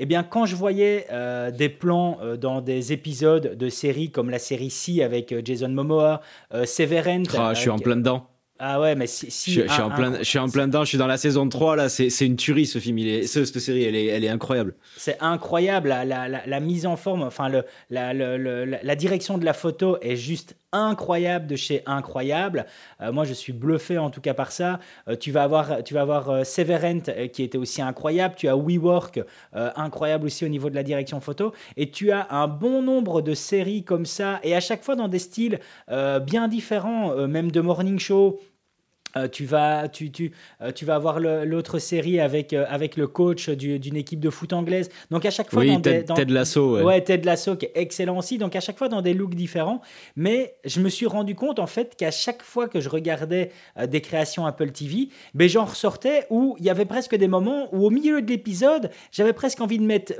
eh 0.00 0.06
bien, 0.06 0.22
quand 0.22 0.46
je 0.46 0.54
voyais 0.54 1.06
euh, 1.10 1.50
des 1.50 1.68
plans 1.68 2.18
euh, 2.22 2.36
dans 2.36 2.60
des 2.60 2.92
épisodes 2.92 3.56
de 3.56 3.68
séries 3.68 4.10
comme 4.10 4.30
la 4.30 4.38
série 4.38 4.70
C 4.70 5.02
avec 5.02 5.32
euh, 5.32 5.42
Jason 5.44 5.68
Momoa, 5.68 6.22
Severance. 6.64 7.28
Ah, 7.36 7.52
je 7.52 7.60
suis 7.60 7.70
en 7.70 7.78
plein 7.78 7.96
dedans. 7.96 8.28
Ah 8.60 8.80
ouais, 8.80 8.96
mais 8.96 9.06
si. 9.06 9.52
je, 9.52 9.68
suis 9.68 9.82
en 9.82 9.90
plein, 9.90 10.18
je 10.18 10.24
suis 10.24 10.38
en 10.38 10.48
plein 10.48 10.66
dedans, 10.66 10.82
je 10.82 10.88
suis 10.88 10.98
dans 10.98 11.06
la 11.06 11.16
saison 11.16 11.48
3, 11.48 11.76
là, 11.76 11.88
c'est 11.88 12.08
une 12.26 12.34
tuerie 12.34 12.66
ce 12.66 12.80
film, 12.80 12.98
il 12.98 13.08
est, 13.08 13.26
cette 13.28 13.56
série, 13.60 13.84
elle 13.84 13.94
est, 13.94 14.06
elle 14.06 14.24
est 14.24 14.28
incroyable. 14.28 14.74
C'est 14.96 15.16
incroyable, 15.20 15.90
la, 15.90 16.04
la, 16.04 16.28
la, 16.44 16.60
mise 16.60 16.84
en 16.84 16.96
forme, 16.96 17.22
enfin, 17.22 17.48
le, 17.48 17.64
la, 17.88 18.12
la, 18.12 18.96
direction 18.96 19.38
de 19.38 19.44
la 19.44 19.52
photo 19.52 19.96
est 20.02 20.16
juste 20.16 20.56
incroyable 20.72 21.46
de 21.46 21.56
chez 21.56 21.82
incroyable. 21.86 22.66
Euh, 23.00 23.12
moi, 23.12 23.24
je 23.24 23.32
suis 23.32 23.52
bluffé 23.52 23.98
en 23.98 24.10
tout 24.10 24.20
cas 24.20 24.34
par 24.34 24.52
ça. 24.52 24.80
Euh, 25.08 25.16
tu 25.16 25.30
vas 25.30 25.42
avoir, 25.42 25.82
tu 25.82 25.94
vas 25.94 26.02
avoir 26.02 26.30
euh, 26.30 26.44
Severant 26.44 27.00
qui 27.32 27.42
était 27.42 27.58
aussi 27.58 27.82
incroyable. 27.82 28.34
Tu 28.36 28.48
as 28.48 28.56
WeWork, 28.56 29.20
incroyable 29.52 30.26
aussi 30.26 30.44
au 30.44 30.48
niveau 30.48 30.70
de 30.70 30.74
la 30.74 30.82
direction 30.82 31.20
photo. 31.20 31.52
Et 31.76 31.90
tu 31.90 32.10
as 32.10 32.28
un 32.30 32.48
bon 32.48 32.82
nombre 32.82 33.22
de 33.22 33.34
séries 33.34 33.84
comme 33.84 34.06
ça, 34.06 34.40
et 34.42 34.54
à 34.54 34.60
chaque 34.60 34.82
fois 34.82 34.96
dans 34.96 35.08
des 35.08 35.18
styles 35.18 35.60
bien 35.88 36.48
différents, 36.48 37.26
même 37.26 37.50
de 37.50 37.60
Morning 37.60 37.98
Show 37.98 38.40
euh, 39.18 39.28
tu 39.28 39.44
vas, 39.44 39.88
tu, 39.88 40.10
tu, 40.10 40.32
euh, 40.60 40.72
tu 40.72 40.84
vas 40.84 40.94
avoir 40.94 41.20
l'autre 41.20 41.78
série 41.78 42.20
avec, 42.20 42.52
euh, 42.52 42.64
avec 42.68 42.96
le 42.96 43.06
coach 43.06 43.48
d'une 43.50 43.96
équipe 43.96 44.20
de 44.20 44.30
foot 44.30 44.52
anglaise. 44.52 44.88
Donc 45.10 45.24
à 45.24 45.30
chaque 45.30 45.50
fois, 45.50 45.62
oui, 45.62 45.72
dans 45.72 45.80
Ted, 45.80 46.04
dans, 46.04 46.14
Ted 46.14 46.32
Lasso, 46.32 46.76
ouais. 46.76 46.82
ouais. 46.82 47.04
Ted 47.04 47.24
Lasso 47.24 47.56
qui 47.56 47.66
est 47.66 47.72
excellent 47.74 48.18
aussi. 48.18 48.38
Donc 48.38 48.56
à 48.56 48.60
chaque 48.60 48.78
fois 48.78 48.88
dans 48.88 49.02
des 49.02 49.14
looks 49.14 49.34
différents. 49.34 49.80
Mais 50.16 50.54
je 50.64 50.80
me 50.80 50.88
suis 50.88 51.06
rendu 51.06 51.34
compte 51.34 51.58
en 51.58 51.66
fait 51.66 51.96
qu'à 51.96 52.10
chaque 52.10 52.42
fois 52.42 52.68
que 52.68 52.80
je 52.80 52.88
regardais 52.88 53.50
des 53.86 54.00
créations 54.00 54.46
Apple 54.46 54.70
TV, 54.70 55.08
ben 55.34 55.48
j'en 55.48 55.64
ressortais 55.64 56.26
où 56.30 56.56
il 56.58 56.64
y 56.64 56.70
avait 56.70 56.84
presque 56.84 57.14
des 57.14 57.28
moments 57.28 57.68
où 57.74 57.84
au 57.84 57.90
milieu 57.90 58.22
de 58.22 58.28
l'épisode, 58.28 58.90
j'avais 59.12 59.32
presque 59.32 59.60
envie 59.60 59.78
de 59.78 59.84
mettre 59.84 60.14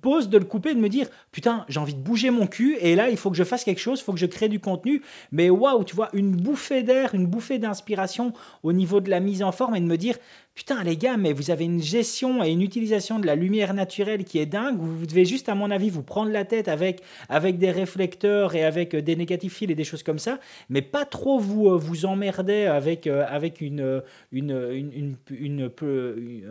pause, 0.00 0.28
de 0.28 0.38
le 0.38 0.44
couper, 0.44 0.74
de 0.74 0.80
me 0.80 0.88
dire 0.88 1.06
putain, 1.32 1.64
j'ai 1.68 1.80
envie 1.80 1.94
de 1.94 2.00
bouger 2.00 2.30
mon 2.30 2.46
cul 2.46 2.76
et 2.80 2.94
là 2.94 3.10
il 3.10 3.16
faut 3.16 3.30
que 3.30 3.36
je 3.36 3.44
fasse 3.44 3.64
quelque 3.64 3.80
chose, 3.80 4.00
il 4.00 4.04
faut 4.04 4.12
que 4.12 4.18
je 4.18 4.26
crée 4.26 4.48
du 4.48 4.60
contenu. 4.60 5.02
Mais 5.32 5.50
waouh, 5.50 5.84
tu 5.84 5.94
vois, 5.94 6.08
une 6.12 6.32
bouffée 6.32 6.82
d'air, 6.82 7.14
une 7.14 7.26
bouffée 7.26 7.58
d'inspiration 7.58 8.23
au 8.62 8.72
niveau 8.72 9.00
de 9.00 9.10
la 9.10 9.20
mise 9.20 9.42
en 9.42 9.52
forme 9.52 9.76
et 9.76 9.80
de 9.80 9.86
me 9.86 9.96
dire 9.96 10.16
putain 10.54 10.84
les 10.84 10.96
gars 10.96 11.16
mais 11.16 11.32
vous 11.32 11.50
avez 11.50 11.64
une 11.64 11.82
gestion 11.82 12.44
et 12.44 12.50
une 12.50 12.62
utilisation 12.62 13.18
de 13.18 13.26
la 13.26 13.34
lumière 13.34 13.74
naturelle 13.74 14.24
qui 14.24 14.38
est 14.38 14.46
dingue 14.46 14.78
vous 14.78 15.04
devez 15.04 15.24
juste 15.24 15.48
à 15.48 15.54
mon 15.54 15.70
avis 15.70 15.90
vous 15.90 16.02
prendre 16.02 16.30
la 16.30 16.44
tête 16.44 16.68
avec 16.68 17.02
avec 17.28 17.58
des 17.58 17.72
réflecteurs 17.72 18.54
et 18.54 18.64
avec 18.64 18.94
euh, 18.94 19.02
des 19.02 19.16
négatifs 19.16 19.54
fils 19.54 19.70
et 19.70 19.74
des 19.74 19.84
choses 19.84 20.04
comme 20.04 20.20
ça 20.20 20.38
mais 20.68 20.80
pas 20.80 21.04
trop 21.04 21.40
vous 21.40 21.68
euh, 21.68 21.76
vous 21.76 22.06
emmerder 22.06 22.66
avec 22.66 23.08
euh, 23.08 23.24
avec 23.28 23.60
une 23.60 24.02
une, 24.30 25.18
une, 25.30 25.70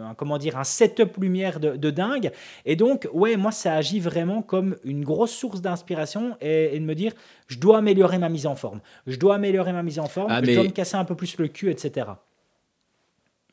un, 0.01 0.13
comment 0.15 0.37
dire 0.37 0.57
un 0.57 0.63
setup 0.63 1.17
lumière 1.17 1.59
de, 1.59 1.89
dingue. 1.91 2.31
Et 2.65 2.75
donc 2.75 3.07
ouais 3.13 3.37
moi 3.37 3.51
ça 3.51 3.73
agit 3.75 3.99
vraiment 3.99 4.41
comme 4.41 4.75
une 4.83 5.03
grosse 5.03 5.31
source 5.31 5.61
d'inspiration 5.61 6.35
et, 6.41 6.77
de 6.77 6.83
me 6.83 6.95
dire 6.95 7.13
je 7.47 7.57
dois 7.57 7.77
améliorer 7.77 8.17
ma 8.17 8.29
mise 8.29 8.47
en 8.47 8.55
forme. 8.55 8.81
Je 9.07 9.17
dois 9.17 9.35
améliorer 9.35 9.73
ma 9.73 9.83
mise 9.83 9.99
en 9.99 10.07
forme 10.07 10.31
ah, 10.31 10.41
je 10.43 10.53
dois 10.53 10.63
me 10.63 10.69
casser 10.69 10.97
un 10.97 11.05
peu 11.05 11.15
plus 11.15 11.37
le 11.37 11.47
cul 11.47 11.69
etc 11.69 12.07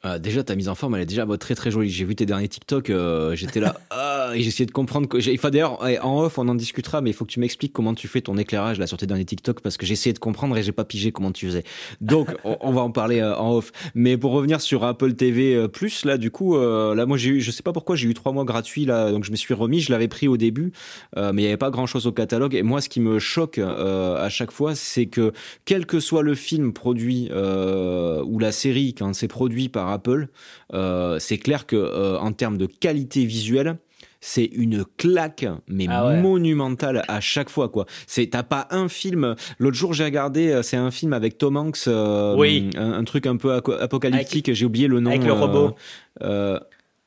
euh, 0.07 0.19
déjà, 0.19 0.43
ta 0.43 0.55
mise 0.55 0.69
en 0.71 0.75
forme, 0.75 0.95
elle 0.95 1.03
est 1.03 1.07
déjà 1.07 1.27
très 1.39 1.55
très 1.55 1.71
jolie. 1.71 1.91
J'ai 1.91 2.07
vu 2.07 2.17
tes 2.17 2.25
derniers 2.25 2.49
TikTok, 2.49 2.89
euh, 2.89 3.35
j'étais 3.35 3.61
là, 3.61 3.79
ah, 3.91 4.31
et 4.35 4.41
j'essayais 4.41 4.65
de 4.65 4.71
comprendre. 4.71 5.07
Que, 5.07 5.19
enfin, 5.35 5.51
d'ailleurs, 5.51 5.83
en 6.05 6.23
off, 6.23 6.39
on 6.39 6.49
en 6.49 6.55
discutera, 6.55 7.03
mais 7.03 7.11
il 7.11 7.13
faut 7.13 7.27
que 7.27 7.33
tu 7.33 7.41
m'expliques 7.41 7.75
comment 7.75 7.95
tu 7.95 8.09
fais 8.09 8.23
ton 8.23 8.39
éclairage 8.39 8.79
là 8.79 8.87
sur 8.87 8.97
tes 8.97 9.07
derniers 9.07 9.27
TikTok 9.27 9.61
parce 9.61 9.77
que 9.77 9.85
j'ai 9.85 9.93
essayé 9.93 10.15
de 10.15 10.19
comprendre 10.19 10.57
et 10.57 10.63
j'ai 10.63 10.73
pas 10.73 10.85
pigé 10.85 11.13
comment 11.13 11.33
tu 11.33 11.47
faisais. 11.47 11.65
Donc, 12.01 12.29
on, 12.45 12.73
va 12.73 12.81
en 12.81 12.91
parler 12.91 13.21
euh, 13.21 13.37
en 13.37 13.53
off. 13.53 13.73
Mais 13.95 14.17
pour 14.17 14.33
revenir 14.33 14.63
sur 14.63 14.85
Apple 14.85 15.13
TV 15.13 15.69
Plus, 15.69 16.07
là, 16.07 16.17
du 16.17 16.31
coup, 16.31 16.57
là, 16.57 17.05
moi, 17.05 17.19
j'ai 17.19 17.31
eu, 17.31 17.41
je 17.41 17.51
sais 17.51 17.63
pas 17.63 17.73
pourquoi, 17.73 17.97
j'ai 17.97 18.09
eu 18.09 18.15
trois 18.15 18.33
mois 18.33 18.45
gratuits 18.45 18.87
là, 18.87 19.11
donc 19.11 19.25
je 19.25 19.31
me 19.31 19.37
suis 19.37 19.53
remis. 19.53 19.81
Je 19.81 19.93
l'avais 19.93 20.09
pris 20.09 20.29
au 20.29 20.37
début, 20.39 20.73
mais 21.17 21.43
il 21.43 21.45
y 21.45 21.47
avait 21.47 21.57
pas 21.57 21.71
grand 21.71 21.87
chose 21.87 22.07
au 22.07 22.13
catalogue. 22.13 22.55
Et 22.55 22.63
moi, 22.63 22.81
ce 22.81 22.89
qui 22.89 23.01
me 23.01 23.19
choque 23.19 23.59
à 23.59 24.29
chaque 24.31 24.51
fois, 24.51 24.75
c'est 24.75 25.07
que 25.07 25.33
quel 25.67 25.85
que 25.85 26.01
soit 26.01 26.23
le 26.23 26.35
film 26.35 26.73
produit 26.73 27.31
ou 27.31 28.39
la 28.39 28.53
série 28.53 28.95
quand 28.95 29.13
c'est 29.15 29.29
produit 29.29 29.69
par 29.69 29.90
Apple, 29.91 30.29
euh, 30.73 31.19
c'est 31.19 31.39
clair 31.39 31.67
que 31.67 31.77
euh, 31.77 32.19
en 32.19 32.33
termes 32.33 32.59
de 32.59 32.67
qualité 32.67 33.25
visuelle, 33.25 33.77
c'est 34.21 34.45
une 34.45 34.85
claque 34.99 35.47
mais 35.67 35.87
ah 35.89 36.17
monumentale 36.17 37.05
à 37.09 37.21
chaque 37.21 37.49
fois 37.49 37.69
quoi. 37.69 37.87
C'est 38.07 38.29
t'as 38.29 38.43
pas 38.43 38.69
un 38.71 38.89
film. 38.89 39.35
L'autre 39.59 39.77
jour 39.77 39.95
j'ai 39.95 40.05
regardé 40.05 40.51
euh, 40.51 40.63
c'est 40.63 40.77
un 40.77 40.91
film 40.91 41.13
avec 41.13 41.39
Tom 41.39 41.57
Hanks 41.57 41.89
oui. 42.37 42.71
un, 42.77 43.05
truc 43.05 43.27
un 43.27 43.37
peu 43.37 43.55
apocalyptique 43.55 44.53
j'ai 44.53 44.67
oublié 44.67 44.89
le 44.89 45.01
nom 45.01 45.11
avec 45.11 45.25
le 45.25 45.33
robot. 45.33 45.75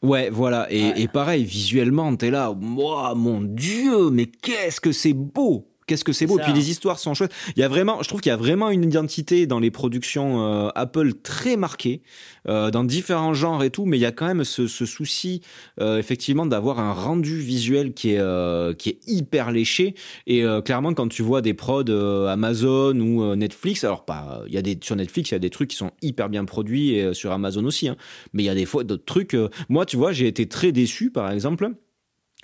ouais 0.01 0.29
voilà. 0.31 0.67
Et, 0.71 1.03
et 1.03 1.07
pareil 1.07 1.43
visuellement 1.43 2.15
t'es 2.15 2.31
là 2.31 2.53
moi 2.59 3.13
mon 3.15 3.41
dieu 3.41 4.09
mais 4.09 4.25
qu'est-ce 4.25 4.81
que 4.81 4.91
c'est 4.91 5.13
beau 5.13 5.67
Qu'est-ce 5.87 6.03
que 6.03 6.13
c'est 6.13 6.25
beau. 6.25 6.39
Et 6.39 6.41
puis 6.41 6.53
les 6.53 6.69
histoires 6.69 6.99
sont 6.99 7.13
chouettes. 7.13 7.33
Il 7.55 7.59
y 7.59 7.63
a 7.63 7.67
vraiment, 7.67 8.01
je 8.01 8.07
trouve 8.07 8.21
qu'il 8.21 8.29
y 8.29 8.33
a 8.33 8.37
vraiment 8.37 8.69
une 8.69 8.83
identité 8.83 9.47
dans 9.47 9.59
les 9.59 9.71
productions 9.71 10.45
euh, 10.45 10.69
Apple 10.75 11.13
très 11.13 11.57
marquée, 11.57 12.01
euh, 12.47 12.71
dans 12.71 12.83
différents 12.83 13.33
genres 13.33 13.63
et 13.63 13.69
tout, 13.69 13.85
mais 13.85 13.97
il 13.97 14.01
y 14.01 14.05
a 14.05 14.11
quand 14.11 14.25
même 14.25 14.43
ce, 14.43 14.67
souci, 14.67 15.41
euh, 15.79 15.97
effectivement, 15.97 16.45
d'avoir 16.45 16.79
un 16.79 16.93
rendu 16.93 17.37
visuel 17.37 17.93
qui 17.93 18.11
est, 18.11 18.77
qui 18.77 18.89
est 18.89 18.99
hyper 19.07 19.51
léché. 19.51 19.95
Et 20.27 20.43
clairement, 20.63 20.93
quand 20.93 21.07
tu 21.07 21.21
vois 21.21 21.41
des 21.41 21.53
prods 21.53 21.89
Amazon 22.27 22.99
ou 22.99 23.35
Netflix, 23.35 23.83
alors 23.83 24.05
pas, 24.05 24.41
il 24.47 24.53
y 24.53 24.57
a 24.57 24.61
des, 24.61 24.77
sur 24.81 24.95
Netflix, 24.95 25.31
il 25.31 25.33
y 25.33 25.35
a 25.35 25.39
des 25.39 25.49
trucs 25.49 25.69
qui 25.69 25.75
sont 25.75 25.91
hyper 26.01 26.29
bien 26.29 26.45
produits 26.45 26.95
et 26.95 27.13
sur 27.13 27.31
Amazon 27.31 27.65
aussi, 27.65 27.87
hein, 27.87 27.95
mais 28.33 28.43
il 28.43 28.45
y 28.45 28.49
a 28.49 28.55
des 28.55 28.65
fois 28.65 28.83
d'autres 28.83 29.05
trucs. 29.05 29.35
moi, 29.69 29.85
tu 29.85 29.97
vois, 29.97 30.11
j'ai 30.11 30.27
été 30.27 30.47
très 30.47 30.71
déçu, 30.71 31.11
par 31.11 31.31
exemple. 31.31 31.69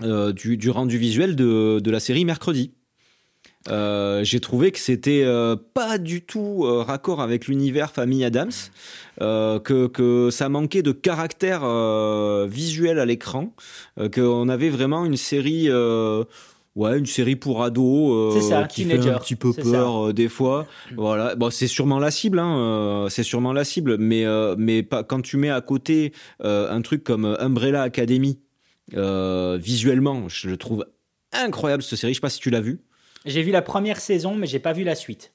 Du, 0.02 0.56
du, 0.56 0.70
rendu 0.70 0.98
visuel 0.98 1.36
de, 1.36 1.82
de 1.84 1.92
la 1.92 2.00
série 2.00 2.24
Mercredi. 2.24 2.72
Euh, 3.68 4.24
j'ai 4.24 4.40
trouvé 4.40 4.72
que 4.72 4.80
c'était 4.80 5.24
euh, 5.24 5.56
pas 5.74 5.98
du 5.98 6.22
tout 6.22 6.64
euh, 6.64 6.82
raccord 6.82 7.22
avec 7.22 7.48
l'univers 7.48 7.92
famille 7.92 8.24
Adams, 8.24 8.52
que, 9.20 9.88
que 9.88 10.30
ça 10.32 10.48
manquait 10.48 10.82
de 10.82 10.94
caractère 10.94 11.62
visuel 12.48 13.00
à 13.00 13.06
l'écran, 13.06 13.54
qu'on 14.14 14.50
avait 14.50 14.70
vraiment 14.70 15.06
une 15.06 15.18
série. 15.18 15.70
Ouais, 16.76 16.98
une 16.98 17.08
série 17.08 17.36
pour 17.36 17.64
ados 17.64 18.48
ça, 18.48 18.64
qui 18.64 18.86
fait 18.86 19.10
un 19.10 19.18
petit 19.18 19.36
peu 19.36 19.52
peur 19.52 20.14
des 20.14 20.30
fois. 20.30 20.66
Mm. 20.92 20.96
Voilà, 20.96 21.36
bon, 21.36 21.50
c'est 21.50 21.68
sûrement 21.68 22.00
la 22.00 22.12
cible, 22.12 22.40
hein, 22.40 23.08
c'est 23.10 23.24
sûrement 23.24 23.52
la 23.52 23.66
cible, 23.66 23.98
mais 23.98 24.24
mais 24.58 24.84
pas 24.84 25.04
quand 25.04 25.22
tu 25.22 25.36
mets 25.36 25.50
à 25.50 25.60
côté 25.60 26.14
un 26.42 26.82
truc 26.82 27.04
comme 27.04 27.36
Umbrella 27.40 27.82
Academy, 27.82 28.40
visuellement, 28.94 30.30
je 30.30 30.48
le 30.48 30.56
trouve 30.56 30.86
incroyable 31.34 31.84
cette 31.84 32.00
série. 32.00 32.14
Je 32.14 32.20
sais 32.20 32.22
pas 32.22 32.30
si 32.30 32.40
tu 32.40 32.52
l'as 32.52 32.62
vu. 32.62 32.80
J'ai 33.30 33.44
vu 33.44 33.52
la 33.52 33.62
première 33.62 34.00
saison, 34.00 34.36
mais 34.36 34.48
j'ai 34.48 34.60
pas 34.60 34.74
vu 34.74 34.84
la 34.84 34.96
suite. 34.96 35.34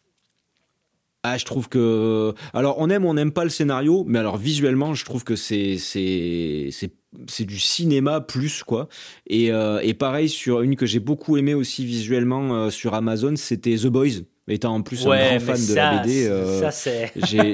Ah, 1.22 1.38
je 1.38 1.46
trouve 1.46 1.70
que. 1.70 2.34
Alors, 2.52 2.76
on 2.78 2.90
aime 2.90 3.06
ou 3.06 3.08
on 3.08 3.14
n'aime 3.14 3.32
pas 3.32 3.44
le 3.44 3.50
scénario, 3.50 4.04
mais 4.06 4.18
alors 4.18 4.36
visuellement, 4.36 4.94
je 4.94 5.06
trouve 5.06 5.24
que 5.24 5.36
c'est 5.36 5.78
c'est 5.78 6.68
c'est 7.28 7.44
du 7.44 7.58
cinéma 7.58 8.20
plus 8.20 8.62
quoi. 8.62 8.88
Et, 9.26 9.50
euh, 9.52 9.80
et 9.82 9.94
pareil 9.94 10.28
sur 10.28 10.60
une 10.60 10.76
que 10.76 10.84
j'ai 10.84 11.00
beaucoup 11.00 11.36
aimé 11.36 11.54
aussi 11.54 11.86
visuellement 11.86 12.54
euh, 12.54 12.70
sur 12.70 12.92
Amazon, 12.94 13.36
c'était 13.36 13.76
The 13.76 13.86
Boys. 13.86 14.22
Étant 14.46 14.74
en 14.74 14.82
plus 14.82 15.06
un 15.06 15.16
grand 15.16 15.40
fan 15.40 15.66
de 15.66 15.74
la 15.74 16.02
BD, 16.02 16.26
euh, 16.26 16.70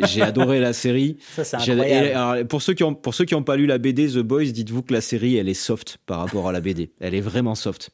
j'ai 0.09 0.23
adoré 0.23 0.59
la 0.59 0.73
série. 0.73 1.19
Ça, 1.41 1.59
incroyable. 1.59 2.09
alors, 2.09 2.47
pour 2.49 2.63
ceux 2.63 2.75
qui 2.75 2.83
ont 2.83 2.95
pour 2.95 3.15
ceux 3.15 3.25
qui 3.25 3.35
n'ont 3.35 3.45
pas 3.45 3.57
lu 3.57 3.67
la 3.67 3.79
BD 3.79 4.09
The 4.09 4.19
Boys, 4.19 4.47
dites-vous 4.47 4.83
que 4.83 4.93
la 4.93 5.01
série 5.01 5.37
elle 5.37 5.49
est 5.49 5.55
soft 5.55 5.99
par 6.07 6.19
rapport 6.19 6.49
à 6.49 6.53
la 6.53 6.61
BD. 6.61 6.91
Elle 6.99 7.15
est 7.15 7.21
vraiment 7.21 7.55
soft. 7.55 7.93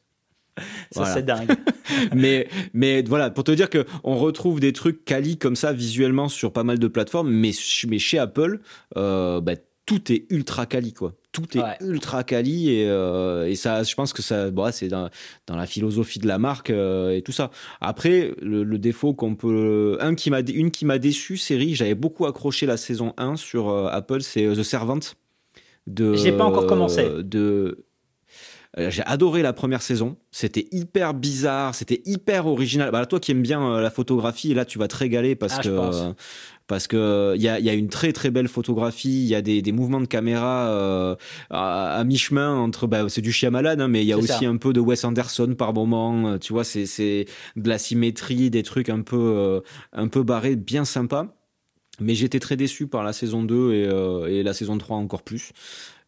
Ça, 0.91 1.05
c'est 1.05 1.25
dingue. 1.25 1.49
mais, 2.15 2.47
mais 2.73 3.01
voilà, 3.03 3.29
pour 3.29 3.43
te 3.43 3.51
dire 3.51 3.69
que 3.69 3.85
on 4.03 4.17
retrouve 4.17 4.59
des 4.59 4.73
trucs 4.73 5.05
quali 5.05 5.37
comme 5.37 5.55
ça 5.55 5.73
visuellement 5.73 6.29
sur 6.29 6.51
pas 6.51 6.63
mal 6.63 6.79
de 6.79 6.87
plateformes, 6.87 7.29
mais, 7.29 7.51
mais 7.87 7.99
chez 7.99 8.19
Apple, 8.19 8.59
euh, 8.95 9.41
bah, 9.41 9.53
tout 9.85 10.11
est 10.11 10.25
ultra 10.29 10.65
quali, 10.65 10.93
quoi. 10.93 11.13
Tout 11.31 11.57
est 11.57 11.61
ultra 11.81 12.23
quali 12.23 12.71
et, 12.71 12.89
euh, 12.89 13.47
et, 13.47 13.55
ça, 13.55 13.83
je 13.83 13.93
pense 13.93 14.11
que 14.11 14.21
ça, 14.21 14.49
bon, 14.49 14.71
c'est 14.71 14.87
dans, 14.87 15.09
dans, 15.45 15.55
la 15.55 15.67
philosophie 15.67 16.19
de 16.19 16.27
la 16.27 16.39
marque 16.39 16.71
euh, 16.71 17.15
et 17.15 17.21
tout 17.21 17.31
ça. 17.31 17.51
Après, 17.79 18.33
le, 18.41 18.65
défaut 18.77 19.13
qu'on 19.13 19.35
peut, 19.35 19.97
un 20.01 20.15
qui 20.15 20.31
m'a, 20.31 20.41
une 20.41 20.71
qui 20.71 20.85
m'a 20.85 20.97
déçu, 20.97 21.37
série, 21.37 21.75
j'avais 21.75 21.95
beaucoup 21.95 22.25
accroché 22.25 22.65
la 22.65 22.75
saison 22.75 23.13
1 23.17 23.35
sur 23.35 23.69
Apple, 23.87 24.21
c'est 24.21 24.45
The 24.47 24.63
Servant. 24.63 24.99
De, 25.85 26.15
J'ai 26.15 26.33
pas 26.33 26.43
encore 26.43 26.67
commencé. 26.67 27.07
De, 27.23 27.85
j'ai 28.77 29.03
adoré 29.05 29.41
la 29.41 29.53
première 29.53 29.81
saison. 29.81 30.17
C'était 30.31 30.67
hyper 30.71 31.13
bizarre, 31.13 31.73
c'était 31.73 32.01
hyper 32.05 32.47
original. 32.47 32.91
Bah, 32.91 33.05
toi 33.05 33.19
qui 33.19 33.31
aimes 33.31 33.41
bien 33.41 33.61
euh, 33.61 33.81
la 33.81 33.89
photographie, 33.89 34.53
là 34.53 34.65
tu 34.65 34.77
vas 34.77 34.87
te 34.87 34.95
régaler 34.95 35.35
parce 35.35 35.55
ah, 35.57 35.61
que 35.63 36.13
parce 36.67 36.87
que 36.87 37.33
il 37.35 37.41
y 37.41 37.47
a, 37.47 37.59
y 37.59 37.69
a, 37.69 37.73
une 37.73 37.87
très 37.87 38.11
très 38.13 38.29
belle 38.29 38.47
photographie, 38.47 39.23
il 39.23 39.27
y 39.27 39.35
a 39.35 39.41
des, 39.41 39.61
des, 39.61 39.71
mouvements 39.71 40.01
de 40.01 40.05
caméra 40.05 40.67
euh, 40.67 41.15
à, 41.49 42.03
mi-chemin 42.03 42.55
entre 42.55 42.87
bah, 42.87 43.07
c'est 43.07 43.21
du 43.21 43.31
Shyamalan 43.31 43.79
hein, 43.79 43.87
mais 43.87 44.03
il 44.03 44.07
y 44.07 44.13
a 44.13 44.17
aussi 44.17 44.45
un 44.45 44.57
peu 44.57 44.73
de 44.73 44.79
Wes 44.81 45.03
Anderson 45.05 45.55
par 45.57 45.73
moment, 45.73 46.37
tu 46.37 46.53
vois, 46.53 46.63
c'est 46.63 46.85
c'est 46.85 47.25
de 47.55 47.69
la 47.69 47.77
symétrie, 47.77 48.49
des 48.49 48.63
trucs 48.63 48.89
un 48.89 49.01
peu 49.01 49.63
un 49.93 50.07
peu 50.07 50.23
barrés, 50.23 50.55
bien 50.55 50.85
sympa. 50.85 51.33
Mais 51.99 52.13
j'étais 52.13 52.39
très 52.39 52.57
déçu 52.57 52.85
par 52.85 53.03
la 53.03 53.11
saison 53.11 53.41
2 53.41 53.73
et, 53.73 54.37
et 54.39 54.43
la 54.43 54.53
saison 54.53 54.77
3 54.77 54.97
encore 54.97 55.23
plus. 55.23 55.51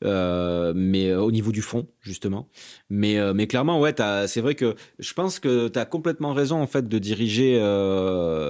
Euh, 0.05 0.71
mais 0.73 1.09
euh, 1.09 1.21
au 1.21 1.29
niveau 1.29 1.51
du 1.51 1.61
fond 1.61 1.87
justement. 1.99 2.47
Mais 2.89 3.17
euh, 3.17 3.33
mais 3.33 3.47
clairement 3.47 3.81
ouais, 3.81 3.93
c'est 4.27 4.39
vrai 4.39 4.55
que 4.55 4.75
je 4.97 5.13
pense 5.13 5.39
que 5.39 5.67
tu 5.67 5.77
as 5.77 5.85
complètement 5.85 6.33
raison 6.33 6.61
en 6.61 6.67
fait 6.67 6.87
de 6.87 6.99
diriger 6.99 7.59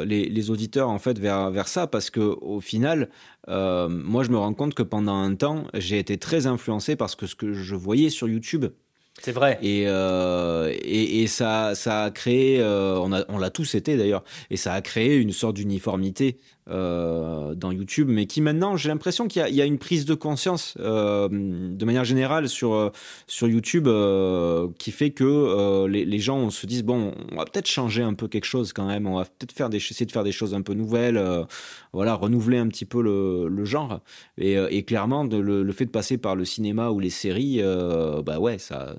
les, 0.06 0.30
les, 0.30 0.50
auditeurs 0.52 0.90
en 0.90 1.00
fait 1.00 1.18
vers 1.18 1.50
vers 1.50 1.68
ça 1.68 1.88
parce 1.88 2.12
que 2.12 2.20
au 2.20 2.62
final 2.62 3.10
moi 3.48 4.24
je 4.24 4.30
me 4.30 4.38
rends 4.38 4.54
compte 4.54 4.76
que 4.76 4.84
pendant 4.84 5.16
un 5.16 5.34
temps, 5.34 5.66
j'ai 5.74 5.98
été 5.98 6.18
très 6.18 6.46
influencé 6.46 6.96
parce 6.96 7.16
que 7.16 7.26
ce 7.26 7.36
que 7.36 7.54
je 7.54 7.76
voyais 7.76 8.12
sur 8.12 8.28
YouTube 8.30 8.66
c'est 9.22 9.32
vrai. 9.32 9.60
Et, 9.62 9.84
euh, 9.88 10.74
et, 10.82 11.22
et, 11.22 11.28
ça, 11.28 11.76
ça 11.76 12.04
a 12.04 12.12
créé, 12.12 12.60
euh, 12.62 12.98
on, 13.00 13.12
a, 13.12 13.26
on 13.28 13.38
l'a 13.38 13.50
tous 13.50 13.76
été 13.76 13.98
d'ailleurs, 13.98 14.24
et 14.50 14.58
ça 14.58 14.74
a 14.74 14.82
créé 14.82 15.18
une 15.18 15.32
sorte 15.32 15.56
d'uniformité 15.56 16.38
euh, 16.70 17.56
dans 17.56 17.72
YouTube, 17.72 18.08
mais 18.10 18.26
qui 18.26 18.42
maintenant, 18.42 18.78
j'ai 18.78 18.90
l'impression 18.90 19.28
qu'il 19.28 19.48
y, 19.48 19.62
a 19.62 19.66
une 19.66 19.80
prise 19.80 20.06
de 20.06 20.14
conscience 20.14 20.76
euh, 20.80 21.28
de 21.32 21.86
manière 21.86 22.06
générale 22.06 22.48
sur, 22.48 22.74
euh, 22.74 22.92
sur 23.28 23.48
YouTube 23.48 23.88
qui 24.78 24.92
fait 24.92 25.12
que 25.12 25.86
les, 25.88 26.20
gens 26.20 26.50
se 26.50 26.66
disent 26.68 26.84
bon, 26.84 27.14
on 27.32 27.38
va 27.38 27.46
peut-être 27.46 27.68
changer 27.68 28.04
un 28.04 28.14
peu 28.14 28.28
quelque 28.28 28.46
chose 28.46 28.74
quand 28.74 28.86
même, 28.86 29.08
on 29.08 29.18
va 29.18 29.26
peut-être 29.26 29.74
essayer 29.74 30.06
de 30.06 30.12
faire 30.12 30.24
des 30.24 30.32
choses 30.32 30.54
un 30.54 30.62
peu 30.62 30.74
nouvelles, 30.74 31.22
voilà, 31.94 32.14
renouveler 32.14 32.58
un 32.58 32.68
petit 32.68 32.86
peu 32.86 33.02
le, 33.02 33.48
le 33.48 33.66
genre. 33.66 34.02
Et, 34.38 34.84
clairement, 34.84 35.24
le, 35.24 35.64
le, 35.64 35.72
fait 35.72 35.86
de 35.86 35.92
passer 35.92 36.18
par 36.18 36.36
le 36.36 36.46
cinéma 36.46 36.90
ou 36.90 37.00
les 37.00 37.10
séries, 37.10 37.62
bah 38.26 38.40
ouais, 38.40 38.58
ça 38.58 38.96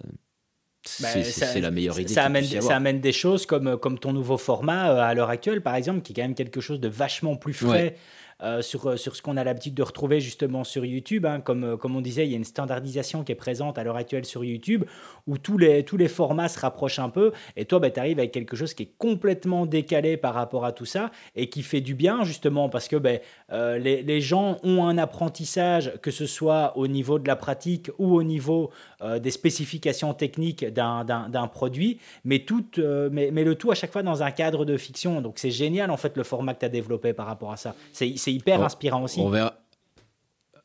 bah, 1.00 1.08
c'est 1.22 1.60
la 1.60 1.70
meilleure 1.70 1.98
idée. 1.98 2.12
Ça 2.12 2.24
amène, 2.24 2.44
ça 2.44 2.76
amène 2.76 3.00
des 3.00 3.12
choses 3.12 3.46
comme, 3.46 3.76
comme 3.78 3.98
ton 3.98 4.12
nouveau 4.12 4.36
format 4.36 4.90
euh, 4.90 5.00
à 5.00 5.14
l'heure 5.14 5.30
actuelle, 5.30 5.62
par 5.62 5.74
exemple, 5.74 6.00
qui 6.02 6.12
est 6.12 6.16
quand 6.16 6.22
même 6.22 6.34
quelque 6.34 6.60
chose 6.60 6.80
de 6.80 6.88
vachement 6.88 7.36
plus 7.36 7.54
frais. 7.54 7.96
Euh, 8.42 8.62
sur, 8.62 8.86
euh, 8.86 8.96
sur 8.96 9.16
ce 9.16 9.20
qu'on 9.20 9.36
a 9.36 9.44
l'habitude 9.44 9.74
de 9.74 9.82
retrouver 9.82 10.18
justement 10.18 10.64
sur 10.64 10.86
YouTube. 10.86 11.26
Hein. 11.26 11.40
Comme, 11.40 11.64
euh, 11.64 11.76
comme 11.76 11.94
on 11.94 12.00
disait, 12.00 12.24
il 12.24 12.30
y 12.30 12.34
a 12.34 12.38
une 12.38 12.44
standardisation 12.44 13.22
qui 13.22 13.32
est 13.32 13.34
présente 13.36 13.76
à 13.76 13.84
l'heure 13.84 13.96
actuelle 13.96 14.24
sur 14.24 14.44
YouTube 14.44 14.84
où 15.26 15.36
tous 15.36 15.58
les, 15.58 15.84
tous 15.84 15.98
les 15.98 16.08
formats 16.08 16.48
se 16.48 16.58
rapprochent 16.58 17.00
un 17.00 17.10
peu. 17.10 17.32
Et 17.56 17.66
toi, 17.66 17.80
bah, 17.80 17.90
tu 17.90 18.00
arrives 18.00 18.18
avec 18.18 18.32
quelque 18.32 18.56
chose 18.56 18.72
qui 18.72 18.84
est 18.84 18.92
complètement 18.96 19.66
décalé 19.66 20.16
par 20.16 20.32
rapport 20.32 20.64
à 20.64 20.72
tout 20.72 20.86
ça 20.86 21.10
et 21.36 21.50
qui 21.50 21.62
fait 21.62 21.82
du 21.82 21.94
bien 21.94 22.24
justement 22.24 22.70
parce 22.70 22.88
que 22.88 22.96
bah, 22.96 23.10
les, 23.50 24.02
les, 24.02 24.20
gens 24.20 24.56
ont 24.62 24.86
un 24.86 24.96
apprentissage, 24.96 25.92
que 26.02 26.10
ce 26.10 26.26
soit 26.26 26.76
au 26.76 26.86
niveau 26.86 27.18
de 27.18 27.26
la 27.26 27.36
pratique 27.36 27.90
ou 27.98 28.14
au 28.14 28.22
niveau 28.22 28.70
des 29.18 29.30
spécifications 29.30 30.14
techniques 30.14 30.64
d'un 30.64 31.50
produit, 31.52 31.98
mais, 32.24 32.40
tout, 32.40 32.64
mais, 32.78 33.30
mais, 33.32 33.44
le 33.44 33.54
tout 33.54 33.70
à 33.70 33.74
chaque 33.74 33.92
fois 33.92 34.02
dans 34.02 34.22
un 34.22 34.30
cadre 34.30 34.64
de 34.64 34.76
fiction. 34.76 35.20
Donc 35.20 35.38
c'est 35.38 35.50
génial 35.50 35.90
en 35.90 35.96
fait 35.96 36.16
le 36.16 36.22
format 36.22 36.54
que 36.54 36.60
tu 36.60 36.66
as 36.66 36.70
développé 36.70 37.12
par 37.12 37.26
rapport 37.26 37.52
à 37.52 37.56
ça. 37.56 37.74
C'est 37.92 38.29
hyper 38.32 38.62
inspirant 38.62 39.02
aussi. 39.02 39.20
On 39.20 39.30
verra. 39.30 39.54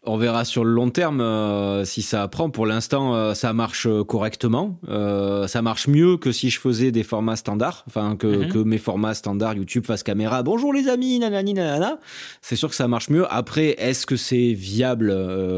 On 0.07 0.17
verra 0.17 0.45
sur 0.45 0.63
le 0.63 0.71
long 0.71 0.91
terme 0.91 1.19
euh, 1.19 1.83
si 1.83 2.03
ça 2.03 2.21
apprend. 2.21 2.51
Pour 2.51 2.67
l'instant, 2.67 3.15
euh, 3.15 3.33
ça 3.33 3.53
marche 3.53 3.87
correctement. 4.07 4.79
Euh, 4.87 5.47
ça 5.47 5.63
marche 5.63 5.87
mieux 5.87 6.17
que 6.17 6.31
si 6.31 6.51
je 6.51 6.59
faisais 6.59 6.91
des 6.91 7.01
formats 7.01 7.35
standards, 7.35 7.83
enfin 7.87 8.15
que, 8.15 8.27
mhm. 8.27 8.49
que 8.49 8.59
mes 8.59 8.77
formats 8.77 9.15
standards 9.15 9.55
YouTube 9.55 9.85
face 9.85 10.03
caméra. 10.03 10.43
Bonjour 10.43 10.73
les 10.73 10.89
amis, 10.89 11.17
nanani 11.17 11.55
nanana. 11.55 11.99
C'est 12.41 12.55
sûr 12.55 12.69
que 12.69 12.75
ça 12.75 12.87
marche 12.87 13.09
mieux. 13.09 13.25
Après, 13.33 13.69
est-ce 13.79 14.05
que 14.05 14.15
c'est 14.15 14.53
viable? 14.53 15.09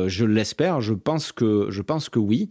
Je 0.08 0.24
l'espère. 0.24 0.80
Je 0.80 0.94
pense 0.94 1.34
que 1.34 1.68
je 1.70 1.82
pense 1.82 2.08
que 2.08 2.20
oui. 2.20 2.50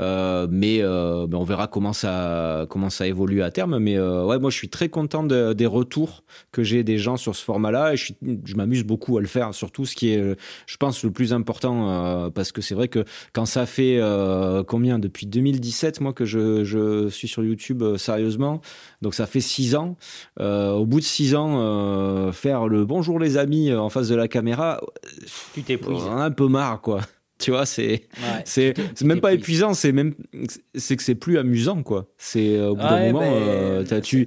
Euh, 0.00 0.46
mais, 0.50 0.82
euh, 0.82 1.26
on 1.32 1.44
verra 1.44 1.66
comment 1.66 1.92
ça, 1.92 2.66
comment 2.68 2.90
ça 2.90 3.06
évolue 3.06 3.42
à 3.42 3.50
terme. 3.50 3.78
Mais 3.78 3.96
euh, 3.96 4.24
ouais, 4.24 4.38
moi, 4.38 4.50
je 4.50 4.56
suis 4.56 4.68
très 4.68 4.88
content 4.88 5.22
des 5.24 5.66
retours 5.66 6.24
que 6.52 6.62
j'ai 6.62 6.84
des 6.84 6.98
gens 6.98 7.16
sur 7.16 7.34
ce 7.34 7.44
format-là. 7.44 7.94
Et 7.94 7.96
je, 7.96 8.12
je 8.44 8.54
m'amuse 8.54 8.84
beaucoup 8.84 9.16
à 9.18 9.20
le 9.20 9.26
faire. 9.26 9.54
Surtout 9.54 9.86
ce 9.86 9.94
qui 9.94 10.10
est, 10.10 10.36
je 10.66 10.76
pense, 10.76 11.02
le 11.04 11.10
plus 11.10 11.32
important. 11.32 12.30
parce 12.34 12.52
que 12.52 12.60
c'est 12.60 12.74
vrai 12.74 12.88
que 12.88 13.04
quand 13.32 13.46
ça 13.46 13.66
fait 13.66 14.00
combien? 14.66 14.98
Depuis 14.98 15.26
2017, 15.26 16.00
moi, 16.00 16.12
que 16.12 16.24
je, 16.24 16.64
je 16.64 17.08
suis 17.08 17.28
sur 17.28 17.44
YouTube 17.44 17.82
sérieusement. 17.96 18.60
Donc 19.02 19.14
ça 19.14 19.26
fait 19.26 19.40
six 19.40 19.74
ans. 19.74 19.96
au 20.40 20.86
bout 20.86 21.00
de 21.00 21.04
six 21.04 21.34
ans, 21.34 22.32
faire 22.32 22.68
le 22.68 22.84
bonjour 22.84 23.18
les 23.18 23.36
amis 23.36 23.72
en 23.72 23.88
face 23.88 24.08
de 24.08 24.14
la 24.14 24.28
caméra, 24.28 24.80
tu 25.54 25.62
t'épuises. 25.62 26.04
Un 26.10 26.30
peu 26.30 26.48
marre, 26.48 26.80
quoi. 26.80 27.00
Tu 27.38 27.50
vois, 27.50 27.66
c'est 27.66 28.02
c'est 28.44 28.74
même 29.02 29.20
pas 29.20 29.32
épuisant, 29.34 29.74
c'est 29.74 29.92
même 29.92 30.14
c'est 30.74 30.96
que 30.96 31.02
c'est 31.02 31.14
plus 31.14 31.38
amusant 31.38 31.82
quoi. 31.82 32.06
C'est 32.16 32.60
au 32.60 32.74
bout 32.74 32.82
d'un 32.82 33.12
moment, 33.12 33.22
euh, 33.22 34.00
tu 34.00 34.26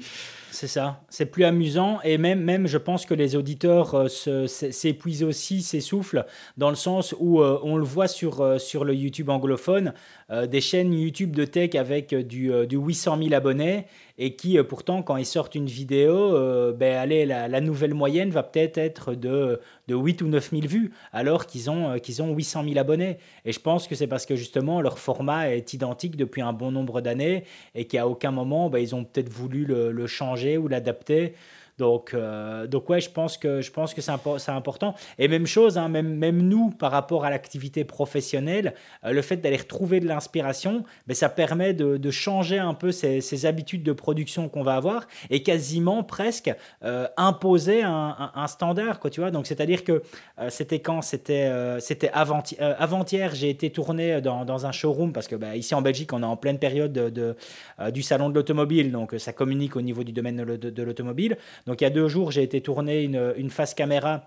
c'est 0.52 0.68
ça, 0.68 1.04
c'est 1.10 1.28
plus 1.28 1.46
amusant 1.46 2.00
et 2.04 2.18
même, 2.18 2.42
même 2.42 2.68
je 2.68 2.78
pense 2.78 3.06
que 3.06 3.14
les 3.14 3.38
auditeurs 3.38 3.96
euh, 3.96 4.48
s'épuisent 4.48 5.24
aussi, 5.24 5.62
s'essoufflent, 5.62 6.26
dans 6.58 6.70
le 6.70 6.76
sens 6.76 7.16
où 7.18 7.42
euh, 7.42 7.60
on 7.64 7.78
le 7.78 7.86
voit 7.86 8.10
sur, 8.10 8.42
euh, 8.42 8.58
sur 8.58 8.84
le 8.84 8.94
YouTube 8.94 9.30
anglophone, 9.30 9.94
des 10.30 10.62
chaînes 10.62 10.94
YouTube 10.94 11.36
de 11.36 11.46
tech 11.46 11.76
avec 11.76 12.14
du, 12.14 12.52
du 12.68 12.78
800 12.78 13.18
000 13.18 13.34
abonnés 13.34 13.86
et 14.18 14.36
qui 14.36 14.62
pourtant 14.64 15.02
quand 15.02 15.18
ils 15.18 15.26
sortent 15.26 15.56
une 15.56 15.66
vidéo, 15.66 16.74
ben 16.74 16.98
allez, 16.98 17.26
la, 17.26 17.62
nouvelle 17.62 17.94
moyenne 17.94 18.30
va 18.30 18.44
peut-être 18.44 18.78
être 18.78 19.16
de, 19.16 19.60
de 19.88 19.96
8 19.96 20.22
ou 20.22 20.28
9 20.28 20.50
000 20.52 20.62
vues, 20.68 20.92
alors 21.14 21.46
qu'ils 21.46 21.70
ont, 21.70 21.98
qu'ils 22.00 22.22
ont 22.22 22.34
800 22.34 22.64
000 22.66 22.78
abonnés. 22.78 23.18
Et 23.46 23.52
je 23.52 23.60
pense 23.60 23.88
que 23.88 23.96
c'est 23.96 24.08
parce 24.08 24.26
que 24.26 24.36
justement 24.36 24.82
leur 24.82 25.00
format 25.00 25.50
est 25.50 25.74
identique 25.74 26.16
depuis 26.16 26.42
un 26.42 26.54
bon 26.54 26.72
nombre 26.72 27.02
d'années 27.02 27.44
et 27.74 27.86
qu'à 27.86 28.08
aucun 28.08 28.32
moment 28.32 28.70
ben, 28.70 28.80
ils 28.80 28.94
ont 28.94 29.04
peut-être 29.04 29.30
voulu 29.30 29.66
le 29.66 30.08
changer 30.08 30.58
ou 30.58 30.68
l'adapter. 30.68 31.34
Donc, 31.80 32.14
euh, 32.14 32.68
donc 32.68 32.90
ouais, 32.90 33.00
je 33.00 33.10
pense 33.10 33.38
que, 33.38 33.62
je 33.62 33.72
pense 33.72 33.94
que 33.94 34.02
c'est, 34.02 34.12
important. 34.52 34.96
Et 35.18 35.30
même 35.30 35.48
chose, 35.48 35.78
hein, 35.78 35.88
même, 35.88 36.14
même 36.14 36.42
nous, 36.42 36.72
par 36.72 36.92
rapport 36.92 37.24
à 37.24 37.30
l'activité 37.30 37.86
professionnelle, 37.86 38.74
euh, 39.06 39.14
le 39.14 39.22
fait 39.22 39.38
d'aller 39.38 39.56
retrouver 39.56 40.02
de 40.02 40.08
l'inspiration, 40.08 40.84
ben, 41.08 41.14
ça 41.14 41.30
permet 41.30 41.74
de, 41.74 41.96
de, 41.96 42.12
changer 42.12 42.60
un 42.60 42.74
peu 42.74 42.92
ces, 42.92 43.46
habitudes 43.46 43.84
de 43.84 43.94
production 43.94 44.50
qu'on 44.50 44.64
va 44.64 44.76
avoir 44.76 45.08
et 45.30 45.42
quasiment 45.42 46.04
presque 46.04 46.54
euh, 46.84 47.08
imposer 47.16 47.84
un, 47.84 48.32
un, 48.36 48.48
standard. 48.48 49.00
Quoi, 49.00 49.10
tu 49.10 49.22
vois 49.22 49.32
Donc, 49.32 49.48
c'est-à-dire 49.48 49.86
que 49.86 50.04
c'était 50.50 50.82
quand? 50.82 51.02
C'était, 51.02 51.50
c'était 51.80 52.12
avant-hier, 52.12 53.34
j'ai 53.34 53.50
été 53.50 53.70
tourné 53.70 54.20
dans, 54.20 54.44
dans, 54.44 54.66
un 54.66 54.74
showroom 54.74 55.14
parce 55.14 55.30
que 55.30 55.38
bah, 55.38 55.56
ici 55.56 55.74
en 55.74 55.82
Belgique, 55.82 56.12
on 56.12 56.22
est 56.22 56.26
en 56.26 56.36
pleine 56.36 56.60
période 56.60 56.92
de, 56.92 57.38
du 57.92 58.02
salon 58.02 58.30
de 58.30 58.36
l'automobile, 58.36 58.92
donc 58.92 59.16
ça 59.18 59.32
communique 59.32 59.78
au 59.78 59.82
niveau 59.82 60.04
du 60.04 60.12
domaine 60.12 60.44
de, 60.44 60.70
de 60.70 60.84
l'automobile. 60.84 61.38
Donc 61.70 61.82
il 61.82 61.84
y 61.84 61.88
a 61.88 61.92
deux 61.92 62.08
jours, 62.08 62.32
j'ai 62.32 62.42
été 62.42 62.62
tourner 62.62 63.04
une, 63.04 63.50
face 63.52 63.76
caméra 63.76 64.24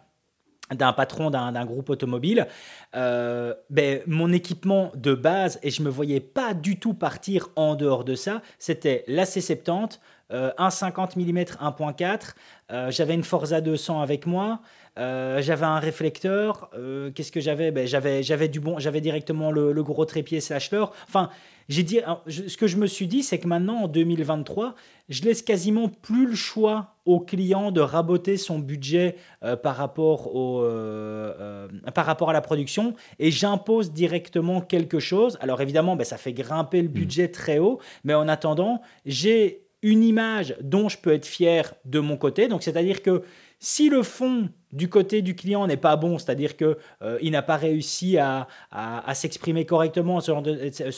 d'un 0.70 0.92
patron 0.92 1.28
d'un 1.28 1.64
groupe 1.66 1.90
automobile, 1.90 2.46
euh, 2.94 3.52
ben, 3.68 4.00
mon 4.06 4.32
équipement 4.32 4.92
de 4.94 5.12
base, 5.12 5.58
et 5.62 5.70
je 5.70 5.82
ne 5.82 5.86
me 5.86 5.90
voyais 5.90 6.20
pas 6.20 6.54
du 6.54 6.78
tout 6.78 6.94
partir 6.94 7.48
en 7.56 7.74
dehors 7.74 8.04
de 8.04 8.14
ça, 8.14 8.42
c'était 8.60 9.04
la 9.08 9.24
C70, 9.24 9.98
euh, 10.32 10.52
un 10.56 10.70
50 10.70 11.16
mm 11.16 11.40
1.4, 11.40 12.90
j'avais 12.90 13.14
une 13.14 13.24
Forza 13.24 13.60
200 13.60 14.00
avec 14.00 14.24
moi, 14.24 14.60
euh, 14.98 15.40
j'avais 15.40 15.64
un 15.64 15.78
réflecteur, 15.78 16.68
euh, 16.74 17.10
qu'est-ce 17.10 17.32
que 17.32 17.40
j'avais? 17.40 17.70
Ben, 17.70 17.86
J'avais 17.86 18.48
du 18.48 18.60
bon, 18.60 18.78
j'avais 18.78 19.00
directement 19.00 19.50
le, 19.50 19.82
gros 19.82 20.04
trépied 20.04 20.40
slash 20.40 20.70
leurre. 20.70 20.92
Enfin, 21.08 21.30
j'ai 21.68 21.82
dit, 21.82 22.00
ce 22.26 22.56
que 22.56 22.66
je 22.66 22.76
me 22.76 22.86
suis 22.86 23.06
dit, 23.06 23.22
c'est 23.22 23.38
que 23.38 23.46
maintenant, 23.46 23.82
en 23.82 23.88
2023, 23.88 24.74
je 25.08 25.22
laisse 25.22 25.42
quasiment 25.42 25.88
plus 25.88 26.26
le 26.26 26.34
choix 26.34 26.96
au 27.04 27.20
client 27.20 27.70
de 27.70 27.80
raboter 27.80 28.36
son 28.36 28.58
budget 28.58 29.16
euh, 29.42 29.56
par, 29.56 29.76
rapport 29.76 30.34
au, 30.34 30.62
euh, 30.62 31.34
euh, 31.38 31.68
par 31.94 32.06
rapport 32.06 32.30
à 32.30 32.32
la 32.32 32.40
production 32.40 32.94
et 33.18 33.30
j'impose 33.30 33.92
directement 33.92 34.60
quelque 34.60 35.00
chose. 35.00 35.36
Alors 35.40 35.60
évidemment, 35.60 35.96
ben, 35.96 36.04
ça 36.04 36.16
fait 36.16 36.32
grimper 36.32 36.82
le 36.82 36.88
mmh. 36.88 36.92
budget 36.92 37.28
très 37.28 37.58
haut, 37.58 37.80
mais 38.04 38.14
en 38.14 38.28
attendant, 38.28 38.80
j'ai 39.04 39.66
une 39.82 40.04
image 40.04 40.56
dont 40.60 40.88
je 40.88 40.96
peux 40.98 41.12
être 41.12 41.26
fier 41.26 41.74
de 41.84 41.98
mon 41.98 42.16
côté. 42.16 42.46
Donc 42.46 42.62
c'est-à-dire 42.62 43.02
que 43.02 43.22
si 43.58 43.88
le 43.88 44.02
fond 44.02 44.48
du 44.72 44.88
côté 44.88 45.22
du 45.22 45.34
client 45.34 45.66
n'est 45.66 45.76
pas 45.76 45.96
bon, 45.96 46.18
c'est-à-dire 46.18 46.56
qu'il 46.56 46.76
euh, 47.02 47.18
il 47.20 47.32
n'a 47.32 47.42
pas 47.42 47.56
réussi 47.56 48.18
à, 48.18 48.46
s'exprimer 49.14 49.66
correctement, 49.66 50.20
ce 50.20 50.32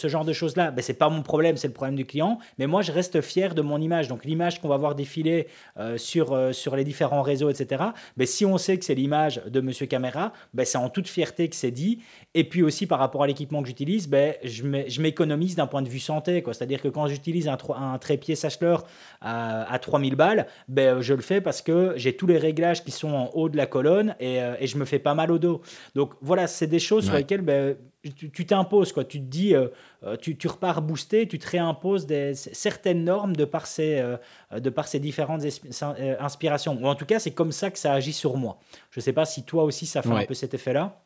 genre 0.09 0.25
de, 0.25 0.33
choses-là, 0.33 0.71
ben, 0.71 0.83
ce 0.83 0.93
n'est 0.93 0.99
pas 0.99 1.09
mon 1.09 1.23
problème, 1.23 1.57
c'est 1.57 1.67
le 1.67 1.73
problème 1.73 1.97
du 1.97 2.07
client. 2.07 2.39
Mais 2.59 2.67
moi, 2.67 2.83
je 2.83 2.93
reste 2.93 3.21
fier 3.21 3.55
de 3.55 3.63
mon 3.63 3.81
image. 3.81 4.09
Donc 4.09 4.25
l'image 4.25 4.61
qu'on 4.61 4.69
va 4.69 4.77
voir 4.77 4.95
défiler 4.95 5.49
euh, 5.79 5.99
sur, 5.99 6.33
euh, 6.33 6.53
sur 6.53 6.77
les 6.77 6.85
différents 6.85 7.23
réseaux, 7.23 7.51
etc., 7.51 7.83
ben, 8.17 8.27
si 8.27 8.47
on 8.47 8.59
sait 8.59 8.79
que 8.79 8.85
c'est 8.85 8.95
l'image 8.95 9.43
de 9.47 9.61
Monsieur 9.61 9.87
Caméra, 9.87 10.33
ben, 10.55 10.65
c'est 10.65 10.79
en 10.79 10.89
toute 10.89 11.09
fierté 11.09 11.49
que 11.49 11.57
c'est 11.57 11.73
dit. 11.73 12.01
Et 12.35 12.45
puis 12.45 12.63
aussi 12.63 12.87
par 12.87 12.99
rapport 12.99 13.25
à 13.25 13.27
l'équipement 13.27 13.63
que 13.63 13.69
j'utilise, 13.69 14.09
ben, 14.09 14.35
je 14.45 15.01
m'économise 15.01 15.57
d'un 15.57 15.67
point 15.67 15.83
de 15.83 15.89
vue 15.89 15.99
santé. 15.99 16.43
C'est-à-dire 16.47 16.81
que 16.81 16.89
quand 16.89 17.09
j'utilise 17.09 17.49
un, 17.49 17.99
trépied 17.99 18.37
Sachler 18.37 18.77
à, 19.21 19.73
à 19.73 19.79
3000 19.79 20.15
balles, 20.15 20.47
ben, 20.69 21.01
je 21.01 21.15
le 21.15 21.23
fais 21.23 21.41
parce 21.41 21.61
que 21.63 21.95
j'ai 21.97 22.15
tous 22.17 22.27
les 22.27 22.39
réglages 22.39 22.85
qui 22.85 22.91
sont 22.91 23.13
en 23.13 23.31
haut 23.35 23.49
de 23.49 23.57
la 23.57 23.64
colonne 23.67 24.15
euh, 24.21 24.57
et, 24.59 24.67
je 24.67 24.77
me 24.77 24.85
fais 24.85 24.99
pas 24.99 25.15
mal 25.15 25.31
au 25.31 25.39
dos. 25.39 25.61
Donc 25.95 26.15
voilà, 26.21 26.47
c'est 26.47 26.67
des 26.67 26.79
choses 26.79 27.05
sur 27.05 27.15
lesquelles 27.15 27.43
ben, 27.43 27.77
tu 28.03 28.47
t'imposes, 28.47 28.93
quoi. 28.93 29.05
Tu 29.05 29.19
te 29.19 29.25
dis, 29.25 29.55
euh, 29.55 29.69
euh, 30.05 30.17
tu, 30.17 30.37
tu, 30.37 30.49
repars 30.49 30.83
boosté, 30.83 31.27
tu 31.27 31.39
te 31.39 31.49
réimposes 31.49 32.07
des, 32.07 32.35
certaines 32.35 33.05
normes 33.05 33.37
de 33.37 33.45
par 33.45 33.67
ces, 33.67 34.03
de 34.57 34.71
par 34.71 34.89
ces 34.89 34.99
différentes 35.01 35.43
inspirations. 36.21 36.79
Ou 36.81 36.87
en 36.87 36.95
tout 36.95 37.07
cas, 37.07 37.19
c'est 37.19 37.33
comme 37.33 37.53
ça 37.53 37.71
que 37.71 37.79
ça 37.79 37.93
agit 37.93 38.13
sur 38.13 38.37
moi. 38.37 38.59
Je 38.91 39.01
sais 39.01 39.13
pas 39.13 39.25
si 39.25 39.45
toi 39.45 39.65
aussi 39.65 39.87
ça 39.87 40.03
fait 40.03 40.11
un 40.11 40.25
peu 40.25 40.35
cet 40.35 40.55
effet-là. 40.55 41.04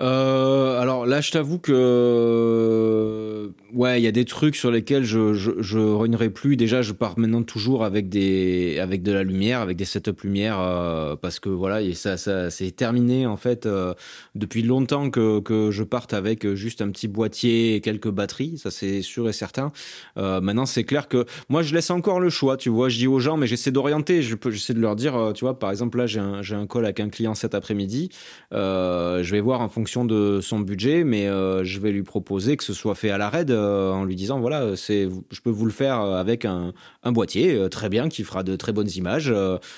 Euh, 0.00 0.80
alors 0.80 1.06
là, 1.06 1.20
je 1.20 1.32
t'avoue 1.32 1.58
que 1.58 3.50
ouais, 3.74 4.00
il 4.00 4.04
y 4.04 4.06
a 4.06 4.12
des 4.12 4.24
trucs 4.24 4.54
sur 4.54 4.70
lesquels 4.70 5.04
je 5.04 5.34
je, 5.34 5.50
je 5.60 6.26
plus. 6.28 6.56
Déjà, 6.56 6.82
je 6.82 6.92
pars 6.92 7.18
maintenant 7.18 7.42
toujours 7.42 7.84
avec 7.84 8.08
des 8.08 8.78
avec 8.78 9.02
de 9.02 9.12
la 9.12 9.24
lumière, 9.24 9.60
avec 9.60 9.76
des 9.76 9.84
setups 9.84 10.22
lumière, 10.22 10.60
euh, 10.60 11.16
parce 11.16 11.40
que 11.40 11.48
voilà, 11.48 11.80
ça 11.94 12.16
ça 12.16 12.50
c'est 12.50 12.70
terminé 12.70 13.26
en 13.26 13.36
fait 13.36 13.66
euh, 13.66 13.94
depuis 14.34 14.62
longtemps 14.62 15.10
que 15.10 15.40
que 15.40 15.70
je 15.70 15.82
parte 15.82 16.14
avec 16.14 16.46
juste 16.54 16.80
un 16.80 16.90
petit 16.90 17.08
boîtier 17.08 17.74
et 17.74 17.80
quelques 17.80 18.10
batteries. 18.10 18.58
Ça 18.58 18.70
c'est 18.70 19.02
sûr 19.02 19.28
et 19.28 19.32
certain. 19.32 19.72
Maintenant, 20.16 20.66
c'est 20.66 20.84
clair 20.84 21.08
que 21.08 21.24
moi, 21.48 21.62
je 21.62 21.74
laisse 21.74 21.90
encore 21.90 22.20
le 22.20 22.30
choix. 22.30 22.56
Tu 22.56 22.68
vois, 22.68 22.88
je 22.88 22.98
dis 22.98 23.06
aux 23.06 23.18
gens, 23.18 23.36
mais 23.36 23.46
j'essaie 23.46 23.70
d'orienter. 23.70 24.22
Je 24.22 24.34
peux, 24.34 24.50
j'essaie 24.50 24.74
de 24.74 24.80
leur 24.80 24.96
dire, 24.96 25.32
tu 25.34 25.44
vois, 25.44 25.58
par 25.58 25.70
exemple 25.70 25.98
là, 25.98 26.06
j'ai 26.06 26.20
un 26.20 26.42
j'ai 26.42 26.54
un 26.54 26.66
call 26.66 26.84
avec 26.84 27.00
un 27.00 27.08
client 27.08 27.34
cet 27.34 27.54
après-midi. 27.54 28.10
je 28.52 29.30
vais 29.30 29.40
voir 29.40 29.60
en 29.60 29.68
fonction 29.68 29.87
de 30.04 30.40
son 30.40 30.60
budget, 30.60 31.04
mais 31.04 31.26
euh, 31.26 31.64
je 31.64 31.80
vais 31.80 31.90
lui 31.90 32.02
proposer 32.02 32.56
que 32.56 32.64
ce 32.64 32.72
soit 32.72 32.94
fait 32.94 33.10
à 33.10 33.18
la 33.18 33.28
raid 33.30 33.50
euh, 33.50 33.90
en 33.92 34.04
lui 34.04 34.16
disant 34.16 34.40
voilà, 34.40 34.76
c'est, 34.76 35.08
je 35.30 35.40
peux 35.40 35.50
vous 35.50 35.64
le 35.64 35.72
faire 35.72 36.00
avec 36.00 36.44
un, 36.44 36.72
un 37.02 37.12
boîtier 37.12 37.68
très 37.70 37.88
bien 37.88 38.08
qui 38.08 38.24
fera 38.24 38.42
de 38.42 38.56
très 38.56 38.72
bonnes 38.72 38.90
images, 38.94 39.32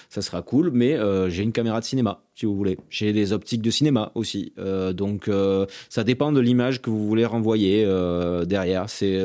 ça 0.09 0.23
sera 0.23 0.43
cool, 0.43 0.71
mais 0.73 0.99
j'ai 1.29 1.43
une 1.43 1.53
caméra 1.53 1.81
de 1.81 1.85
cinéma 1.85 2.23
si 2.35 2.47
vous 2.47 2.57
voulez. 2.57 2.79
J'ai 2.89 3.13
des 3.13 3.33
optiques 3.33 3.63
de 3.63 3.71
cinéma 3.71 4.13
aussi, 4.15 4.53
donc 4.95 5.31
ça 5.89 6.05
dépend 6.05 6.33
de 6.33 6.41
l'image 6.41 6.81
que 6.81 6.91
vous 6.91 7.07
voulez 7.07 7.27
renvoyer 7.27 7.85
derrière. 8.47 8.89
C'est 8.89 9.21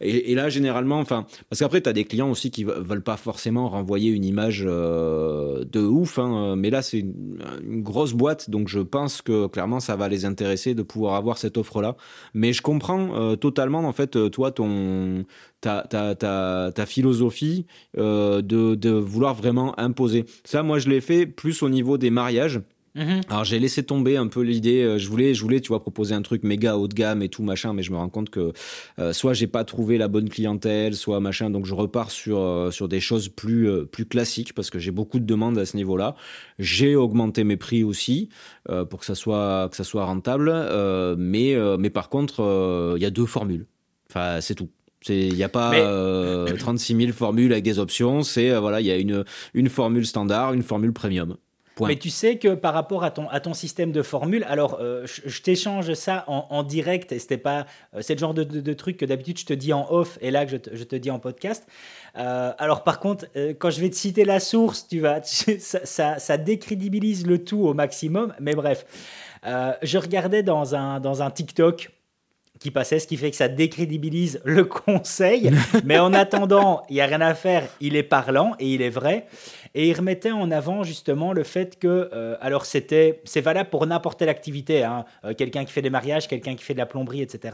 et, 0.00 0.34
là 0.34 0.48
généralement, 0.48 1.00
enfin 1.00 1.26
parce 1.50 1.60
qu'après 1.60 1.80
tu 1.80 1.88
as 1.88 1.92
des 1.92 2.04
clients 2.04 2.30
aussi 2.30 2.50
qui 2.50 2.64
veulent 2.64 3.02
pas 3.02 3.16
forcément 3.16 3.68
renvoyer 3.68 4.10
une 4.10 4.24
image 4.24 4.60
de 4.62 5.80
ouf, 5.80 6.18
hein, 6.18 6.54
mais 6.56 6.70
là 6.70 6.82
c'est 6.82 7.00
une, 7.00 7.82
grosse 7.82 8.12
boîte, 8.12 8.50
donc 8.50 8.68
je 8.68 8.80
pense 8.80 9.22
que 9.22 9.46
clairement 9.46 9.80
ça 9.80 9.96
va 9.96 10.08
les 10.08 10.24
intéressé 10.24 10.74
de 10.74 10.82
pouvoir 10.82 11.14
avoir 11.14 11.38
cette 11.38 11.56
offre-là. 11.56 11.96
Mais 12.34 12.52
je 12.52 12.62
comprends 12.62 13.14
euh, 13.14 13.36
totalement, 13.36 13.80
en 13.80 13.92
fait, 13.92 14.16
euh, 14.16 14.28
toi, 14.28 14.50
ton, 14.52 15.24
ta, 15.60 15.84
ta, 15.88 16.14
ta, 16.14 16.70
ta 16.74 16.86
philosophie 16.86 17.66
euh, 17.98 18.42
de, 18.42 18.74
de 18.74 18.90
vouloir 18.90 19.34
vraiment 19.34 19.78
imposer. 19.78 20.24
Ça, 20.44 20.62
moi, 20.62 20.78
je 20.78 20.88
l'ai 20.88 21.00
fait 21.00 21.26
plus 21.26 21.62
au 21.62 21.68
niveau 21.68 21.98
des 21.98 22.10
mariages. 22.10 22.51
Mhm. 22.94 23.22
Alors 23.30 23.44
j'ai 23.44 23.58
laissé 23.58 23.82
tomber 23.82 24.16
un 24.16 24.26
peu 24.28 24.42
l'idée. 24.42 24.82
Euh, 24.82 24.98
je 24.98 25.08
voulais, 25.08 25.32
je 25.32 25.42
voulais, 25.42 25.60
tu 25.60 25.68
vois, 25.68 25.80
proposer 25.80 26.14
un 26.14 26.20
truc 26.20 26.42
méga 26.42 26.76
haut 26.76 26.88
de 26.88 26.94
gamme 26.94 27.22
et 27.22 27.28
tout 27.28 27.42
machin, 27.42 27.72
mais 27.72 27.82
je 27.82 27.90
me 27.90 27.96
rends 27.96 28.10
compte 28.10 28.28
que 28.28 28.52
euh, 28.98 29.12
soit 29.12 29.32
j'ai 29.32 29.46
pas 29.46 29.64
trouvé 29.64 29.96
la 29.96 30.08
bonne 30.08 30.28
clientèle, 30.28 30.94
soit 30.94 31.18
machin. 31.20 31.48
Donc 31.48 31.64
je 31.64 31.74
repars 31.74 32.10
sur 32.10 32.38
euh, 32.40 32.70
sur 32.70 32.88
des 32.88 33.00
choses 33.00 33.28
plus 33.28 33.86
plus 33.86 34.04
classiques 34.04 34.52
parce 34.52 34.68
que 34.68 34.78
j'ai 34.78 34.90
beaucoup 34.90 35.18
de 35.18 35.24
demandes 35.24 35.58
à 35.58 35.64
ce 35.64 35.76
niveau-là. 35.76 36.16
J'ai 36.58 36.94
augmenté 36.94 37.44
mes 37.44 37.56
prix 37.56 37.82
aussi 37.82 38.28
pour 38.90 39.00
que 39.00 39.06
ça 39.06 39.14
soit 39.14 39.68
que 39.70 39.76
ça 39.76 39.84
soit 39.84 40.04
rentable. 40.04 40.52
mais 41.16 41.56
mais 41.78 41.90
par 41.90 42.08
contre, 42.08 42.94
il 42.96 43.02
y 43.02 43.06
a 43.06 43.10
deux 43.10 43.26
formules. 43.26 43.66
Enfin, 44.10 44.40
c'est 44.40 44.54
tout. 44.54 44.68
Il 45.08 45.34
n'y 45.34 45.42
a 45.42 45.48
pas 45.48 45.72
36 46.58 46.96
000 46.96 47.12
formules 47.12 47.52
avec 47.52 47.64
des 47.64 47.78
options. 47.78 48.22
C'est 48.22 48.56
voilà, 48.58 48.80
il 48.80 48.86
y 48.86 48.90
a 48.90 48.96
une 48.96 49.24
une 49.54 49.68
formule 49.68 50.06
standard, 50.06 50.52
une 50.52 50.62
formule 50.62 50.92
premium. 50.92 51.36
Mais 51.80 51.96
tu 51.96 52.10
sais 52.10 52.36
que 52.36 52.54
par 52.54 52.74
rapport 52.74 53.02
à 53.02 53.10
ton, 53.10 53.28
à 53.28 53.40
ton 53.40 53.54
système 53.54 53.92
de 53.92 54.02
formule, 54.02 54.44
alors 54.44 54.78
euh, 54.80 55.06
je, 55.06 55.40
t'échange 55.40 55.94
ça 55.94 56.24
en, 56.26 56.62
direct 56.62 57.12
et 57.12 57.18
c'était 57.18 57.38
pas 57.38 57.66
euh, 57.94 58.00
c'est 58.02 58.14
le 58.14 58.18
genre 58.18 58.34
de, 58.34 58.44
de, 58.44 58.72
truc 58.74 58.96
que 58.98 59.04
d'habitude 59.04 59.38
je 59.38 59.46
te 59.46 59.52
dis 59.52 59.72
en 59.72 59.86
off 59.90 60.18
et 60.20 60.30
là 60.30 60.44
que 60.44 60.52
je 60.52 60.56
te, 60.58 60.76
je 60.76 60.84
te 60.84 60.96
dis 60.96 61.10
en 61.10 61.18
podcast. 61.18 61.66
Euh, 62.16 62.52
alors 62.58 62.84
par 62.84 63.00
contre, 63.00 63.26
quand 63.58 63.70
je 63.70 63.80
vais 63.80 63.90
te 63.90 63.96
citer 63.96 64.24
la 64.24 64.40
source, 64.40 64.86
tu 64.86 65.00
vas 65.00 65.22
ça, 65.24 65.84
ça, 65.84 66.18
ça, 66.18 66.36
décrédibilise 66.36 67.26
le 67.26 67.42
tout 67.42 67.60
au 67.60 67.74
maximum. 67.74 68.34
Mais 68.40 68.54
bref, 68.54 68.84
je 69.44 69.98
regardais 69.98 70.42
dans 70.42 70.74
un 70.74 71.00
dans 71.00 71.22
un 71.22 71.30
TikTok 71.30 71.90
qui 72.62 72.70
passait, 72.70 72.98
ce 72.98 73.06
qui 73.06 73.16
fait 73.16 73.30
que 73.30 73.36
ça 73.36 73.48
décrédibilise 73.48 74.40
le 74.44 74.64
conseil. 74.64 75.50
Mais 75.84 75.98
en 75.98 76.12
attendant, 76.14 76.82
il 76.88 76.96
y 76.96 77.00
a 77.00 77.06
rien 77.06 77.20
à 77.20 77.34
faire. 77.34 77.64
Il 77.80 77.96
est 77.96 78.02
parlant 78.02 78.54
et 78.58 78.72
il 78.72 78.82
est 78.82 78.90
vrai. 78.90 79.26
Et 79.74 79.88
il 79.88 79.94
remettait 79.94 80.32
en 80.32 80.50
avant 80.50 80.82
justement 80.82 81.32
le 81.32 81.44
fait 81.44 81.78
que, 81.78 82.10
euh, 82.12 82.36
alors 82.40 82.66
c'était, 82.66 83.20
c'est 83.24 83.40
valable 83.40 83.70
pour 83.70 83.86
n'importe 83.86 84.18
quelle 84.18 84.28
activité, 84.28 84.84
hein, 84.84 85.04
euh, 85.24 85.34
quelqu'un 85.34 85.64
qui 85.64 85.72
fait 85.72 85.82
des 85.82 85.90
mariages, 85.90 86.28
quelqu'un 86.28 86.54
qui 86.54 86.64
fait 86.64 86.74
de 86.74 86.78
la 86.78 86.86
plomberie, 86.86 87.22
etc 87.22 87.52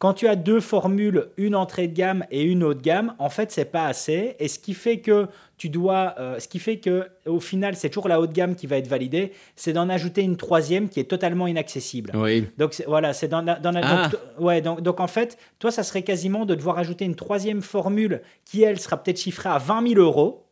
Quand 0.00 0.14
tu 0.14 0.28
as 0.28 0.34
deux 0.34 0.60
formules, 0.60 1.28
une 1.36 1.54
entrée 1.54 1.86
de 1.86 1.92
gamme 1.94 2.24
et 2.30 2.42
une 2.42 2.64
haut 2.64 2.72
de 2.72 2.80
gamme, 2.80 3.14
en 3.18 3.28
fait, 3.28 3.52
c'est 3.52 3.66
pas 3.66 3.84
assez. 3.84 4.34
Et 4.38 4.48
ce 4.48 4.58
qui 4.58 4.72
fait 4.72 5.00
que 5.00 5.26
tu 5.58 5.68
dois, 5.68 6.14
euh, 6.18 6.38
ce 6.38 6.48
qui 6.48 6.58
fait 6.58 6.78
que 6.78 7.06
au 7.26 7.38
final, 7.38 7.76
c'est 7.76 7.90
toujours 7.90 8.08
la 8.08 8.18
haute 8.18 8.32
gamme 8.32 8.54
qui 8.54 8.66
va 8.66 8.78
être 8.78 8.88
validée, 8.88 9.32
c'est 9.56 9.74
d'en 9.74 9.90
ajouter 9.90 10.22
une 10.22 10.38
troisième 10.38 10.88
qui 10.88 11.00
est 11.00 11.04
totalement 11.04 11.46
inaccessible. 11.46 12.12
Oui. 12.14 12.46
Donc 12.56 12.82
voilà, 12.86 13.12
c'est 13.12 13.28
dans, 13.28 13.42
dans, 13.42 13.58
Ah. 13.62 14.08
donc, 14.08 14.20
ouais, 14.38 14.62
donc, 14.62 14.80
donc 14.80 15.00
en 15.00 15.06
fait, 15.06 15.36
toi, 15.58 15.70
ça 15.70 15.82
serait 15.82 16.00
quasiment 16.00 16.46
de 16.46 16.54
devoir 16.54 16.78
ajouter 16.78 17.04
une 17.04 17.14
troisième 17.14 17.60
formule 17.60 18.22
qui 18.46 18.62
elle 18.62 18.80
sera 18.80 18.96
peut-être 18.96 19.20
chiffrée 19.20 19.50
à 19.50 19.58
20 19.58 19.86
000 19.86 20.00
euros, 20.00 20.46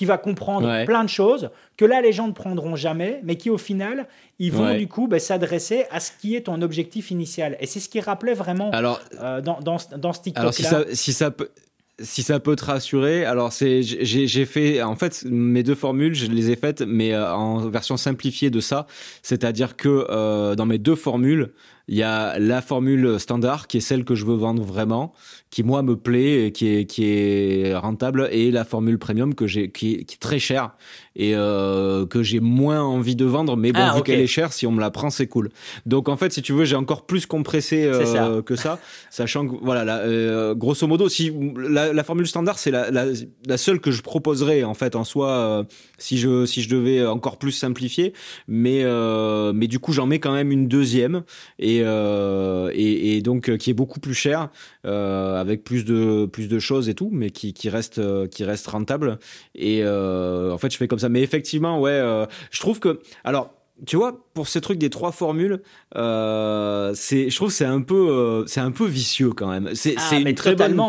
qui 0.00 0.06
va 0.06 0.16
comprendre 0.16 0.66
Ouais. 0.66 0.86
plein 0.86 1.04
de 1.04 1.10
choses 1.10 1.50
que 1.76 1.84
là 1.84 2.00
les 2.00 2.10
gens 2.12 2.26
ne 2.26 2.32
prendront 2.32 2.74
jamais, 2.74 3.20
mais 3.22 3.36
qui 3.36 3.50
au 3.50 3.58
final, 3.58 4.06
ils 4.38 4.50
vont 4.50 4.64
Ouais. 4.64 4.78
du 4.78 4.88
coup 4.88 5.08
ben, 5.08 5.20
s'adresser 5.20 5.84
à 5.90 6.00
ce 6.00 6.10
qui 6.18 6.34
est 6.36 6.40
ton 6.46 6.62
objectif 6.62 7.10
initial. 7.10 7.58
Et 7.60 7.66
c'est 7.66 7.80
ce 7.80 7.90
qui 7.90 8.00
rappelait 8.00 8.32
vraiment 8.32 8.70
Alors, 8.70 8.98
euh, 9.20 9.42
dans, 9.42 9.60
dans, 9.60 9.76
ce- 9.76 9.94
dans 9.96 10.14
ce 10.14 10.22
TikTok 10.22 10.40
Alors 10.40 10.54
si 10.54 10.62
ça, 10.62 10.84
si 10.94 11.12
ça 11.12 11.30
peut, 11.30 11.50
si 11.98 12.22
ça 12.22 12.40
peut 12.40 12.56
te 12.56 12.64
rassurer, 12.64 13.26
alors 13.26 13.52
c'est, 13.52 13.82
j'ai, 13.82 14.26
j'ai 14.26 14.46
fait, 14.46 14.80
en 14.82 14.96
fait, 14.96 15.22
mes 15.28 15.62
deux 15.62 15.74
formules, 15.74 16.14
je 16.14 16.28
les 16.28 16.50
ai 16.50 16.56
faites, 16.56 16.80
mais 16.80 17.12
euh, 17.12 17.34
en 17.34 17.68
version 17.68 17.98
simplifiée 17.98 18.48
de 18.48 18.60
ça, 18.60 18.86
c'est-à-dire 19.22 19.76
que 19.76 20.06
euh, 20.08 20.54
dans 20.54 20.64
mes 20.64 20.78
deux 20.78 20.94
formules, 20.96 21.52
il 21.90 21.96
y 21.96 22.02
a 22.02 22.38
la 22.38 22.62
formule 22.62 23.18
standard 23.20 23.66
qui 23.66 23.76
est 23.76 23.80
celle 23.80 24.04
que 24.04 24.14
je 24.14 24.24
veux 24.24 24.36
vendre 24.36 24.62
vraiment, 24.62 25.12
qui 25.50 25.62
moi 25.64 25.82
me 25.82 25.96
plaît, 25.96 26.46
et 26.46 26.52
qui 26.52 26.68
est 26.68 26.84
qui 26.86 27.04
est 27.04 27.74
rentable, 27.74 28.28
et 28.32 28.50
la 28.52 28.64
formule 28.64 28.98
premium 28.98 29.34
que 29.34 29.46
j'ai, 29.46 29.70
qui, 29.70 29.94
est- 29.94 30.04
qui 30.04 30.14
est 30.14 30.18
très 30.18 30.38
chère 30.38 30.70
et 31.16 31.32
euh, 31.34 32.06
que 32.06 32.22
j'ai 32.22 32.38
moins 32.40 32.80
envie 32.82 33.16
de 33.16 33.24
vendre, 33.24 33.56
mais 33.56 33.72
bon 33.72 33.80
Ah, 33.82 33.96
vu 33.96 34.02
qu'elle 34.04 34.20
est 34.20 34.26
chère, 34.28 34.52
si 34.52 34.66
on 34.66 34.72
me 34.72 34.80
la 34.80 34.90
prend, 34.92 35.10
c'est 35.10 35.26
cool. 35.26 35.50
Donc 35.84 36.08
en 36.08 36.16
fait, 36.16 36.32
si 36.32 36.40
tu 36.40 36.52
veux, 36.52 36.64
j'ai 36.64 36.76
encore 36.76 37.04
plus 37.04 37.26
compressé 37.26 37.90
ça. 37.92 38.26
euh, 38.28 38.42
que 38.42 38.54
ça, 38.56 38.78
sachant 39.10 39.46
que 39.48 39.56
voilà, 39.60 39.84
la, 39.84 39.98
euh, 39.98 40.54
grosso 40.54 40.86
modo, 40.86 41.08
si 41.08 41.32
la, 41.68 41.92
la 41.92 42.04
formule 42.04 42.26
standard, 42.28 42.58
c'est 42.60 42.70
la, 42.70 42.90
la, 42.92 43.06
la 43.46 43.58
seule 43.58 43.80
que 43.80 43.90
je 43.90 44.02
proposerais 44.02 44.62
en 44.62 44.74
fait 44.74 44.94
en 44.94 45.02
soi, 45.04 45.28
euh, 45.30 45.64
si 45.98 46.16
je 46.18 46.46
si 46.46 46.62
je 46.62 46.68
devais 46.68 47.04
encore 47.04 47.36
plus 47.38 47.50
simplifier, 47.52 48.12
mais 48.46 48.82
euh, 48.84 49.52
mais 49.52 49.66
du 49.66 49.80
coup, 49.80 49.92
j'en 49.92 50.06
mets 50.06 50.20
quand 50.20 50.32
même 50.32 50.52
une 50.52 50.68
deuxième 50.68 51.24
et 51.58 51.79
euh, 51.82 52.70
et, 52.74 53.16
et 53.16 53.22
donc 53.22 53.48
euh, 53.48 53.56
qui 53.56 53.70
est 53.70 53.74
beaucoup 53.74 54.00
plus 54.00 54.14
chère, 54.14 54.50
euh, 54.86 55.40
avec 55.40 55.64
plus 55.64 55.84
de 55.84 56.26
plus 56.26 56.48
de 56.48 56.58
choses 56.58 56.88
et 56.88 56.94
tout, 56.94 57.10
mais 57.12 57.30
qui 57.30 57.52
qui 57.52 57.68
reste 57.68 58.00
qui 58.28 58.44
reste 58.44 58.66
rentable. 58.66 59.18
Et 59.54 59.84
en 59.84 60.58
fait, 60.58 60.70
je 60.72 60.76
fais 60.76 60.88
comme 60.88 60.98
ça. 60.98 61.08
Mais 61.08 61.22
effectivement, 61.22 61.80
ouais, 61.80 62.26
je 62.50 62.60
trouve 62.60 62.80
que 62.80 63.00
alors 63.24 63.54
tu 63.86 63.96
vois, 63.96 64.26
pour 64.34 64.48
ce 64.48 64.58
truc 64.58 64.78
des 64.78 64.90
trois 64.90 65.12
formules, 65.12 65.62
euh, 65.96 66.92
c'est, 66.94 67.30
je 67.30 67.36
trouve 67.36 67.48
que 67.48 67.54
c'est 67.54 67.64
un 67.64 67.80
peu, 67.80 68.10
euh, 68.10 68.46
c'est 68.46 68.60
un 68.60 68.70
peu 68.70 68.86
vicieux 68.86 69.30
quand 69.30 69.48
même. 69.48 69.70
C'est, 69.74 69.94
Ah, 69.96 70.16
une 70.16 70.34
très 70.34 70.54
bonne 70.54 70.86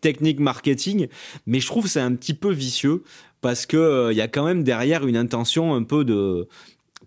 technique, 0.00 0.40
marketing, 0.40 1.08
mais 1.46 1.60
je 1.60 1.66
trouve 1.66 1.84
que 1.84 1.90
c'est 1.90 2.00
un 2.00 2.14
petit 2.14 2.34
peu 2.34 2.52
vicieux 2.52 3.02
parce 3.40 3.66
que 3.66 3.76
euh, 3.76 4.12
il 4.12 4.16
y 4.16 4.20
a 4.20 4.28
quand 4.28 4.44
même 4.44 4.62
derrière 4.62 5.06
une 5.06 5.16
intention 5.16 5.74
un 5.74 5.82
peu 5.82 6.04
de, 6.04 6.48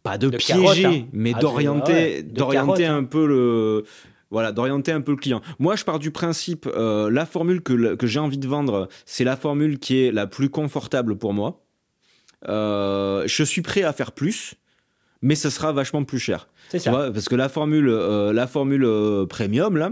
pas 0.08 0.18
de, 0.18 0.30
De 0.30 0.38
piéger, 0.38 0.62
carotte, 0.62 0.78
hein. 0.86 1.05
mais 1.14 1.32
Ah, 1.36 1.39
d'orienter, 1.39 1.93
ouais, 1.93 2.24
d'orienter 2.24 2.84
carotte, 2.84 3.01
un 3.01 3.03
peu 3.05 3.26
le, 3.28 3.84
voilà, 4.32 4.51
d'orienter 4.51 4.91
un 4.91 5.01
peu 5.01 5.12
le 5.12 5.18
client. 5.18 5.41
Moi, 5.60 5.76
je 5.76 5.84
pars 5.84 5.99
du 5.99 6.12
principe, 6.12 6.68
euh, 6.68 7.10
la 7.10 7.26
formule 7.26 7.62
que, 7.62 7.95
que 7.95 8.08
j'ai 8.08 8.20
envie 8.20 8.38
de 8.38 8.47
vendre, 8.47 8.88
c'est 9.05 9.24
la 9.24 9.36
formule 9.38 9.80
qui 9.80 10.03
est 10.03 10.12
la 10.12 10.28
plus 10.28 10.49
confortable 10.49 11.18
pour 11.18 11.34
moi. 11.34 11.64
Euh, 12.47 13.24
je 13.26 13.43
suis 13.43 13.62
prêt 13.62 13.84
à 13.84 13.93
faire 13.93 14.12
plus, 14.12 14.55
mais 15.22 15.36
ce 15.36 15.49
sera 15.49 15.72
vachement 15.72 16.03
plus 16.03 16.20
cher. 16.20 16.49
C'est 16.70 16.78
Tu 16.80 16.84
ça. 16.86 16.91
vois, 16.91 17.12
parce 17.12 17.30
que 17.30 17.36
la 17.36 17.49
formule, 17.49 17.89
euh, 17.89 18.34
la 18.34 18.45
formule 18.47 18.84
euh, 18.86 19.26
premium, 19.26 19.78
là, 19.78 19.91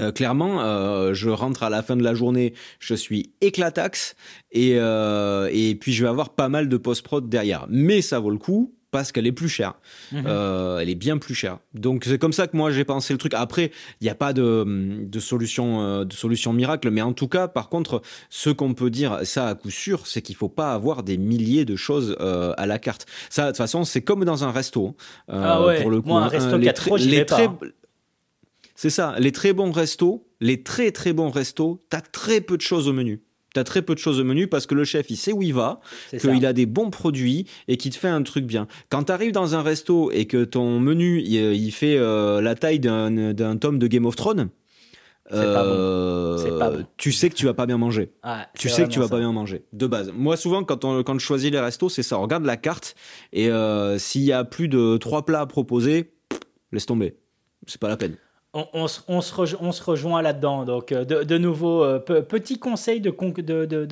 euh, 0.00 0.12
clairement, 0.12 0.60
euh, 0.62 1.14
je 1.14 1.30
rentre 1.30 1.62
à 1.62 1.70
la 1.70 1.82
fin 1.82 1.96
de 1.96 2.04
la 2.04 2.12
journée, 2.14 2.52
je 2.78 2.94
suis 2.94 3.32
éclataxe, 3.40 4.14
et, 4.52 4.74
euh, 4.76 5.48
et 5.52 5.74
puis 5.74 5.92
je 5.94 6.02
vais 6.04 6.08
avoir 6.10 6.34
pas 6.34 6.48
mal 6.50 6.68
de 6.68 6.76
post-prod 6.76 7.28
derrière. 7.28 7.66
Mais 7.70 8.02
ça 8.02 8.18
vaut 8.20 8.30
le 8.30 8.36
coup 8.38 8.74
parce 9.00 9.12
qu'elle 9.12 9.26
est 9.26 9.32
plus 9.32 9.48
chère. 9.48 9.74
Mhm. 10.12 10.24
Euh, 10.26 10.78
elle 10.78 10.88
est 10.88 10.94
bien 10.94 11.18
plus 11.18 11.34
chère. 11.34 11.58
Donc 11.74 12.04
c'est 12.04 12.18
comme 12.18 12.32
ça 12.32 12.46
que 12.46 12.56
moi 12.56 12.70
j'ai 12.70 12.84
pensé 12.84 13.12
le 13.12 13.18
truc. 13.18 13.34
Après, 13.34 13.70
il 14.00 14.04
n'y 14.04 14.10
a 14.10 14.14
pas 14.14 14.32
de, 14.32 14.64
de 15.02 15.20
solution 15.20 15.82
euh, 15.82 16.04
de 16.04 16.12
solution 16.14 16.52
miracle, 16.52 16.90
mais 16.90 17.02
en 17.02 17.12
tout 17.12 17.28
cas, 17.28 17.46
par 17.48 17.68
contre, 17.68 18.00
ce 18.30 18.50
qu'on 18.50 18.72
peut 18.74 18.90
dire, 18.90 19.20
ça 19.24 19.48
à 19.48 19.54
coup 19.54 19.70
sûr, 19.70 20.06
c'est 20.06 20.22
qu'il 20.22 20.34
faut 20.34 20.48
pas 20.48 20.72
avoir 20.72 21.02
des 21.02 21.18
milliers 21.18 21.64
de 21.64 21.76
choses 21.76 22.16
euh, 22.20 22.52
à 22.56 22.66
la 22.66 22.78
carte. 22.78 23.06
Ça, 23.30 23.44
de 23.44 23.48
toute 23.50 23.58
façon, 23.58 23.84
c'est 23.84 24.02
comme 24.02 24.24
dans 24.24 24.44
un 24.44 24.50
resto. 24.50 24.96
euh, 25.30 25.42
Ah 25.44 25.66
ouais, 25.66 25.80
pour 25.82 25.90
le 25.90 26.00
coup, 26.00 26.08
moi, 26.08 26.22
un 26.22 26.24
hein. 26.24 26.28
resto 26.28 26.56
les 26.56 26.66
les 26.66 27.24
très- 27.26 27.44
hein. 27.44 27.58
C'est 28.74 28.90
ça, 28.90 29.14
les 29.18 29.32
très 29.32 29.52
bons 29.52 29.70
restos, 29.72 30.26
les 30.40 30.62
très 30.62 30.90
très 30.90 31.12
bons 31.12 31.30
restos, 31.30 31.82
t'as 31.88 32.02
très 32.02 32.40
peu 32.40 32.56
de 32.56 32.62
choses 32.62 32.88
au 32.88 32.92
menu. 32.92 33.22
T'as 33.56 33.64
très 33.64 33.80
peu 33.80 33.94
de 33.94 33.98
choses 33.98 34.20
au 34.20 34.24
menu 34.24 34.48
parce 34.48 34.66
que 34.66 34.74
le 34.74 34.84
chef, 34.84 35.08
il 35.08 35.16
sait 35.16 35.32
où 35.32 35.40
il 35.40 35.54
va, 35.54 35.80
qu'il 36.20 36.44
a 36.44 36.52
des 36.52 36.66
bons 36.66 36.90
produits 36.90 37.46
et 37.68 37.78
qu'il 37.78 37.90
te 37.90 37.96
fait 37.96 38.08
un 38.08 38.22
truc 38.22 38.44
bien. 38.44 38.66
Quand 38.90 39.04
tu 39.04 39.12
arrives 39.12 39.32
dans 39.32 39.54
un 39.54 39.62
resto 39.62 40.10
et 40.12 40.26
que 40.26 40.44
ton 40.44 40.78
menu 40.78 41.20
il, 41.22 41.34
il 41.54 41.70
fait 41.72 41.96
euh, 41.96 42.42
la 42.42 42.54
taille 42.54 42.80
d'un 42.80 43.56
tome 43.56 43.78
de 43.78 43.86
Game 43.86 44.04
of 44.04 44.14
Thrones, 44.14 44.50
C'est 45.30 45.36
pas 45.36 45.62
bon. 45.64 45.70
euh, 45.70 46.36
C'est 46.36 46.58
pas 46.58 46.70
bon. 46.70 46.86
tu 46.98 47.12
sais 47.12 47.30
que 47.30 47.34
tu 47.34 47.46
vas 47.46 47.54
pas 47.54 47.64
bien 47.64 47.78
manger. 47.78 48.12
Ah, 48.22 48.46
Tu 48.58 48.68
sais 48.68 48.84
que 48.84 48.88
tu 48.90 48.98
vas 49.00 49.08
pas 49.08 49.18
bien 49.20 49.32
manger, 49.32 49.64
de 49.72 49.86
base. 49.86 50.12
Moi, 50.14 50.36
souvent, 50.36 50.62
quand, 50.62 50.84
on, 50.84 51.02
quand 51.02 51.18
je 51.18 51.24
choisis 51.24 51.50
les 51.50 51.58
restos, 51.58 51.88
c'est 51.88 52.02
ça. 52.02 52.18
On 52.18 52.22
regarde 52.22 52.44
la 52.44 52.58
carte 52.58 52.94
et 53.32 53.48
euh, 53.50 53.96
s'il 53.98 54.22
y 54.22 54.32
a 54.32 54.44
plus 54.44 54.68
de 54.68 54.98
trois 54.98 55.24
plats 55.24 55.40
à 55.40 55.46
proposer, 55.46 56.12
pff, 56.28 56.40
laisse 56.72 56.84
tomber. 56.86 57.16
C'est 57.66 57.80
pas 57.80 57.88
la 57.88 57.96
peine. 57.96 58.16
On, 58.56 58.66
on 58.72 58.88
se, 58.88 59.00
on 59.06 59.20
se 59.20 59.34
rejo- 59.34 59.56
on 59.60 59.70
se 59.70 59.82
rejoint 59.84 60.22
là-dedans. 60.22 60.64
Donc, 60.64 60.90
euh, 60.90 61.04
de, 61.04 61.22
de 61.22 61.38
nouveau, 61.38 61.84
euh, 61.84 61.98
pe- 61.98 62.22
petit 62.22 62.58
conseil 62.58 63.00
de, 63.00 63.10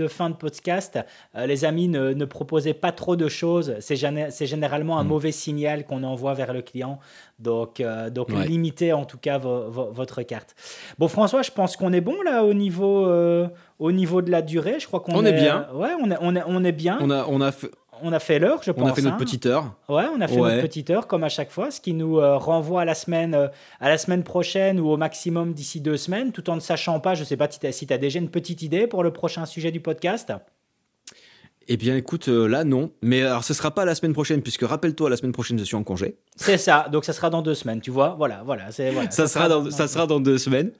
fin 0.08 0.30
de 0.30 0.34
podcast. 0.34 0.98
Euh, 1.36 1.46
les 1.46 1.64
amis, 1.64 1.88
ne, 1.88 2.12
ne 2.14 2.24
proposez 2.24 2.74
pas 2.74 2.90
trop 2.90 3.14
de 3.16 3.28
choses. 3.28 3.74
C'est 3.80 3.94
gén- 3.94 4.30
c'est 4.30 4.46
généralement 4.46 4.98
un 4.98 5.04
Mm. 5.04 5.08
mauvais 5.08 5.32
signal 5.32 5.84
qu'on 5.84 6.02
envoie 6.02 6.34
vers 6.34 6.52
le 6.52 6.62
client. 6.62 6.98
Donc, 7.38 7.80
euh, 7.80 8.10
donc 8.10 8.28
Ouais. 8.30 8.46
limitez 8.46 8.92
en 8.92 9.04
tout 9.04 9.18
cas 9.18 9.38
vo- 9.38 9.68
vo- 9.68 9.90
votre 9.92 10.22
carte. 10.22 10.54
Bon, 10.98 11.08
François, 11.08 11.42
je 11.42 11.50
pense 11.50 11.76
qu'on 11.76 11.92
est 11.92 12.00
bon 12.00 12.20
là 12.22 12.44
au 12.44 12.54
niveau, 12.54 13.06
au 13.78 13.92
niveau 13.92 14.22
de 14.22 14.30
la 14.30 14.40
durée. 14.42 14.76
Je 14.80 14.86
crois 14.86 15.00
qu'on 15.00 15.14
On 15.16 15.24
est 15.24 15.32
bien. 15.32 15.66
Ouais, 15.74 15.90
on 16.02 16.10
est, 16.10 16.16
on 16.20 16.34
est, 16.36 16.42
on 16.46 16.64
est 16.64 16.72
bien. 16.72 16.98
On 17.00 17.10
a, 17.10 17.26
on 17.28 17.40
a 17.40 17.52
fait, 17.52 17.70
On 18.06 18.12
a 18.12 18.18
fait 18.18 18.38
l'heure, 18.38 18.60
je 18.62 18.70
pense. 18.70 18.84
on 18.84 18.86
a 18.86 18.94
fait 18.94 19.00
notre 19.00 19.14
hein. 19.16 19.18
petite 19.18 19.46
heure. 19.46 19.74
Ouais, 19.88 20.04
on 20.14 20.20
a 20.20 20.28
fait 20.28 20.38
Ouais. 20.38 20.50
notre 20.56 20.62
petite 20.62 20.90
heure 20.90 21.06
comme 21.06 21.24
à 21.24 21.30
chaque 21.30 21.50
fois, 21.50 21.70
ce 21.70 21.80
qui 21.80 21.94
nous 21.94 22.18
euh, 22.18 22.36
renvoie 22.36 22.82
à 22.82 22.84
la 22.84 22.94
semaine, 22.94 23.34
euh, 23.34 23.48
à 23.80 23.88
la 23.88 23.96
semaine 23.96 24.22
prochaine 24.22 24.78
ou 24.78 24.90
au 24.90 24.98
maximum 24.98 25.54
d'ici 25.54 25.80
deux 25.80 25.96
semaines, 25.96 26.30
tout 26.30 26.50
en 26.50 26.54
ne 26.56 26.60
sachant 26.60 27.00
pas. 27.00 27.14
Je 27.14 27.24
sais 27.24 27.38
pas 27.38 27.48
si 27.50 27.86
tu 27.86 27.92
as 27.94 27.98
déjà 27.98 28.18
une 28.18 28.28
petite 28.28 28.60
idée 28.60 28.86
pour 28.86 29.02
le 29.02 29.10
prochain 29.10 29.46
sujet 29.46 29.70
du 29.70 29.80
podcast. 29.80 30.34
Eh 31.66 31.78
bien, 31.78 31.96
écoute, 31.96 32.28
euh, 32.28 32.46
là, 32.46 32.62
non. 32.64 32.90
Mais 33.00 33.22
alors, 33.22 33.42
ce 33.42 33.54
sera 33.54 33.70
pas 33.70 33.86
la 33.86 33.94
semaine 33.94 34.12
prochaine, 34.12 34.42
puisque 34.42 34.64
rappelle-toi, 34.64 35.08
la 35.08 35.16
semaine 35.16 35.32
prochaine, 35.32 35.58
je 35.58 35.64
suis 35.64 35.76
en 35.76 35.82
congé. 35.82 36.16
C'est 36.36 36.58
ça. 36.58 36.88
Donc 36.92 37.06
ça 37.06 37.14
sera 37.14 37.30
dans 37.30 37.40
deux 37.40 37.54
semaines. 37.54 37.80
Tu 37.80 37.90
vois. 37.90 38.16
Voilà, 38.18 38.42
voilà. 38.44 38.64
Voilà. 38.92 39.10
Ça, 39.10 39.26
sera 39.26 39.48
dans, 39.48 39.70
ça 39.70 39.88
sera 39.88 40.06
dans 40.06 40.20
deux 40.20 40.36
semaines. 40.36 40.72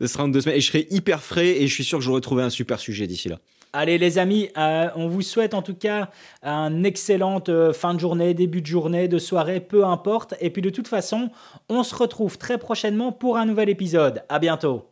Ça 0.00 0.08
sera 0.08 0.24
dans 0.24 0.30
deux 0.30 0.40
semaines. 0.40 0.58
Et 0.58 0.60
je 0.60 0.66
serai 0.66 0.88
hyper 0.90 1.22
frais 1.22 1.62
et 1.62 1.68
je 1.68 1.72
suis 1.72 1.84
sûr 1.84 1.98
que 1.98 2.04
j'aurai 2.04 2.20
trouvé 2.20 2.42
un 2.42 2.50
super 2.50 2.80
sujet 2.80 3.06
d'ici 3.06 3.28
là. 3.28 3.38
Allez 3.78 3.98
les 3.98 4.16
amis, 4.16 4.48
euh, 4.56 4.88
on 4.96 5.06
vous 5.06 5.20
souhaite 5.20 5.52
en 5.52 5.60
tout 5.60 5.74
cas 5.74 6.08
une 6.42 6.86
excellente 6.86 7.50
euh, 7.50 7.74
fin 7.74 7.92
de 7.92 8.00
journée, 8.00 8.32
début 8.32 8.62
de 8.62 8.66
journée, 8.66 9.06
de 9.06 9.18
soirée, 9.18 9.60
peu 9.60 9.84
importe. 9.84 10.32
Et 10.40 10.48
puis 10.48 10.62
de 10.62 10.70
toute 10.70 10.88
façon, 10.88 11.28
on 11.68 11.82
se 11.82 11.94
retrouve 11.94 12.38
très 12.38 12.56
prochainement 12.56 13.12
pour 13.12 13.36
un 13.36 13.44
nouvel 13.44 13.68
épisode. 13.68 14.22
À 14.30 14.38
bientôt. 14.38 14.82